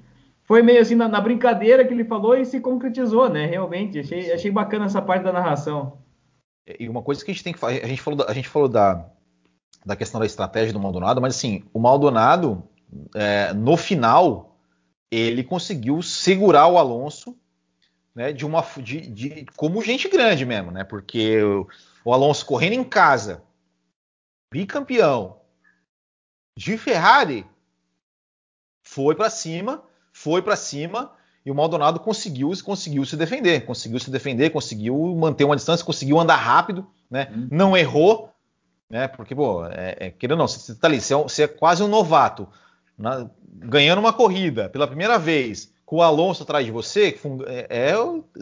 foi 0.46 0.64
meio 0.64 0.82
assim 0.82 0.96
na, 0.96 1.08
na, 1.08 1.22
brincadeira 1.22 1.86
que 1.86 1.94
ele 1.94 2.06
falou 2.06 2.36
e 2.36 2.44
se 2.44 2.60
concretizou, 2.60 3.30
né? 3.30 3.46
Realmente. 3.46 4.00
Achei, 4.00 4.32
achei 4.32 4.50
bacana 4.50 4.86
essa 4.86 5.02
parte 5.02 5.24
da 5.24 5.32
narração. 5.32 5.98
E 6.80 6.90
uma 6.90 7.04
coisa 7.04 7.24
que 7.24 7.30
a 7.30 7.34
gente 7.34 7.44
tem 7.44 7.54
que 7.54 7.60
fazer, 7.60 7.84
a 7.84 7.88
gente 7.88 8.02
falou 8.02 8.18
da, 8.18 8.32
a 8.32 8.34
gente 8.34 8.50
falou 8.50 8.70
da, 8.70 9.06
da 9.86 9.96
questão 9.96 10.20
da 10.20 10.26
estratégia 10.26 10.74
do 10.74 10.80
Maldonado, 10.80 11.22
mas 11.22 11.36
assim, 11.36 11.64
o 11.74 11.80
Maldonado, 11.80 12.64
é, 13.16 13.54
no 13.54 13.76
final, 13.76 14.58
ele 15.12 15.44
conseguiu 15.44 16.02
segurar 16.02 16.68
o 16.68 16.78
Alonso 16.78 17.38
né, 18.16 18.32
de 18.32 18.46
uma 18.46 18.62
de, 18.78 19.02
de, 19.02 19.46
como 19.56 19.82
gente 19.82 20.08
grande 20.08 20.46
mesmo, 20.46 20.72
né? 20.72 20.84
Porque 20.84 21.42
o, 21.42 21.68
o 22.06 22.14
Alonso 22.14 22.46
correndo 22.46 22.74
em 22.74 22.84
casa, 22.84 23.44
bicampeão 24.52 25.38
de 26.56 26.78
Ferrari, 26.78 27.46
foi 28.84 29.16
para 29.16 29.30
cima, 29.30 29.84
foi 30.12 30.42
para 30.42 30.56
cima 30.56 31.12
e 31.46 31.52
o 31.52 31.56
Maldonado 31.56 32.00
conseguiu, 32.00 32.52
conseguiu 32.64 33.06
se 33.06 33.18
defender, 33.18 33.66
conseguiu 33.66 34.00
se 34.00 34.12
defender, 34.12 34.52
conseguiu 34.52 34.96
manter 35.16 35.44
uma 35.44 35.56
distância, 35.56 35.86
conseguiu 35.86 36.20
andar 36.20 36.36
rápido, 36.36 36.88
né? 37.10 37.32
Hum. 37.34 37.48
Não 37.52 37.76
errou, 37.76 38.33
né? 38.94 39.08
Porque, 39.08 39.34
pô, 39.34 39.66
é, 39.66 39.98
é, 40.00 40.10
querendo 40.12 40.34
ou 40.34 40.38
não, 40.38 40.48
você 40.48 40.72
está 40.72 40.88
ali, 40.88 41.02
você 41.02 41.16
é, 41.16 41.18
você 41.18 41.44
é, 41.44 41.48
quase 41.48 41.82
um 41.82 41.88
novato, 41.88 42.48
na, 42.96 43.28
ganhando 43.52 43.98
uma 43.98 44.14
corrida 44.14 44.70
pela 44.70 44.86
primeira 44.86 45.18
vez, 45.18 45.74
com 45.84 45.96
o 45.96 46.02
Alonso 46.04 46.44
atrás 46.44 46.64
de 46.64 46.72
você, 46.72 47.18
é, 47.48 47.92
é 47.92 47.94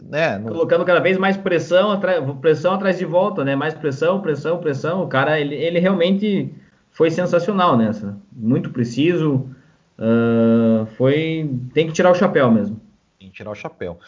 né? 0.04 0.38
Colocando 0.40 0.84
cada 0.84 1.00
vez 1.00 1.16
mais 1.16 1.38
pressão, 1.38 1.98
pressão 2.38 2.74
atrás 2.74 2.98
de 2.98 3.06
volta, 3.06 3.42
né? 3.42 3.56
Mais 3.56 3.72
pressão, 3.72 4.20
pressão, 4.20 4.58
pressão. 4.58 5.02
O 5.02 5.08
cara, 5.08 5.40
ele, 5.40 5.54
ele 5.54 5.78
realmente 5.78 6.54
foi 6.90 7.10
sensacional 7.10 7.74
nessa, 7.74 8.14
muito 8.30 8.68
preciso. 8.68 9.48
Uh, 9.98 10.84
foi, 10.98 11.50
tem 11.72 11.86
que 11.86 11.94
tirar 11.94 12.10
o 12.10 12.14
chapéu 12.14 12.50
mesmo. 12.50 12.78
Tem 13.18 13.30
que 13.30 13.36
tirar 13.36 13.50
o 13.50 13.54
chapéu. 13.54 13.98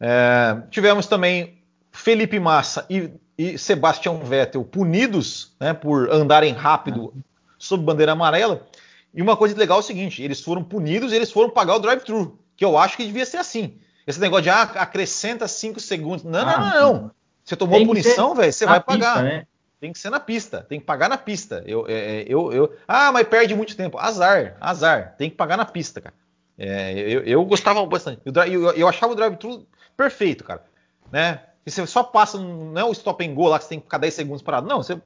É, 0.00 0.62
tivemos 0.70 1.06
também 1.06 1.58
Felipe 1.92 2.40
Massa 2.40 2.86
e 2.88 3.10
e 3.40 3.56
Sebastian 3.56 4.18
Vettel 4.18 4.62
punidos 4.62 5.56
né, 5.58 5.72
por 5.72 6.10
andarem 6.12 6.52
rápido 6.52 7.14
sob 7.58 7.82
bandeira 7.82 8.12
amarela. 8.12 8.66
E 9.14 9.22
uma 9.22 9.34
coisa 9.34 9.56
legal 9.56 9.78
é 9.78 9.80
o 9.80 9.82
seguinte: 9.82 10.22
eles 10.22 10.42
foram 10.42 10.62
punidos 10.62 11.10
e 11.10 11.16
eles 11.16 11.32
foram 11.32 11.48
pagar 11.48 11.76
o 11.76 11.78
drive-thru, 11.78 12.38
que 12.54 12.62
eu 12.62 12.76
acho 12.76 12.98
que 12.98 13.06
devia 13.06 13.24
ser 13.24 13.38
assim. 13.38 13.78
Esse 14.06 14.20
negócio 14.20 14.42
de 14.42 14.50
ah, 14.50 14.62
acrescenta 14.62 15.48
5 15.48 15.80
segundos. 15.80 16.22
Não, 16.22 16.38
ah, 16.38 16.44
não, 16.44 16.60
não, 16.60 16.92
não. 16.92 17.10
Você 17.42 17.56
tomou 17.56 17.86
punição, 17.86 18.34
velho, 18.34 18.52
você 18.52 18.66
vai 18.66 18.78
pista, 18.78 18.92
pagar. 18.92 19.24
Né? 19.24 19.46
Tem 19.80 19.90
que 19.90 19.98
ser 19.98 20.10
na 20.10 20.20
pista, 20.20 20.62
tem 20.68 20.78
que 20.78 20.84
pagar 20.84 21.08
na 21.08 21.16
pista. 21.16 21.64
Eu, 21.66 21.86
é, 21.88 21.92
é, 21.92 22.24
eu, 22.28 22.52
eu, 22.52 22.76
ah, 22.86 23.10
mas 23.10 23.26
perde 23.26 23.54
muito 23.54 23.74
tempo. 23.74 23.96
Azar, 23.96 24.58
azar. 24.60 25.14
Tem 25.16 25.30
que 25.30 25.36
pagar 25.36 25.56
na 25.56 25.64
pista, 25.64 26.02
cara. 26.02 26.14
É, 26.58 26.92
eu, 26.92 27.22
eu, 27.22 27.44
gostava 27.46 27.84
bastante. 27.86 28.20
Eu, 28.22 28.34
eu, 28.44 28.72
eu 28.72 28.86
achava 28.86 29.14
o 29.14 29.16
drive-thru 29.16 29.66
perfeito, 29.96 30.44
cara. 30.44 30.62
Né? 31.10 31.40
E 31.64 31.70
você 31.70 31.86
só 31.86 32.02
passa, 32.02 32.38
não 32.38 32.78
é 32.78 32.84
o 32.84 32.92
stop 32.92 33.26
and 33.26 33.34
go 33.34 33.48
lá 33.48 33.58
que 33.58 33.64
você 33.64 33.70
tem 33.70 33.78
que 33.78 33.84
ficar 33.84 33.98
10 33.98 34.14
segundos 34.14 34.42
parado. 34.42 34.66
Não, 34.66 34.82
você 34.82 35.00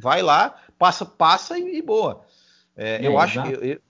vai 0.00 0.22
lá, 0.22 0.56
passa, 0.78 1.04
passa 1.04 1.58
e, 1.58 1.78
e 1.78 1.82
boa. 1.82 2.22
É, 2.76 3.04
é, 3.04 3.06
eu 3.06 3.18
acho 3.18 3.42
que. 3.42 3.52
Eu, 3.52 3.80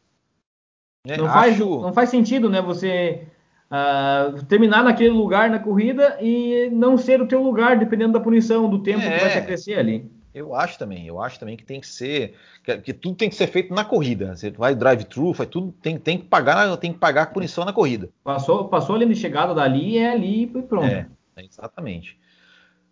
né, 1.06 1.16
não, 1.16 1.26
faz, 1.26 1.54
acho... 1.54 1.80
não 1.80 1.92
faz 1.92 2.10
sentido, 2.10 2.50
né? 2.50 2.60
Você 2.60 3.26
uh, 3.70 4.44
terminar 4.46 4.82
naquele 4.82 5.10
lugar 5.10 5.48
na 5.50 5.58
corrida 5.58 6.18
e 6.20 6.68
não 6.72 6.98
ser 6.98 7.20
o 7.20 7.28
teu 7.28 7.42
lugar, 7.42 7.78
dependendo 7.78 8.14
da 8.14 8.20
punição, 8.20 8.68
do 8.68 8.82
tempo 8.82 9.00
é, 9.00 9.10
que 9.10 9.20
vai 9.20 9.30
se 9.30 9.38
acrescer 9.38 9.78
ali. 9.78 10.10
Eu 10.34 10.54
acho 10.54 10.78
também, 10.78 11.06
eu 11.06 11.20
acho 11.20 11.38
também 11.38 11.56
que 11.56 11.64
tem 11.64 11.80
que 11.80 11.86
ser, 11.86 12.34
que, 12.62 12.78
que 12.78 12.92
tudo 12.92 13.16
tem 13.16 13.28
que 13.28 13.34
ser 13.34 13.46
feito 13.46 13.74
na 13.74 13.84
corrida. 13.84 14.36
Você 14.36 14.50
vai 14.50 14.74
drive-thru, 14.74 15.34
faz 15.34 15.48
tudo, 15.48 15.72
tem, 15.82 15.98
tem 15.98 16.18
que 16.18 16.26
pagar, 16.26 16.76
tem 16.76 16.92
que 16.92 16.98
pagar 16.98 17.22
a 17.22 17.26
punição 17.26 17.64
na 17.64 17.72
corrida. 17.72 18.10
Passou, 18.22 18.68
passou 18.68 18.94
ali 18.94 19.06
de 19.06 19.14
chegada 19.14 19.54
dali, 19.54 19.98
é 19.98 20.10
ali 20.10 20.42
e 20.42 20.62
pronto. 20.62 20.86
É. 20.86 21.06
Exatamente. 21.44 22.18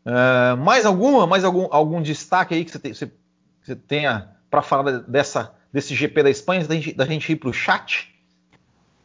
Uh, 0.07 0.57
mais 0.59 0.87
alguma, 0.87 1.27
mais 1.27 1.45
algum, 1.45 1.67
algum 1.71 2.01
destaque 2.01 2.55
aí 2.55 2.65
que 2.65 2.71
você, 2.71 2.79
te, 2.79 2.95
você, 2.95 3.13
você 3.61 3.75
tenha 3.75 4.29
para 4.49 4.63
falar 4.63 5.01
dessa, 5.01 5.53
desse 5.73 5.95
GP 5.95 6.23
da 6.23 6.31
Espanha, 6.31 6.65
da 6.65 6.75
gente, 6.75 6.93
da 6.95 7.05
gente 7.05 7.33
ir 7.33 7.37
para 7.37 7.49
o 7.49 7.53
chat? 7.53 8.15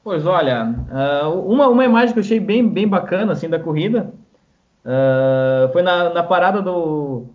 Pois 0.04 0.26
olha, 0.26 0.66
uh, 0.66 1.52
uma, 1.52 1.68
uma 1.68 1.86
imagem 1.86 2.14
que 2.14 2.20
eu 2.20 2.24
achei 2.24 2.40
bem, 2.40 2.68
bem 2.68 2.88
bacana 2.88 3.34
assim 3.34 3.50
da 3.50 3.60
corrida 3.60 4.12
uh, 4.86 5.72
foi 5.72 5.82
na, 5.82 6.12
na, 6.12 6.24
parada 6.24 6.62
do 6.62 7.26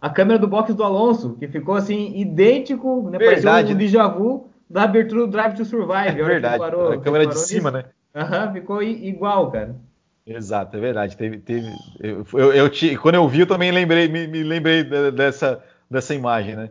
a 0.00 0.08
câmera 0.08 0.38
do 0.38 0.48
box 0.48 0.74
do 0.74 0.82
Alonso, 0.82 1.36
que 1.38 1.46
ficou 1.46 1.74
assim 1.74 2.18
idêntico, 2.18 3.08
né, 3.10 3.18
verdade, 3.18 3.72
um 3.72 3.74
né? 3.74 3.78
déjà 3.78 4.06
vu 4.06 4.48
da 4.68 4.84
abertura 4.84 5.22
do 5.22 5.30
Drive 5.30 5.54
to 5.54 5.64
Survive. 5.64 6.20
É 6.20 6.24
verdade, 6.24 6.58
parou, 6.58 6.92
a 6.92 6.98
câmera 6.98 7.26
de 7.26 7.38
cima, 7.38 7.70
nisso. 7.70 7.84
né? 7.84 7.90
Aham, 8.14 8.52
ficou 8.52 8.82
igual, 8.82 9.50
cara. 9.50 9.76
Exato, 10.30 10.76
é 10.76 10.80
verdade. 10.80 11.16
Teve, 11.16 11.38
teve, 11.38 11.68
eu, 11.98 12.24
eu, 12.34 12.52
eu 12.52 12.70
te, 12.70 12.96
quando 12.96 13.16
eu 13.16 13.28
vi, 13.28 13.40
eu 13.40 13.46
também 13.46 13.72
lembrei, 13.72 14.08
me, 14.08 14.28
me, 14.28 14.44
lembrei 14.44 14.84
dessa, 14.84 15.62
dessa 15.90 16.14
imagem, 16.14 16.54
né? 16.54 16.70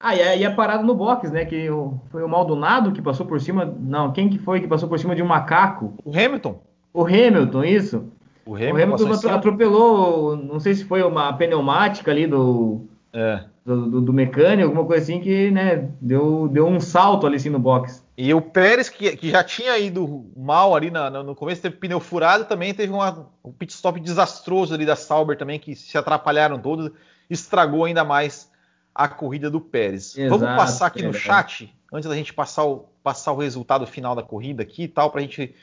Ah, 0.00 0.14
e 0.14 0.22
a, 0.22 0.36
e 0.36 0.44
a 0.44 0.50
parada 0.50 0.82
no 0.82 0.94
box, 0.94 1.30
né? 1.30 1.44
Que 1.44 1.68
o, 1.68 2.00
foi 2.10 2.22
o 2.22 2.28
Maldonado 2.28 2.92
que 2.92 3.02
passou 3.02 3.26
por 3.26 3.38
cima. 3.40 3.64
Não, 3.80 4.12
quem 4.12 4.28
que 4.30 4.38
foi 4.38 4.60
que 4.60 4.66
passou 4.66 4.88
por 4.88 4.98
cima 4.98 5.14
de 5.14 5.22
um 5.22 5.26
macaco? 5.26 5.94
O 6.04 6.10
Hamilton. 6.10 6.62
O 6.92 7.04
Hamilton, 7.04 7.64
isso. 7.64 8.12
O 8.46 8.54
Hamilton, 8.54 9.04
o 9.04 9.06
Hamilton 9.06 9.30
atropelou, 9.30 10.36
não 10.36 10.60
sei 10.60 10.74
se 10.74 10.84
foi 10.84 11.02
uma 11.02 11.32
pneumática 11.32 12.12
ali 12.12 12.26
do, 12.26 12.86
é. 13.12 13.40
do, 13.64 13.90
do, 13.90 14.00
do, 14.00 14.12
mecânico, 14.12 14.68
alguma 14.68 14.84
coisa 14.84 15.02
assim 15.02 15.20
que, 15.20 15.50
né, 15.50 15.88
deu, 16.00 16.48
deu 16.48 16.66
um 16.66 16.78
salto 16.78 17.26
ali 17.26 17.36
assim 17.36 17.50
no 17.50 17.58
box. 17.58 18.05
E 18.16 18.32
o 18.32 18.40
Pérez, 18.40 18.88
que, 18.88 19.14
que 19.14 19.30
já 19.30 19.44
tinha 19.44 19.76
ido 19.78 20.30
mal 20.34 20.74
ali 20.74 20.90
na, 20.90 21.10
no 21.10 21.34
começo, 21.34 21.60
teve 21.60 21.76
pneu 21.76 22.00
furado, 22.00 22.46
também 22.46 22.72
teve 22.72 22.90
uma, 22.90 23.30
um 23.44 23.52
pit 23.52 23.74
stop 23.74 24.00
desastroso 24.00 24.72
ali 24.72 24.86
da 24.86 24.96
Sauber 24.96 25.36
também, 25.36 25.60
que 25.60 25.76
se 25.76 25.98
atrapalharam 25.98 26.58
todos, 26.58 26.90
estragou 27.28 27.84
ainda 27.84 28.04
mais 28.04 28.50
a 28.94 29.06
corrida 29.06 29.50
do 29.50 29.60
Pérez. 29.60 30.16
Exato, 30.16 30.38
Vamos 30.38 30.56
passar 30.56 30.86
aqui 30.86 31.02
no 31.02 31.12
chat, 31.12 31.76
antes 31.92 32.08
da 32.08 32.14
gente 32.14 32.32
passar 32.32 32.64
o, 32.64 32.88
passar 33.02 33.32
o 33.32 33.36
resultado 33.36 33.86
final 33.86 34.14
da 34.14 34.22
corrida 34.22 34.62
aqui 34.62 34.84
e 34.84 34.88
tal, 34.88 35.10
para 35.10 35.20
a 35.20 35.22
gente 35.22 35.54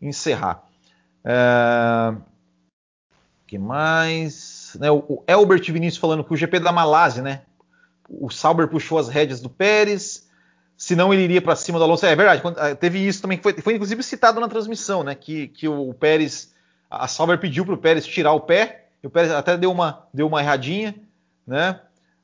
encerrar. 0.00 0.64
É... 1.24 2.14
que 3.48 3.58
mais? 3.58 4.76
Né, 4.78 4.88
o 4.92 5.24
Elbert 5.26 5.64
Vinícius 5.72 6.00
falando 6.00 6.22
que 6.22 6.32
o 6.32 6.36
GP 6.36 6.60
da 6.60 6.70
Malásia, 6.70 7.20
né? 7.20 7.42
O 8.08 8.30
Sauber 8.30 8.68
puxou 8.68 8.96
as 8.96 9.08
rédeas 9.08 9.40
do 9.40 9.50
Pérez 9.50 10.29
senão 10.80 11.12
ele 11.12 11.24
iria 11.24 11.42
para 11.42 11.54
cima 11.54 11.78
do 11.78 11.84
Alonso. 11.84 12.06
É, 12.06 12.16
verdade, 12.16 12.40
ah, 12.56 12.74
teve 12.74 13.06
isso 13.06 13.20
também, 13.20 13.36
foi, 13.36 13.52
foi 13.52 13.74
inclusive 13.74 14.02
citado 14.02 14.40
na 14.40 14.48
transmissão, 14.48 15.04
né? 15.04 15.14
Que, 15.14 15.48
que 15.48 15.68
o 15.68 15.92
Pérez, 15.92 16.54
a 16.90 17.06
Sauber 17.06 17.38
pediu 17.38 17.66
para 17.66 17.74
o 17.74 17.78
Pérez 17.78 18.06
tirar 18.06 18.32
o 18.32 18.40
pé, 18.40 18.86
e 19.02 19.06
o 19.06 19.10
Pérez 19.10 19.30
até 19.30 19.58
deu 19.58 19.70
uma, 19.70 20.06
deu 20.12 20.26
uma 20.26 20.40
erradinha, 20.40 20.94
né? 21.46 21.78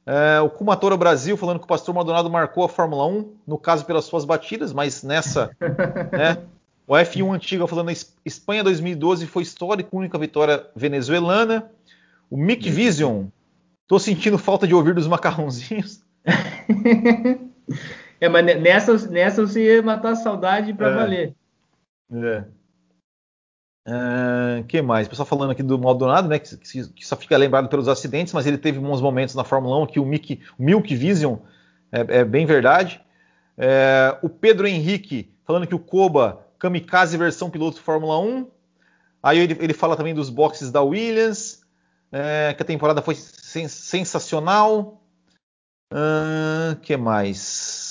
É, 0.06 0.40
o 0.40 0.48
Kumatora 0.48 0.96
Brasil 0.96 1.36
falando 1.36 1.58
que 1.58 1.66
o 1.66 1.68
Pastor 1.68 1.94
Maldonado 1.94 2.30
marcou 2.30 2.64
a 2.64 2.68
Fórmula 2.68 3.06
1, 3.06 3.34
no 3.46 3.58
caso 3.58 3.84
pelas 3.84 4.06
suas 4.06 4.24
batidas, 4.24 4.72
mas 4.72 5.02
nessa, 5.02 5.50
né? 6.10 6.38
O 6.86 6.94
F1 6.94 7.34
Antiga 7.34 7.66
falando 7.66 7.90
Espanha 8.24 8.64
2012 8.64 9.26
foi 9.26 9.42
histórico, 9.42 9.98
única 9.98 10.16
vitória 10.18 10.64
venezuelana. 10.74 11.70
O 12.30 12.38
Mick 12.38 12.70
Vision, 12.70 13.26
tô 13.86 13.98
sentindo 13.98 14.38
falta 14.38 14.66
de 14.66 14.74
ouvir 14.74 14.94
dos 14.94 15.06
macarrãozinhos. 15.06 16.00
é, 18.20 18.28
mas 18.28 18.44
nessa, 18.44 19.08
nessa 19.08 19.46
você 19.46 19.76
ia 19.76 19.82
matar 19.82 20.12
a 20.12 20.16
saudade 20.16 20.72
para 20.74 20.88
é. 20.88 20.94
valer. 20.94 21.34
É. 22.12 22.44
Uh, 23.88 24.64
que 24.64 24.82
mais? 24.82 25.06
O 25.06 25.10
pessoal 25.10 25.26
falando 25.26 25.52
aqui 25.52 25.62
do 25.62 25.78
Maldonado, 25.78 26.28
né? 26.28 26.40
Que, 26.40 26.56
que, 26.56 27.06
só 27.06 27.14
fica 27.14 27.36
lembrado 27.36 27.68
pelos 27.68 27.86
acidentes, 27.86 28.32
mas 28.32 28.46
ele 28.46 28.58
teve 28.58 28.80
bons 28.80 29.00
momentos 29.00 29.34
na 29.34 29.44
Fórmula 29.44 29.78
1, 29.82 29.86
que 29.86 30.00
o, 30.00 30.04
Mickey, 30.04 30.40
o 30.58 30.62
Milk 30.62 30.92
Vision 30.94 31.36
é, 31.92 32.18
é 32.18 32.24
bem 32.24 32.44
verdade. 32.46 33.00
É, 33.56 34.18
o 34.22 34.28
Pedro 34.28 34.66
Henrique 34.66 35.32
falando 35.44 35.66
que 35.66 35.74
o 35.74 35.78
Koba 35.78 36.44
Kamikaze 36.58 37.16
versão 37.16 37.48
piloto 37.48 37.80
Fórmula 37.80 38.18
1. 38.18 38.50
Aí 39.22 39.38
ele, 39.38 39.56
ele 39.60 39.72
fala 39.72 39.96
também 39.96 40.14
dos 40.14 40.30
boxes 40.30 40.70
da 40.70 40.82
Williams, 40.82 41.62
é, 42.10 42.54
que 42.54 42.62
a 42.62 42.66
temporada 42.66 43.02
foi 43.02 43.14
sen 43.14 43.68
sensacional. 43.68 45.00
O 45.92 45.96
uh, 45.96 46.76
que 46.82 46.96
mais? 46.96 47.85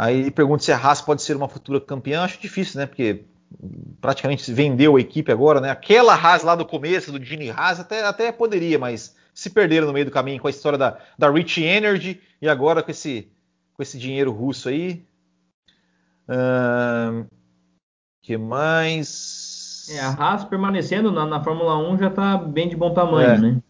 Aí 0.00 0.20
ele 0.20 0.30
pergunta 0.30 0.62
se 0.62 0.70
a 0.70 0.76
Haas 0.76 1.00
pode 1.00 1.22
ser 1.22 1.36
uma 1.36 1.48
futura 1.48 1.80
campeã. 1.80 2.22
Acho 2.22 2.40
difícil, 2.40 2.78
né? 2.78 2.86
Porque 2.86 3.24
praticamente 4.00 4.52
vendeu 4.52 4.94
a 4.94 5.00
equipe 5.00 5.32
agora, 5.32 5.60
né? 5.60 5.70
Aquela 5.70 6.14
Haas 6.14 6.44
lá 6.44 6.54
do 6.54 6.64
começo, 6.64 7.10
do 7.10 7.22
Gini 7.22 7.50
Haas, 7.50 7.80
até, 7.80 8.04
até 8.04 8.30
poderia, 8.30 8.78
mas 8.78 9.16
se 9.34 9.50
perderam 9.50 9.88
no 9.88 9.92
meio 9.92 10.04
do 10.04 10.12
caminho 10.12 10.40
com 10.40 10.46
a 10.46 10.50
história 10.50 10.78
da, 10.78 10.98
da 11.18 11.28
Rich 11.28 11.60
Energy 11.60 12.20
e 12.40 12.48
agora 12.48 12.80
com 12.80 12.92
esse, 12.92 13.28
com 13.74 13.82
esse 13.82 13.98
dinheiro 13.98 14.30
russo 14.30 14.68
aí. 14.68 15.04
Uh, 16.28 17.26
que 18.22 18.36
mais? 18.36 19.88
É, 19.90 19.98
a 19.98 20.10
Haas 20.10 20.44
permanecendo 20.44 21.10
na, 21.10 21.26
na 21.26 21.42
Fórmula 21.42 21.76
1 21.76 21.98
já 21.98 22.06
está 22.06 22.36
bem 22.36 22.68
de 22.68 22.76
bom 22.76 22.94
tamanho, 22.94 23.30
é. 23.30 23.38
né? 23.38 23.62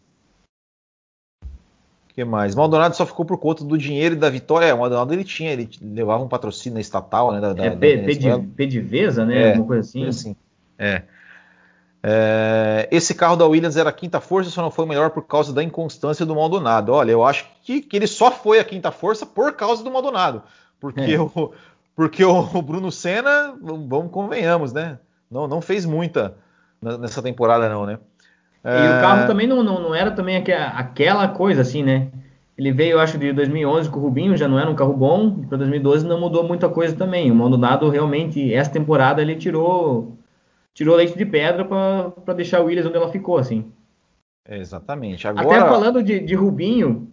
Que 2.19 2.25
mais? 2.25 2.53
Maldonado 2.53 2.95
só 2.95 3.05
ficou 3.05 3.25
por 3.25 3.37
conta 3.37 3.63
do 3.63 3.77
dinheiro 3.77 4.15
e 4.15 4.17
da 4.17 4.29
vitória. 4.29 4.65
É, 4.65 4.73
o 4.73 4.79
Maldonado 4.79 5.13
ele 5.13 5.23
tinha, 5.23 5.51
ele 5.51 5.69
levava 5.81 6.23
um 6.23 6.27
patrocínio 6.27 6.79
estatal, 6.79 7.31
né? 7.31 7.39
Da, 7.39 7.49
é, 7.49 7.69
da, 7.69 8.37
da 8.37 8.43
Pediveza, 8.55 9.25
né? 9.25 9.41
É, 9.41 9.47
Alguma 9.49 9.67
coisa 9.67 9.87
assim. 9.87 10.05
assim. 10.05 10.35
É. 10.77 11.03
é. 12.03 12.89
Esse 12.91 13.15
carro 13.15 13.37
da 13.37 13.45
Williams 13.45 13.77
era 13.77 13.89
a 13.89 13.93
quinta 13.93 14.19
força, 14.19 14.49
só 14.49 14.61
não 14.61 14.71
foi 14.71 14.85
o 14.85 14.87
melhor 14.87 15.11
por 15.11 15.25
causa 15.25 15.53
da 15.53 15.63
inconstância 15.63 16.25
do 16.25 16.35
Maldonado. 16.35 16.91
Olha, 16.91 17.11
eu 17.11 17.23
acho 17.23 17.47
que, 17.63 17.81
que 17.81 17.95
ele 17.95 18.07
só 18.07 18.31
foi 18.31 18.59
a 18.59 18.63
quinta 18.65 18.91
força 18.91 19.25
por 19.25 19.53
causa 19.53 19.81
do 19.81 19.91
Maldonado. 19.91 20.43
Porque 20.79 21.13
é. 21.13 21.19
o, 21.19 21.53
porque 21.95 22.23
o 22.25 22.61
Bruno 22.61 22.91
Senna, 22.91 23.55
vamos 23.61 24.11
convenhamos, 24.11 24.73
né? 24.73 24.99
Não, 25.31 25.47
não 25.47 25.61
fez 25.61 25.85
muita 25.85 26.35
nessa 26.81 27.21
temporada, 27.21 27.69
não, 27.69 27.85
né? 27.85 27.99
E 28.63 28.67
é... 28.67 28.97
o 28.97 29.01
carro 29.01 29.27
também 29.27 29.47
não, 29.47 29.63
não, 29.63 29.81
não, 29.81 29.95
era 29.95 30.11
também 30.11 30.35
aquela 30.35 31.27
coisa 31.29 31.61
assim, 31.61 31.83
né? 31.83 32.09
Ele 32.57 32.73
veio, 32.73 32.93
eu 32.93 32.99
acho, 32.99 33.17
de 33.17 33.31
2011 33.31 33.89
com 33.89 33.99
o 33.99 34.01
Rubinho, 34.01 34.35
já 34.35 34.45
não 34.45 34.59
era 34.59 34.69
um 34.69 34.75
carro 34.75 34.93
bom. 34.93 35.43
Para 35.47 35.59
2012 35.59 36.05
não 36.05 36.19
mudou 36.19 36.43
muita 36.43 36.67
coisa 36.67 36.93
também. 36.93 37.31
O 37.31 37.35
Maldonado 37.35 37.89
realmente, 37.89 38.53
essa 38.53 38.69
temporada, 38.69 39.21
ele 39.21 39.35
tirou 39.35 40.17
tirou 40.73 40.95
leite 40.95 41.17
de 41.17 41.25
pedra 41.25 41.65
para 41.65 42.33
deixar 42.33 42.61
o 42.61 42.65
Williams 42.65 42.87
onde 42.87 42.97
ela 42.97 43.11
ficou, 43.11 43.37
assim. 43.37 43.71
É, 44.47 44.57
exatamente. 44.57 45.27
Agora... 45.27 45.61
Até 45.61 45.69
falando 45.69 46.03
de, 46.03 46.19
de 46.19 46.35
Rubinho, 46.35 47.09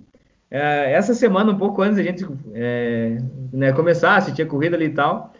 é, 0.50 0.92
essa 0.92 1.14
semana, 1.14 1.52
um 1.52 1.58
pouco 1.58 1.82
antes 1.82 1.96
da 1.96 2.02
gente 2.02 2.26
é, 2.54 3.18
né, 3.52 3.72
começar 3.72 4.12
a 4.12 4.16
assistir 4.16 4.42
a 4.42 4.46
corrida 4.46 4.76
ali 4.76 4.86
e 4.86 4.94
tal, 4.94 5.32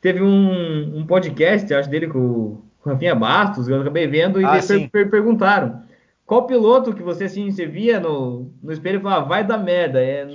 teve 0.00 0.22
um, 0.22 0.98
um 0.98 1.06
podcast, 1.06 1.72
acho, 1.72 1.88
dele 1.88 2.08
com, 2.08 2.18
o 2.18 2.62
Rafinha 2.84 3.14
Bastos, 3.14 3.68
eu 3.68 3.80
acabei 3.80 4.06
vendo, 4.06 4.40
e 4.40 4.44
ah, 4.44 4.60
per, 4.66 4.90
per, 4.90 5.10
perguntaram 5.10 5.82
qual 6.26 6.46
piloto 6.46 6.94
que 6.94 7.02
você, 7.02 7.24
assim, 7.24 7.50
você 7.50 7.66
via 7.66 8.00
no, 8.00 8.50
no 8.62 8.72
espelho 8.72 8.98
e 8.98 9.02
falava, 9.02 9.26
vai 9.26 9.44
dar 9.44 9.58
merda, 9.58 10.02
é, 10.02 10.26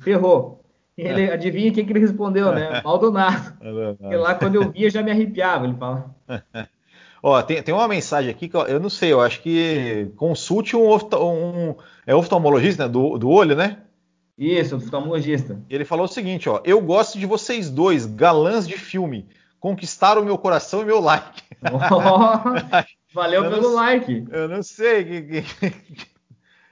ferrou. 0.00 0.64
E 0.96 1.02
ele, 1.02 1.22
é. 1.22 1.32
adivinha 1.32 1.72
quem 1.72 1.84
que 1.84 1.92
ele 1.92 2.00
respondeu, 2.00 2.52
né? 2.52 2.80
Maldonado. 2.84 3.54
É 4.00 4.16
lá 4.16 4.34
quando 4.34 4.56
eu 4.56 4.70
via 4.70 4.90
já 4.90 5.02
me 5.02 5.10
arrepiava, 5.10 5.64
ele 5.64 5.76
fala. 5.76 6.14
Ó, 7.22 7.40
tem, 7.42 7.62
tem 7.62 7.74
uma 7.74 7.88
mensagem 7.88 8.30
aqui 8.30 8.48
que 8.48 8.56
eu, 8.56 8.62
eu 8.62 8.80
não 8.80 8.88
sei, 8.88 9.12
eu 9.12 9.20
acho 9.20 9.42
que 9.42 10.08
consulte 10.16 10.76
um, 10.76 10.88
um 10.94 11.74
é 12.06 12.14
oftalmologista 12.14 12.84
né, 12.84 12.88
do, 12.88 13.18
do 13.18 13.28
olho, 13.28 13.56
né? 13.56 13.78
Isso, 14.36 14.76
oftalmologista. 14.76 15.60
Ele 15.68 15.84
falou 15.84 16.04
o 16.04 16.08
seguinte, 16.08 16.48
ó, 16.48 16.60
eu 16.64 16.80
gosto 16.80 17.18
de 17.18 17.26
vocês 17.26 17.68
dois, 17.70 18.06
galãs 18.06 18.68
de 18.68 18.78
filme, 18.78 19.26
conquistaram 19.60 20.24
meu 20.24 20.38
coração 20.38 20.82
e 20.82 20.84
meu 20.84 21.00
like. 21.00 21.42
Oh, 21.72 23.14
valeu 23.14 23.44
eu 23.44 23.50
pelo 23.50 23.62
não, 23.62 23.74
like. 23.74 24.26
Eu 24.30 24.48
não 24.48 24.62
sei, 24.62 25.44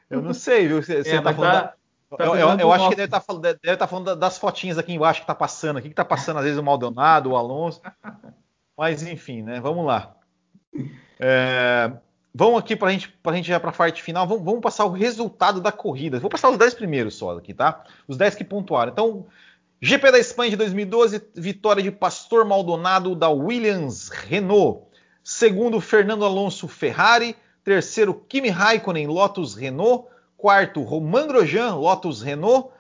eu 0.09 0.23
não 0.23 0.33
sei, 0.33 0.69
viu? 0.69 0.83
Você, 0.83 1.01
é, 1.01 1.21
tá 1.21 1.35
falando 1.35 1.53
tá, 1.53 1.61
da... 1.61 2.17
tá 2.17 2.25
eu, 2.25 2.37
eu, 2.37 2.59
eu 2.59 2.73
acho 2.73 2.89
que 2.89 2.97
deve 2.97 3.07
estar 3.07 3.21
tá 3.21 3.27
falando, 3.27 3.43
deve 3.43 3.77
tá 3.77 3.87
falando 3.87 4.17
das 4.17 4.39
fotinhas 4.39 4.79
aqui 4.79 4.93
embaixo 4.93 5.21
que 5.21 5.27
tá 5.27 5.35
passando 5.35 5.79
aqui, 5.79 5.89
que 5.89 5.95
tá 5.95 6.05
passando 6.05 6.39
às 6.39 6.45
vezes 6.45 6.59
o 6.59 6.63
Maldonado, 6.63 7.31
o 7.31 7.37
Alonso. 7.37 7.81
Mas 8.77 9.03
enfim, 9.03 9.43
né? 9.43 9.61
Vamos 9.61 9.87
lá. 9.87 10.15
É, 11.19 11.91
vamos 12.35 12.61
aqui 12.61 12.77
para 12.77 12.93
gente, 12.93 13.13
a 13.25 13.33
gente 13.33 13.49
já 13.49 13.59
para 13.59 13.71
a 13.71 13.73
parte 13.73 14.03
final. 14.03 14.27
Vamos, 14.27 14.45
vamos, 14.45 14.61
passar 14.61 14.85
o 14.85 14.91
resultado 14.91 15.61
da 15.61 15.73
corrida. 15.73 16.21
Vou 16.21 16.31
passar 16.31 16.51
os 16.51 16.59
10 16.59 16.75
primeiros 16.75 17.15
só 17.15 17.37
aqui, 17.37 17.55
tá? 17.55 17.85
Os 18.07 18.17
10 18.17 18.35
que 18.35 18.45
pontuaram. 18.45 18.93
Então, 18.93 19.27
GP 19.81 20.11
da 20.11 20.19
Espanha 20.19 20.51
de 20.51 20.57
2012, 20.57 21.23
vitória 21.35 21.83
de 21.83 21.91
Pastor 21.91 22.47
Maldonado 22.47 23.15
da 23.15 23.29
Williams 23.29 24.09
Renault. 24.09 24.87
Segundo, 25.23 25.83
Fernando 25.83 26.25
Alonso 26.25 26.67
Ferrari. 26.67 27.37
Terceiro, 27.63 28.15
Kimi 28.27 28.49
Raikkonen 28.49 29.07
Lotus 29.07 29.55
Renault. 29.55 30.09
Quarto, 30.35 30.83
Romain 30.83 31.27
Grosjean 31.27 31.77
Lotus 31.77 32.23
Renault. 32.23 32.73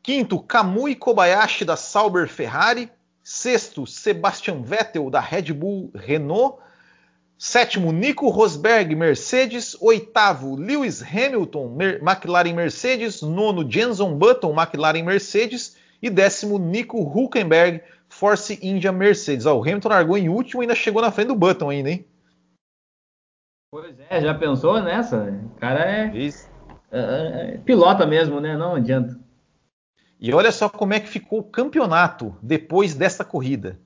Quinto, 0.00 0.38
Kamui 0.38 0.94
Kobayashi 0.94 1.64
da 1.64 1.74
Sauber 1.74 2.28
Ferrari. 2.28 2.88
Sexto, 3.24 3.84
Sebastian 3.84 4.62
Vettel 4.62 5.10
da 5.10 5.18
Red 5.18 5.52
Bull 5.52 5.90
Renault. 5.92 6.60
Sétimo, 7.36 7.90
Nico 7.90 8.28
Rosberg, 8.28 8.94
Mercedes. 8.94 9.76
Oitavo, 9.80 10.54
Lewis 10.54 11.02
Hamilton, 11.02 11.74
Mer 11.74 12.00
McLaren 12.00 12.54
Mercedes. 12.54 13.22
Nono, 13.22 13.68
Jenson 13.68 14.16
Button, 14.16 14.54
McLaren 14.54 15.02
Mercedes. 15.02 15.76
E 16.00 16.08
décimo, 16.08 16.58
Nico 16.58 16.98
Hulkenberg, 16.98 17.82
Force 18.08 18.58
India 18.62 18.92
Mercedes. 18.92 19.46
Ó, 19.46 19.58
o 19.58 19.62
Hamilton 19.62 19.88
largou 19.88 20.16
em 20.16 20.28
último 20.28 20.62
e 20.62 20.64
ainda 20.64 20.74
chegou 20.74 21.02
na 21.02 21.10
frente 21.10 21.28
do 21.28 21.34
Button 21.34 21.70
ainda, 21.70 21.90
hein? 21.90 22.04
Pois 23.70 23.94
é, 24.08 24.20
já 24.20 24.34
pensou 24.34 24.80
nessa? 24.82 25.24
O 25.24 25.60
cara 25.60 25.84
é, 25.84 26.12
é, 26.90 27.00
é 27.00 27.58
pilota 27.58 28.06
mesmo, 28.06 28.40
né? 28.40 28.56
Não 28.56 28.76
adianta. 28.76 29.18
E 30.20 30.32
olha 30.32 30.50
só 30.50 30.68
como 30.68 30.94
é 30.94 31.00
que 31.00 31.08
ficou 31.08 31.40
o 31.40 31.44
campeonato 31.44 32.36
depois 32.42 32.94
dessa 32.94 33.24
corrida. 33.24 33.78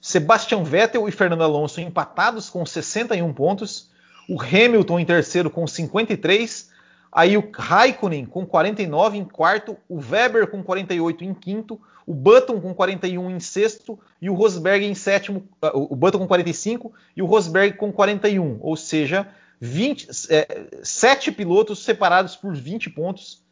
Sebastian 0.00 0.62
Vettel 0.62 1.08
e 1.08 1.12
Fernando 1.12 1.42
Alonso 1.42 1.80
empatados 1.80 2.48
com 2.48 2.64
61 2.64 3.32
pontos, 3.32 3.90
o 4.28 4.40
Hamilton 4.40 5.00
em 5.00 5.04
terceiro 5.04 5.50
com 5.50 5.66
53, 5.66 6.70
aí 7.12 7.36
o 7.36 7.50
Raikkonen 7.52 8.24
com 8.24 8.46
49 8.46 9.18
em 9.18 9.24
quarto, 9.24 9.76
o 9.88 9.98
Weber 9.98 10.46
com 10.46 10.62
48 10.62 11.24
em 11.24 11.34
quinto, 11.34 11.80
o 12.06 12.14
Button 12.14 12.60
com 12.60 12.74
41 12.74 13.30
em 13.30 13.40
sexto 13.40 13.98
e 14.20 14.28
o 14.28 14.34
Rosberg 14.34 14.84
em 14.84 14.94
sétimo, 14.94 15.48
uh, 15.62 15.92
o 15.92 15.96
Button 15.96 16.18
com 16.18 16.26
45 16.26 16.92
e 17.16 17.22
o 17.22 17.26
Rosberg 17.26 17.76
com 17.76 17.92
41, 17.92 18.58
ou 18.60 18.76
seja, 18.76 19.28
20, 19.60 20.08
é, 20.30 20.66
sete 20.82 21.30
pilotos 21.30 21.84
separados 21.84 22.34
por 22.34 22.54
20 22.54 22.90
pontos, 22.90 23.44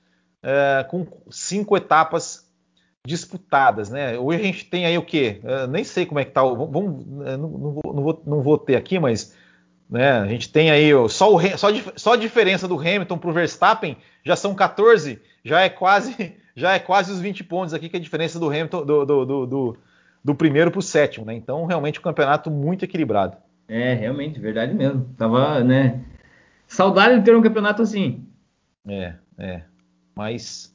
é, 0.42 0.86
com 0.88 1.06
cinco 1.30 1.76
etapas 1.76 2.48
disputadas, 3.06 3.90
né? 3.90 4.18
Hoje 4.18 4.40
a 4.40 4.44
gente 4.44 4.64
tem 4.64 4.86
aí 4.86 4.96
o 4.98 5.04
quê? 5.04 5.40
Eu 5.42 5.66
nem 5.66 5.84
sei 5.84 6.04
como 6.04 6.20
é 6.20 6.24
que 6.24 6.30
tá. 6.30 6.42
Vamos, 6.42 7.06
não, 7.06 7.36
não, 7.36 7.48
não, 7.48 8.02
vou, 8.02 8.22
não 8.26 8.42
vou 8.42 8.58
ter 8.58 8.76
aqui, 8.76 8.98
mas 8.98 9.34
né, 9.88 10.12
a 10.12 10.26
gente 10.26 10.50
tem 10.50 10.70
aí 10.70 10.90
só, 11.08 11.34
o, 11.34 11.40
só, 11.56 11.68
só 11.96 12.12
a 12.12 12.16
diferença 12.16 12.68
do 12.68 12.78
Hamilton 12.78 13.18
para 13.18 13.30
o 13.30 13.32
Verstappen 13.32 13.96
já 14.24 14.36
são 14.36 14.54
14, 14.54 15.20
já 15.44 15.60
é 15.60 15.68
quase 15.68 16.36
já 16.54 16.74
é 16.74 16.78
quase 16.78 17.12
os 17.12 17.20
20 17.20 17.44
pontos 17.44 17.72
aqui 17.72 17.88
que 17.88 17.96
é 17.96 18.00
a 18.00 18.02
diferença 18.02 18.38
do 18.38 18.48
Hamilton 18.48 18.84
do, 18.84 19.04
do, 19.06 19.24
do, 19.24 19.46
do, 19.46 19.76
do 20.24 20.34
primeiro 20.34 20.70
para 20.70 20.80
o 20.80 20.82
sétimo, 20.82 21.24
né? 21.24 21.34
Então 21.34 21.64
realmente 21.66 21.98
o 21.98 22.00
um 22.00 22.04
campeonato 22.04 22.50
muito 22.50 22.84
equilibrado. 22.84 23.36
É, 23.68 23.92
realmente, 23.94 24.40
verdade 24.40 24.74
mesmo. 24.74 25.14
Tava, 25.16 25.62
né? 25.62 26.00
Saudade 26.66 27.18
de 27.18 27.24
ter 27.24 27.36
um 27.36 27.42
campeonato 27.42 27.82
assim. 27.82 28.26
É, 28.86 29.14
é. 29.38 29.62
Mas, 30.14 30.74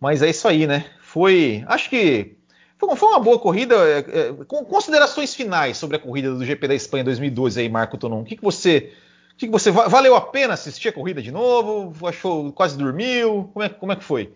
mas 0.00 0.22
é 0.22 0.30
isso 0.30 0.48
aí, 0.48 0.66
né? 0.66 0.86
Foi, 1.00 1.62
acho 1.66 1.90
que 1.90 2.36
foi, 2.80 2.96
foi 2.96 3.08
uma 3.10 3.20
boa 3.20 3.38
corrida. 3.38 3.74
É, 3.76 3.98
é, 3.98 4.32
com 4.46 4.64
considerações 4.64 5.34
finais 5.34 5.76
sobre 5.76 5.96
a 5.96 6.00
corrida 6.00 6.34
do 6.34 6.44
GP 6.44 6.66
da 6.66 6.74
Espanha 6.74 7.04
2012 7.04 7.60
aí, 7.60 7.68
Marco 7.68 7.98
Tonon. 7.98 8.22
O 8.22 8.24
que, 8.24 8.36
que 8.36 8.42
você, 8.42 8.92
o 9.34 9.36
que, 9.36 9.46
que 9.46 9.52
você 9.52 9.70
valeu 9.70 10.16
a 10.16 10.20
pena 10.20 10.54
assistir 10.54 10.88
a 10.88 10.92
corrida 10.92 11.20
de 11.20 11.30
novo? 11.30 12.06
Achou 12.06 12.50
quase 12.52 12.78
dormiu? 12.78 13.50
Como 13.52 13.62
é, 13.64 13.68
como 13.68 13.92
é 13.92 13.96
que 13.96 14.04
foi? 14.04 14.32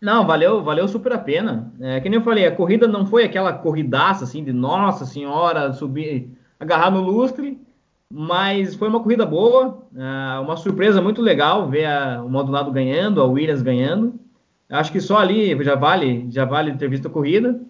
Não, 0.00 0.26
valeu, 0.26 0.64
valeu 0.64 0.88
super 0.88 1.12
a 1.12 1.18
pena. 1.18 1.70
É, 1.80 2.00
que 2.00 2.08
nem 2.08 2.18
eu 2.18 2.24
falei, 2.24 2.46
a 2.46 2.56
corrida 2.56 2.88
não 2.88 3.06
foi 3.06 3.24
aquela 3.24 3.52
corridaça 3.52 4.24
assim 4.24 4.42
de 4.42 4.52
nossa 4.52 5.04
senhora, 5.04 5.72
subir, 5.74 6.28
agarrar 6.58 6.90
no 6.90 7.00
lustre, 7.00 7.60
mas 8.10 8.74
foi 8.74 8.88
uma 8.88 9.00
corrida 9.00 9.24
boa, 9.24 9.86
é, 9.94 10.40
uma 10.40 10.56
surpresa 10.56 11.00
muito 11.00 11.22
legal 11.22 11.68
ver 11.68 11.84
a, 11.84 12.22
o 12.22 12.28
Maldonado 12.28 12.72
ganhando, 12.72 13.20
a 13.20 13.26
Williams 13.26 13.62
ganhando. 13.62 14.14
Acho 14.68 14.90
que 14.90 15.00
só 15.00 15.18
ali 15.18 15.62
já 15.62 15.74
vale, 15.74 16.26
já 16.30 16.44
vale 16.44 16.74
ter 16.74 16.88
visto 16.88 17.06
a 17.06 17.10
corrida. 17.10 17.60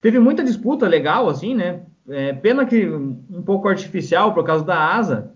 Teve 0.00 0.18
muita 0.18 0.42
disputa 0.42 0.88
legal, 0.88 1.28
assim, 1.28 1.54
né? 1.54 1.82
É, 2.08 2.32
pena 2.32 2.64
que 2.64 2.88
um 2.88 3.42
pouco 3.44 3.68
artificial 3.68 4.32
por 4.32 4.44
causa 4.44 4.64
da 4.64 4.94
asa. 4.94 5.32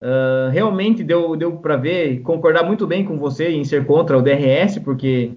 Uh, 0.00 0.50
realmente 0.50 1.04
deu, 1.04 1.36
deu 1.36 1.58
para 1.58 1.76
ver 1.76 2.12
e 2.12 2.20
concordar 2.20 2.64
muito 2.64 2.88
bem 2.88 3.04
com 3.04 3.16
você 3.18 3.50
em 3.50 3.62
ser 3.62 3.86
contra 3.86 4.18
o 4.18 4.22
DRS, 4.22 4.80
porque 4.80 5.30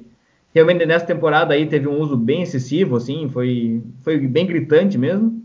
realmente 0.52 0.88
nessa 0.88 1.06
temporada 1.06 1.54
aí 1.54 1.68
teve 1.68 1.88
um 1.88 2.00
uso 2.00 2.18
bem 2.18 2.42
excessivo, 2.42 2.96
assim, 2.96 3.30
foi, 3.30 3.84
foi 4.02 4.18
bem 4.18 4.48
gritante 4.48 4.98
mesmo. 4.98 5.44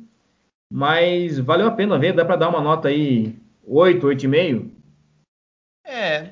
Mas 0.73 1.39
valeu 1.39 1.67
a 1.67 1.73
pena 1.73 1.99
ver, 1.99 2.15
dá 2.15 2.25
para 2.25 2.37
dar 2.37 2.49
uma 2.49 2.63
nota 2.63 2.89
aí 2.89 3.37
8, 3.67 4.07
8,5? 4.07 4.71
É, 5.85 6.31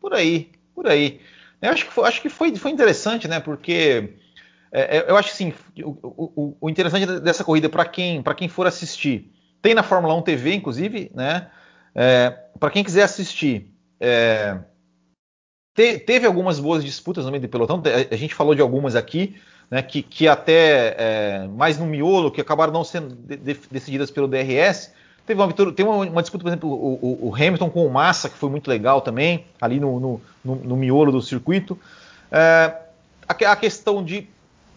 por 0.00 0.12
aí, 0.12 0.50
por 0.74 0.86
aí. 0.86 1.18
Eu 1.62 1.70
acho 1.70 1.86
que 1.86 1.92
foi, 1.92 2.08
acho 2.08 2.20
que 2.20 2.28
foi, 2.28 2.54
foi 2.56 2.70
interessante, 2.70 3.26
né? 3.26 3.40
Porque 3.40 4.10
é, 4.74 4.98
é 4.98 5.04
eu 5.08 5.16
acho 5.16 5.30
que 5.30 5.36
sim, 5.36 5.54
o, 5.82 5.96
o, 6.02 6.56
o 6.60 6.68
interessante 6.68 7.06
dessa 7.20 7.44
corrida 7.44 7.68
para 7.68 7.84
quem, 7.84 8.22
quem 8.36 8.48
for 8.48 8.66
assistir, 8.66 9.32
tem 9.62 9.72
na 9.72 9.82
Fórmula 9.82 10.14
1 10.16 10.22
TV, 10.22 10.54
inclusive, 10.54 11.10
né? 11.14 11.48
É, 11.94 12.30
para 12.58 12.70
quem 12.70 12.82
quiser 12.82 13.04
assistir, 13.04 13.72
é, 14.00 14.58
te, 15.74 15.98
teve 15.98 16.26
algumas 16.26 16.58
boas 16.58 16.84
disputas 16.84 17.24
no 17.24 17.30
meio 17.30 17.42
do 17.42 17.48
pelotão. 17.48 17.82
A 18.10 18.16
gente 18.16 18.34
falou 18.34 18.54
de 18.54 18.60
algumas 18.60 18.96
aqui, 18.96 19.36
né, 19.70 19.80
que, 19.80 20.02
que 20.02 20.28
até 20.28 20.94
é, 20.98 21.48
mais 21.48 21.78
no 21.78 21.86
miolo, 21.86 22.30
que 22.30 22.40
acabaram 22.40 22.72
não 22.72 22.84
sendo 22.84 23.14
de, 23.14 23.36
de, 23.36 23.60
decididas 23.70 24.10
pelo 24.10 24.28
DRS. 24.28 24.92
Teve 25.26 25.40
uma, 25.40 25.52
tem 25.52 25.86
uma, 25.86 25.96
uma, 25.96 26.20
disputa, 26.20 26.44
por 26.44 26.50
exemplo, 26.50 26.70
o, 26.70 27.28
o, 27.28 27.34
Hamilton 27.34 27.70
com 27.70 27.86
o 27.86 27.90
Massa, 27.90 28.28
que 28.28 28.36
foi 28.36 28.50
muito 28.50 28.68
legal 28.68 29.00
também, 29.00 29.46
ali 29.60 29.80
no, 29.80 29.98
no, 29.98 30.20
no, 30.44 30.56
no 30.56 30.76
miolo 30.76 31.10
do 31.10 31.22
circuito. 31.22 31.78
É, 32.30 32.74
a, 33.26 33.56
questão 33.56 34.04
de 34.04 34.28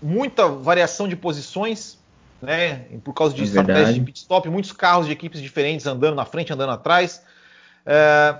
muita 0.01 0.47
variação 0.47 1.07
de 1.07 1.15
posições, 1.15 1.97
né, 2.41 2.85
por 3.03 3.13
causa 3.13 3.33
de 3.33 3.41
é 3.41 3.45
estratégia 3.45 3.93
de 3.93 4.01
pit 4.01 4.19
stop, 4.19 4.47
muitos 4.49 4.71
carros 4.71 5.07
de 5.07 5.11
equipes 5.11 5.41
diferentes 5.41 5.87
andando 5.87 6.15
na 6.15 6.25
frente, 6.25 6.53
andando 6.53 6.71
atrás. 6.71 7.23
É, 7.85 8.37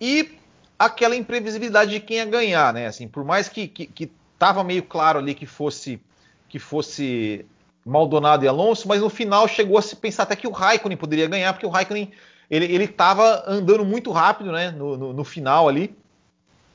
e 0.00 0.38
aquela 0.78 1.16
imprevisibilidade 1.16 1.90
de 1.90 2.00
quem 2.00 2.18
ia 2.18 2.24
ganhar, 2.24 2.72
né? 2.72 2.86
Assim, 2.86 3.08
por 3.08 3.24
mais 3.24 3.48
que, 3.48 3.66
que, 3.66 3.86
que 3.86 4.12
tava 4.38 4.62
meio 4.62 4.82
claro 4.82 5.18
ali 5.18 5.34
que 5.34 5.46
fosse 5.46 6.00
que 6.48 6.58
fosse 6.58 7.44
Maldonado 7.84 8.44
e 8.44 8.48
Alonso, 8.48 8.88
mas 8.88 9.02
no 9.02 9.10
final 9.10 9.46
chegou 9.46 9.76
a 9.76 9.82
se 9.82 9.94
pensar 9.94 10.22
até 10.22 10.34
que 10.34 10.46
o 10.46 10.50
Raikkonen 10.50 10.96
poderia 10.96 11.26
ganhar, 11.26 11.52
porque 11.52 11.66
o 11.66 11.70
Raikkonen 11.70 12.10
ele, 12.50 12.64
ele 12.64 12.88
tava 12.88 13.44
andando 13.46 13.84
muito 13.84 14.10
rápido, 14.10 14.50
né? 14.50 14.70
No, 14.70 14.96
no, 14.96 15.12
no 15.12 15.24
final 15.24 15.68
ali, 15.68 15.94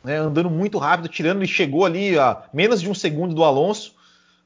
né, 0.03 0.17
andando 0.17 0.49
muito 0.49 0.77
rápido, 0.77 1.07
tirando 1.07 1.43
e 1.43 1.47
chegou 1.47 1.85
ali 1.85 2.17
a 2.19 2.43
menos 2.53 2.81
de 2.81 2.89
um 2.89 2.93
segundo 2.93 3.33
do 3.33 3.43
Alonso, 3.43 3.95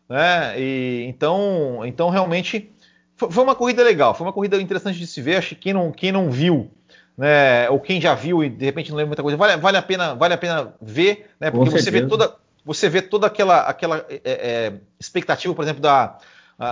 né? 0.10 0.60
E 0.60 1.06
então, 1.08 1.82
então 1.86 2.10
realmente 2.10 2.72
foi, 3.16 3.44
uma 3.44 3.56
corrida 3.56 3.84
legal, 3.84 4.14
foi 4.14 4.26
uma 4.26 4.34
corrida 4.34 4.62
interessante 4.62 5.00
de 5.00 5.08
se 5.08 5.22
ver. 5.22 5.38
Acho 5.38 5.50
que 5.50 5.56
quem 5.56 5.74
não, 5.74 5.92
quem 5.92 6.12
não 6.12 6.30
viu 6.30 6.72
né, 7.18 7.68
ou 7.70 7.80
quem 7.80 8.00
já 8.00 8.14
viu 8.14 8.44
e 8.44 8.50
de 8.50 8.64
repente 8.64 8.92
não 8.92 8.98
lembra 8.98 9.08
muita 9.08 9.24
coisa, 9.24 9.38
vale, 9.38 9.58
vale, 9.58 9.78
a, 9.78 9.82
pena, 9.82 10.14
vale 10.14 10.36
a 10.36 10.38
pena 10.38 10.74
ver, 10.80 11.32
né, 11.40 11.50
porque 11.50 11.72
você 11.72 11.90
vê 11.90 12.06
toda, 12.06 12.36
você 12.64 12.88
vê 12.88 13.02
toda 13.02 13.26
aquela, 13.26 13.62
aquela 13.62 14.06
é, 14.08 14.22
é, 14.24 14.74
expectativa, 15.00 15.54
por 15.56 15.64
exemplo, 15.64 15.82
da, 15.82 16.20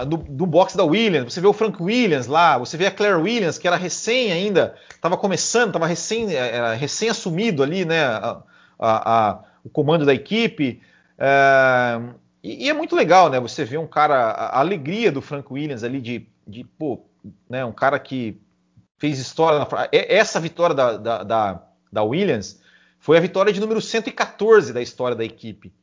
do, 0.08 0.18
do 0.18 0.46
box 0.46 0.78
da 0.78 0.84
Williams, 0.84 1.34
você 1.34 1.42
vê 1.42 1.48
o 1.48 1.54
Frank 1.54 1.82
Williams 1.82 2.28
lá, 2.28 2.60
você 2.60 2.78
vê 2.78 2.86
a 2.86 2.92
Claire 2.92 3.16
Williams, 3.16 3.58
que 3.58 3.68
era 3.68 3.76
recém 3.76 4.32
ainda, 4.32 4.76
estava 4.92 5.18
começando, 5.18 5.68
estava 5.68 5.88
recém, 5.88 6.36
é, 6.36 6.76
recém 6.76 7.10
assumido 7.10 7.64
ali, 7.64 7.84
né, 7.84 8.06
a, 8.06 8.44
a, 8.78 9.30
a, 9.30 9.40
o 9.64 9.70
comando 9.70 10.06
da 10.06 10.14
equipe, 10.14 10.80
é, 11.18 12.00
e, 12.46 12.66
e, 12.66 12.70
é 12.70 12.74
muito 12.74 12.96
legal, 12.96 13.30
né, 13.30 13.40
você 13.40 13.66
vê 13.66 13.78
um 13.78 13.88
cara, 13.88 14.32
a, 14.32 14.60
alegria 14.60 15.12
do 15.12 15.22
Frank 15.22 15.52
Williams 15.52 15.84
ali 15.84 16.00
de, 16.00 16.28
de 16.48 16.64
pô, 16.64 17.02
né, 17.50 17.66
um 17.66 17.72
cara 17.72 17.98
que 17.98 18.40
fez 19.00 19.18
história. 19.18 19.58
Na, 19.58 19.68
essa 19.92 20.40
vitória 20.40 20.76
da, 20.76 20.96
da, 20.96 21.24
da, 21.24 21.62
da, 21.92 22.04
Williams 22.04 22.62
foi 23.00 23.18
a 23.18 23.22
vitória 23.22 23.52
de 23.52 23.60
número 23.60 23.82
114 23.82 24.72
da 24.72 24.82
história 24.82 25.16
da 25.16 25.26
equipe. 25.26 25.74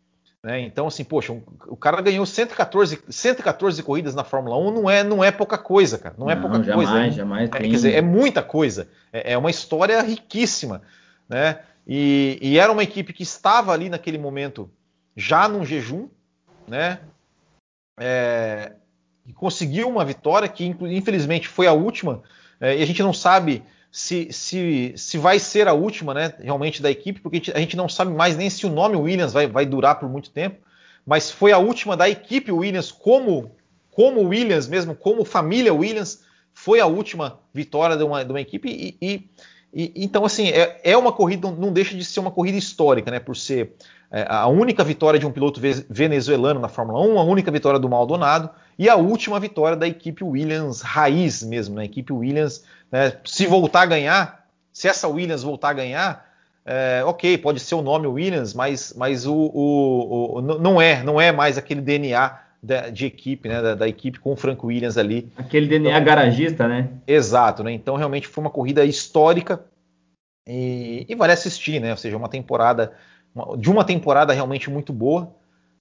Né? 0.40 0.60
Então, 0.60 0.86
assim, 0.86 1.02
poxa, 1.02 1.32
um, 1.32 1.42
o 1.66 1.76
cara 1.76 2.00
ganhou 2.00 2.24
114, 2.24 3.00
114 3.08 3.82
corridas 3.82 4.14
na 4.14 4.22
Fórmula 4.22 4.56
1, 4.56 4.70
não 4.72 4.90
é, 4.90 5.02
não 5.02 5.22
é 5.22 5.30
pouca 5.30 5.58
coisa, 5.58 5.98
cara. 5.98 6.14
Não, 6.16 6.30
é 6.30 6.34
não 6.34 6.40
é 6.40 6.48
pouca 6.48 6.64
jamais, 6.64 6.88
coisa. 6.88 7.10
Jamais, 7.10 7.48
é, 7.48 7.58
quer 7.58 7.68
dizer, 7.68 7.94
é 7.94 8.02
muita 8.02 8.42
coisa. 8.42 8.88
É, 9.12 9.32
é 9.32 9.38
uma 9.38 9.50
história 9.50 10.00
riquíssima. 10.00 10.82
Né? 11.28 11.58
E, 11.86 12.38
e, 12.40 12.58
era 12.58 12.70
uma 12.70 12.82
equipe 12.82 13.12
que 13.12 13.22
estava 13.22 13.72
ali 13.72 13.88
naquele 13.88 14.18
momento 14.18 14.70
já 15.16 15.48
num 15.48 15.64
jejum, 15.64 16.08
né? 16.66 17.00
É, 17.98 18.72
conseguiu 19.34 19.88
uma 19.88 20.04
vitória 20.04 20.48
que, 20.48 20.64
infelizmente, 20.64 21.48
foi 21.48 21.66
a 21.66 21.72
última 21.72 22.22
é, 22.62 22.78
e 22.78 22.82
a 22.82 22.86
gente 22.86 23.02
não 23.02 23.12
sabe 23.12 23.64
se, 23.90 24.32
se, 24.32 24.94
se 24.96 25.18
vai 25.18 25.40
ser 25.40 25.66
a 25.66 25.72
última, 25.72 26.14
né, 26.14 26.32
realmente 26.38 26.80
da 26.80 26.88
equipe, 26.88 27.20
porque 27.20 27.36
a 27.36 27.38
gente, 27.38 27.52
a 27.56 27.58
gente 27.58 27.76
não 27.76 27.88
sabe 27.88 28.12
mais 28.12 28.36
nem 28.36 28.48
se 28.48 28.64
o 28.64 28.70
nome 28.70 28.96
Williams 28.96 29.32
vai, 29.32 29.48
vai 29.48 29.66
durar 29.66 29.98
por 29.98 30.08
muito 30.08 30.30
tempo. 30.30 30.60
Mas 31.04 31.28
foi 31.28 31.50
a 31.50 31.58
última 31.58 31.96
da 31.96 32.08
equipe 32.08 32.52
Williams, 32.52 32.92
como, 32.92 33.50
como 33.90 34.20
Williams 34.20 34.68
mesmo, 34.68 34.94
como 34.94 35.24
família 35.24 35.74
Williams, 35.74 36.22
foi 36.54 36.78
a 36.78 36.86
última 36.86 37.40
vitória 37.52 37.96
de 37.96 38.04
uma, 38.04 38.24
de 38.24 38.30
uma 38.30 38.40
equipe. 38.40 38.68
E, 38.68 38.96
e, 39.02 39.30
e 39.74 40.04
então, 40.04 40.24
assim, 40.24 40.50
é, 40.50 40.80
é 40.84 40.96
uma 40.96 41.12
corrida, 41.12 41.50
não 41.50 41.72
deixa 41.72 41.96
de 41.96 42.04
ser 42.04 42.20
uma 42.20 42.30
corrida 42.30 42.56
histórica, 42.56 43.10
né, 43.10 43.18
por 43.18 43.36
ser 43.36 43.74
é, 44.12 44.26
a 44.28 44.46
única 44.46 44.84
vitória 44.84 45.18
de 45.18 45.26
um 45.26 45.32
piloto 45.32 45.58
venezuelano 45.88 46.60
na 46.60 46.68
Fórmula 46.68 47.00
1, 47.00 47.18
a 47.18 47.24
única 47.24 47.50
vitória 47.50 47.80
do 47.80 47.88
Maldonado 47.88 48.50
e 48.78 48.86
a 48.86 48.94
última 48.94 49.40
vitória 49.40 49.74
da 49.74 49.88
equipe 49.88 50.22
Williams 50.22 50.82
raiz 50.82 51.42
mesmo, 51.42 51.76
né? 51.76 51.82
A 51.82 51.84
equipe 51.86 52.12
Williams, 52.12 52.62
né, 52.90 53.14
se 53.24 53.46
voltar 53.46 53.82
a 53.82 53.86
ganhar, 53.86 54.46
se 54.70 54.86
essa 54.86 55.08
Williams 55.08 55.42
voltar 55.42 55.70
a 55.70 55.72
ganhar, 55.72 56.30
é, 56.66 57.02
ok, 57.06 57.38
pode 57.38 57.58
ser 57.58 57.74
o 57.74 57.80
nome 57.80 58.06
Williams, 58.06 58.52
mas, 58.52 58.92
mas 58.94 59.26
o, 59.26 59.34
o, 59.34 60.38
o, 60.38 60.40
não 60.42 60.80
é, 60.80 61.02
não 61.02 61.18
é 61.18 61.32
mais 61.32 61.56
aquele 61.56 61.80
DNA 61.80 62.38
da, 62.62 62.90
de 62.90 63.06
equipe, 63.06 63.48
né, 63.48 63.62
da, 63.62 63.74
da, 63.74 63.88
equipe 63.88 64.20
com 64.20 64.32
o 64.32 64.36
Frank 64.36 64.64
Williams 64.64 64.98
ali. 64.98 65.32
Aquele 65.38 65.66
DNA 65.66 65.90
então, 65.90 66.04
garagista, 66.04 66.68
né? 66.68 66.90
Exato, 67.06 67.64
né? 67.64 67.72
Então 67.72 67.96
realmente 67.96 68.28
foi 68.28 68.44
uma 68.44 68.50
corrida 68.50 68.84
histórica 68.84 69.64
e, 70.46 71.06
e 71.08 71.14
vale 71.14 71.32
assistir, 71.32 71.80
né? 71.80 71.92
Ou 71.92 71.96
seja, 71.96 72.16
uma 72.16 72.28
temporada 72.28 72.92
de 73.58 73.70
uma 73.70 73.84
temporada 73.84 74.32
realmente 74.32 74.70
muito 74.70 74.92
boa. 74.92 75.34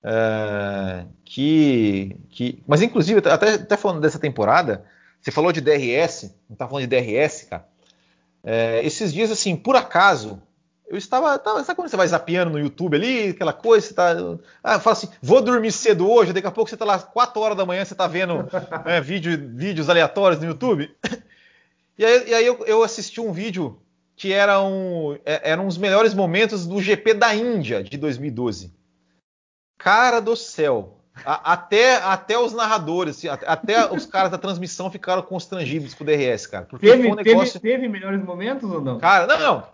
É, 0.04 1.06
que, 1.24 2.16
que, 2.30 2.64
mas 2.68 2.82
inclusive, 2.82 3.22
até, 3.30 3.54
até 3.54 3.78
falando 3.78 4.02
dessa 4.02 4.18
temporada, 4.18 4.84
você 5.22 5.32
falou 5.32 5.52
de 5.52 5.62
DRS, 5.62 6.34
não 6.50 6.56
tá 6.56 6.68
falando 6.68 6.88
de 6.88 6.96
DRS, 6.96 7.44
cara. 7.50 7.66
É, 8.44 8.84
esses 8.84 9.14
dias, 9.14 9.30
assim, 9.30 9.56
por 9.56 9.76
acaso, 9.76 10.42
eu 10.92 10.98
estava, 10.98 11.36
estava. 11.36 11.64
Sabe 11.64 11.78
quando 11.78 11.90
você 11.90 11.96
vai 11.96 12.08
zapeando 12.08 12.52
no 12.52 12.60
YouTube 12.60 12.98
ali, 12.98 13.30
aquela 13.30 13.54
coisa, 13.54 13.88
você 13.88 13.94
tá. 13.94 14.16
Ah, 14.64 14.80
fala 14.80 14.94
assim, 14.94 15.10
vou 15.22 15.42
dormir 15.42 15.72
cedo 15.72 16.10
hoje, 16.10 16.34
daqui 16.34 16.48
a 16.48 16.52
pouco 16.52 16.70
você 16.70 16.76
tá 16.76 16.84
lá 16.84 17.00
4 17.00 17.42
horas 17.42 17.56
da 17.58 17.66
manhã, 17.66 17.86
você 17.86 17.96
tá 17.96 18.08
vendo 18.08 18.46
né, 18.86 19.00
vídeo, 19.00 19.38
vídeos 19.56 19.90
aleatórios 19.90 20.42
no 20.42 20.48
YouTube. 20.48 20.94
E 21.98 22.06
aí, 22.06 22.30
e 22.30 22.34
aí 22.34 22.46
eu, 22.48 22.66
eu, 22.66 22.82
assisti 22.82 23.22
um 23.22 23.32
vídeo 23.32 23.80
que 24.16 24.34
era 24.34 24.62
um, 24.62 25.18
é, 25.26 25.52
eram 25.52 25.68
os 25.68 25.78
melhores 25.78 26.14
momentos 26.14 26.68
do 26.68 26.82
GP 26.82 27.14
da 27.14 27.34
Índia 27.34 27.84
de 27.84 27.98
2012. 27.98 28.74
Cara 29.78 30.20
do 30.20 30.36
céu. 30.36 30.98
A, 31.26 31.54
até, 31.54 31.96
até 31.98 32.38
os 32.38 32.54
narradores, 32.54 33.18
assim, 33.18 33.28
até 33.28 33.92
os 33.92 34.06
caras 34.06 34.32
da 34.32 34.38
transmissão 34.38 34.90
ficaram 34.90 35.22
constrangidos 35.22 35.94
com 35.94 36.04
o 36.04 36.08
DRS, 36.08 36.48
cara. 36.48 36.66
Porque 36.66 36.88
teve, 36.90 37.08
um 37.08 37.16
negócio... 37.16 37.60
teve, 37.60 37.76
teve, 37.76 37.90
melhores 37.90 38.24
momentos 38.24 38.70
ou 38.70 38.82
não? 38.82 38.98
Cara, 39.00 39.28
não, 39.28 39.40
não. 39.40 39.68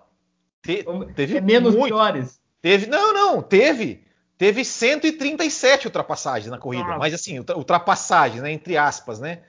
Te, 0.62 0.86
teve 1.16 1.38
é 1.38 1.42
menos 1.42 1.76
muito. 1.76 1.94
piores. 1.94 2.40
Teve, 2.62 2.88
não, 2.88 3.14
não, 3.14 3.42
teve. 3.42 4.06
Teve 4.38 4.64
137 4.64 5.88
ultrapassagens 5.88 6.52
na 6.52 6.60
corrida, 6.60 6.94
ah. 6.94 6.98
mas 6.98 7.14
assim, 7.14 7.40
ultrapassagens, 7.40 8.42
né, 8.42 8.52
entre 8.52 8.78
aspas, 8.78 9.20
né? 9.20 9.42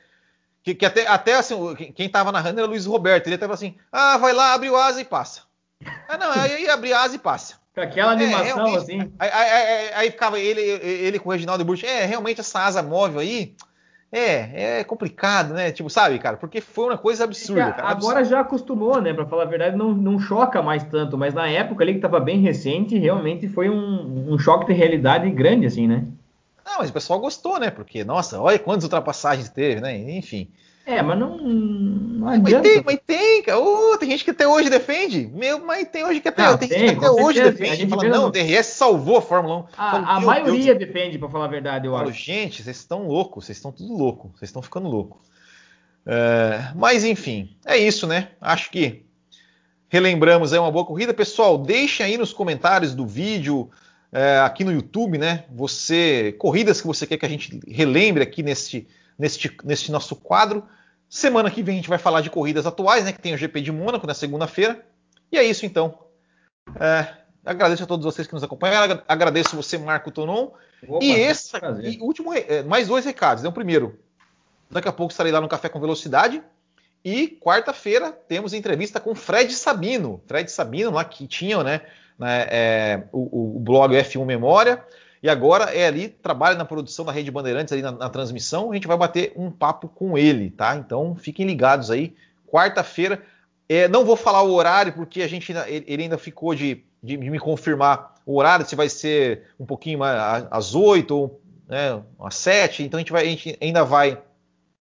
Que, 0.68 0.74
que 0.74 0.84
até, 0.84 1.06
até 1.06 1.34
assim, 1.34 1.74
quem 1.94 2.06
estava 2.06 2.30
narrando 2.30 2.58
era 2.58 2.66
o 2.66 2.70
Luiz 2.70 2.84
Roberto. 2.84 3.26
Ele 3.26 3.36
estava 3.36 3.54
assim: 3.54 3.74
ah, 3.90 4.18
vai 4.18 4.34
lá, 4.34 4.52
abre 4.52 4.68
o 4.68 4.76
asa 4.76 5.00
e 5.00 5.04
passa. 5.04 5.42
Ah, 6.06 6.18
não, 6.18 6.30
aí 6.30 6.68
abre 6.68 6.92
asa 6.92 7.16
e 7.16 7.18
passa. 7.18 7.54
Com 7.74 7.80
aquela 7.80 8.12
é, 8.12 8.14
animação, 8.16 8.66
é, 8.66 8.76
assim. 8.76 9.12
Aí, 9.18 9.30
aí, 9.30 9.90
aí, 9.94 10.10
ficava 10.10 10.38
ele, 10.38 10.60
ele 10.60 11.18
com 11.18 11.30
o 11.30 11.32
Reginaldo 11.32 11.64
Bush. 11.64 11.84
É, 11.84 12.04
realmente 12.04 12.40
essa 12.40 12.60
asa 12.60 12.82
móvel 12.82 13.20
aí. 13.20 13.54
É, 14.10 14.80
é 14.80 14.84
complicado, 14.84 15.52
né? 15.52 15.70
Tipo, 15.70 15.88
sabe, 15.88 16.18
cara? 16.18 16.36
Porque 16.38 16.60
foi 16.60 16.86
uma 16.86 16.98
coisa 16.98 17.24
absurda. 17.24 17.72
Cara, 17.72 17.88
agora 17.88 18.18
absurda. 18.20 18.24
já 18.24 18.40
acostumou, 18.40 19.00
né? 19.00 19.12
Pra 19.12 19.26
falar 19.26 19.42
a 19.42 19.46
verdade, 19.46 19.76
não, 19.76 19.92
não 19.92 20.18
choca 20.18 20.62
mais 20.62 20.82
tanto. 20.84 21.16
Mas 21.16 21.32
na 21.32 21.48
época 21.48 21.84
ali 21.84 21.94
que 21.94 22.00
tava 22.00 22.18
bem 22.20 22.40
recente, 22.40 22.98
realmente 22.98 23.48
foi 23.48 23.70
um, 23.70 24.32
um 24.32 24.38
choque 24.38 24.66
de 24.66 24.72
realidade 24.72 25.30
grande, 25.30 25.66
assim, 25.66 25.86
né? 25.86 26.06
Não, 26.68 26.78
mas 26.80 26.90
o 26.90 26.92
pessoal 26.92 27.18
gostou, 27.18 27.58
né? 27.58 27.70
Porque, 27.70 28.04
nossa, 28.04 28.38
olha 28.38 28.58
quantas 28.58 28.84
ultrapassagens 28.84 29.48
teve, 29.48 29.80
né? 29.80 29.96
Enfim. 29.96 30.50
É, 30.84 31.02
mas 31.02 31.18
não, 31.18 31.36
não 31.38 32.28
adianta. 32.28 32.62
Mas 32.66 32.72
tem, 32.74 32.82
mas 32.84 33.00
tem, 33.06 33.42
cara. 33.42 33.58
Oh, 33.58 33.96
tem 33.98 34.10
gente 34.10 34.24
que 34.24 34.30
até 34.30 34.46
hoje 34.46 34.68
defende. 34.68 35.30
Meu, 35.34 35.64
mas 35.64 35.88
tem 35.88 36.04
hoje 36.04 36.20
que 36.20 36.28
até, 36.28 36.42
não, 36.42 36.58
tem, 36.58 36.68
tem 36.68 36.78
gente 36.78 36.98
que 36.98 37.04
até 37.04 37.10
hoje 37.10 37.42
defende. 37.42 37.86
Fala, 37.86 38.04
não, 38.04 38.26
o 38.26 38.30
DRS 38.30 38.66
salvou 38.66 39.18
a 39.18 39.22
Fórmula 39.22 39.60
1. 39.60 39.64
A, 39.76 40.16
a 40.16 40.20
maioria 40.20 40.74
Deus. 40.74 40.78
defende, 40.78 41.18
para 41.18 41.28
falar 41.28 41.46
a 41.46 41.48
verdade, 41.48 41.86
eu 41.86 41.92
falo, 41.92 42.10
acho. 42.10 42.22
Gente, 42.22 42.62
vocês 42.62 42.76
estão 42.76 43.06
loucos, 43.06 43.46
vocês 43.46 43.58
estão 43.58 43.72
tudo 43.72 43.94
louco, 43.96 44.30
vocês 44.34 44.48
estão 44.48 44.62
ficando 44.62 44.88
louco. 44.88 45.20
É, 46.06 46.72
mas 46.74 47.04
enfim, 47.04 47.56
é 47.66 47.76
isso, 47.76 48.06
né? 48.06 48.28
Acho 48.40 48.70
que 48.70 49.04
relembramos 49.88 50.52
aí 50.52 50.58
uma 50.58 50.70
boa 50.70 50.84
corrida. 50.84 51.12
Pessoal, 51.12 51.58
deixem 51.58 52.04
aí 52.04 52.16
nos 52.16 52.32
comentários 52.32 52.94
do 52.94 53.06
vídeo, 53.06 53.70
é, 54.12 54.38
aqui 54.40 54.64
no 54.64 54.72
YouTube, 54.72 55.18
né? 55.18 55.44
Você. 55.50 56.34
Corridas 56.38 56.80
que 56.80 56.86
você 56.86 57.06
quer 57.06 57.18
que 57.18 57.26
a 57.26 57.28
gente 57.28 57.60
relembre 57.68 58.22
aqui 58.22 58.42
neste, 58.42 58.88
neste, 59.18 59.54
neste 59.64 59.92
nosso 59.92 60.16
quadro. 60.16 60.64
Semana 61.08 61.50
que 61.50 61.62
vem 61.62 61.74
a 61.74 61.76
gente 61.76 61.88
vai 61.88 61.98
falar 61.98 62.20
de 62.20 62.30
corridas 62.30 62.66
atuais, 62.66 63.04
né? 63.04 63.12
Que 63.12 63.20
tem 63.20 63.34
o 63.34 63.38
GP 63.38 63.60
de 63.60 63.72
Mônaco 63.72 64.06
na 64.06 64.14
segunda-feira. 64.14 64.84
E 65.30 65.36
é 65.36 65.44
isso 65.44 65.66
então. 65.66 65.98
É, 66.80 67.08
agradeço 67.44 67.84
a 67.84 67.86
todos 67.86 68.04
vocês 68.04 68.26
que 68.26 68.34
nos 68.34 68.42
acompanharam. 68.42 69.02
Agradeço 69.06 69.56
você, 69.56 69.76
Marco 69.78 70.10
Tonon. 70.10 70.50
Opa, 70.86 71.04
e 71.04 71.10
esse 71.10 71.52
e 71.82 71.98
último, 72.00 72.32
é, 72.32 72.62
mais 72.62 72.88
dois 72.88 73.04
recados. 73.04 73.42
Né? 73.42 73.48
O 73.48 73.52
primeiro, 73.52 73.98
daqui 74.70 74.88
a 74.88 74.92
pouco 74.92 75.12
estarei 75.12 75.32
lá 75.32 75.40
no 75.40 75.48
Café 75.48 75.68
com 75.68 75.80
Velocidade. 75.80 76.42
E 77.04 77.38
quarta-feira 77.40 78.10
temos 78.10 78.52
entrevista 78.52 79.00
com 79.00 79.14
Fred 79.14 79.52
Sabino. 79.54 80.22
Fred 80.26 80.50
Sabino, 80.50 80.90
lá 80.90 81.04
que 81.04 81.26
tinha 81.26 81.62
né, 81.62 81.82
né 82.18 82.46
é, 82.50 83.02
o, 83.12 83.56
o 83.56 83.60
blog 83.60 83.94
F1 83.94 84.24
Memória 84.24 84.82
e 85.22 85.28
agora 85.28 85.64
é 85.74 85.86
ali, 85.86 86.08
trabalha 86.08 86.56
na 86.56 86.64
produção 86.64 87.04
da 87.04 87.12
Rede 87.12 87.30
Bandeirantes, 87.30 87.72
ali 87.72 87.82
na, 87.82 87.92
na, 87.92 88.08
transmissão. 88.08 88.70
A 88.70 88.74
gente 88.74 88.86
vai 88.86 88.96
bater 88.96 89.32
um 89.36 89.50
papo 89.50 89.88
com 89.88 90.16
ele, 90.16 90.50
tá? 90.50 90.76
Então 90.76 91.14
fiquem 91.16 91.46
ligados 91.46 91.90
aí. 91.90 92.14
Quarta-feira. 92.46 93.22
É, 93.68 93.88
não 93.88 94.04
vou 94.04 94.16
falar 94.16 94.42
o 94.42 94.52
horário, 94.52 94.92
porque 94.92 95.20
a 95.20 95.28
gente 95.28 95.52
ainda, 95.52 95.68
ele 95.68 96.04
ainda 96.04 96.16
ficou 96.16 96.54
de, 96.54 96.82
de, 97.02 97.18
me 97.18 97.38
confirmar 97.38 98.14
o 98.24 98.36
horário, 98.36 98.66
se 98.66 98.74
vai 98.74 98.88
ser 98.88 99.42
um 99.58 99.66
pouquinho 99.66 99.98
mais 99.98 100.46
às 100.50 100.74
8 100.74 101.14
ou 101.14 101.40
né, 101.68 102.00
às 102.20 102.36
7. 102.36 102.84
Então 102.84 102.96
a 102.96 103.00
gente, 103.00 103.12
vai, 103.12 103.24
a 103.24 103.28
gente 103.28 103.58
ainda 103.60 103.84
vai 103.84 104.22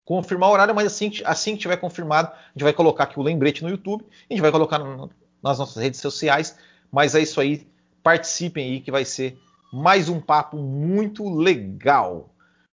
confirmar 0.06 0.50
o 0.50 0.54
horário, 0.54 0.74
mas 0.74 0.86
assim, 0.86 1.12
assim 1.26 1.56
que 1.56 1.62
tiver 1.62 1.78
confirmado, 1.78 2.30
a 2.30 2.52
gente 2.54 2.64
vai 2.64 2.72
colocar 2.72 3.06
aqui 3.06 3.20
o 3.20 3.24
lembrete 3.24 3.62
no 3.62 3.70
YouTube, 3.70 4.06
a 4.30 4.34
gente 4.34 4.42
vai 4.42 4.52
colocar 4.52 4.80
no, 4.80 5.10
nas 5.44 5.60
nossas 5.60 5.82
redes 5.82 6.00
sociais. 6.00 6.56
Mas 6.92 7.16
é 7.16 7.22
isso 7.22 7.40
aí. 7.40 7.68
Participem 8.02 8.74
aí 8.74 8.82
que 8.82 8.92
vai 8.92 9.06
ser 9.06 9.38
mais 9.72 10.10
um 10.10 10.20
papo 10.20 10.58
muito 10.58 11.28
legal. 11.30 12.34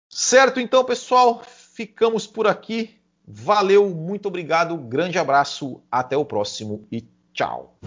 Certo, 0.08 0.60
então, 0.60 0.84
pessoal, 0.84 1.42
ficamos 1.44 2.26
por 2.26 2.46
aqui. 2.46 2.98
Valeu, 3.26 3.88
muito 3.88 4.26
obrigado, 4.26 4.76
grande 4.76 5.18
abraço, 5.18 5.80
até 5.90 6.16
o 6.16 6.24
próximo 6.24 6.86
e 6.90 7.06
tchau. 7.32 7.78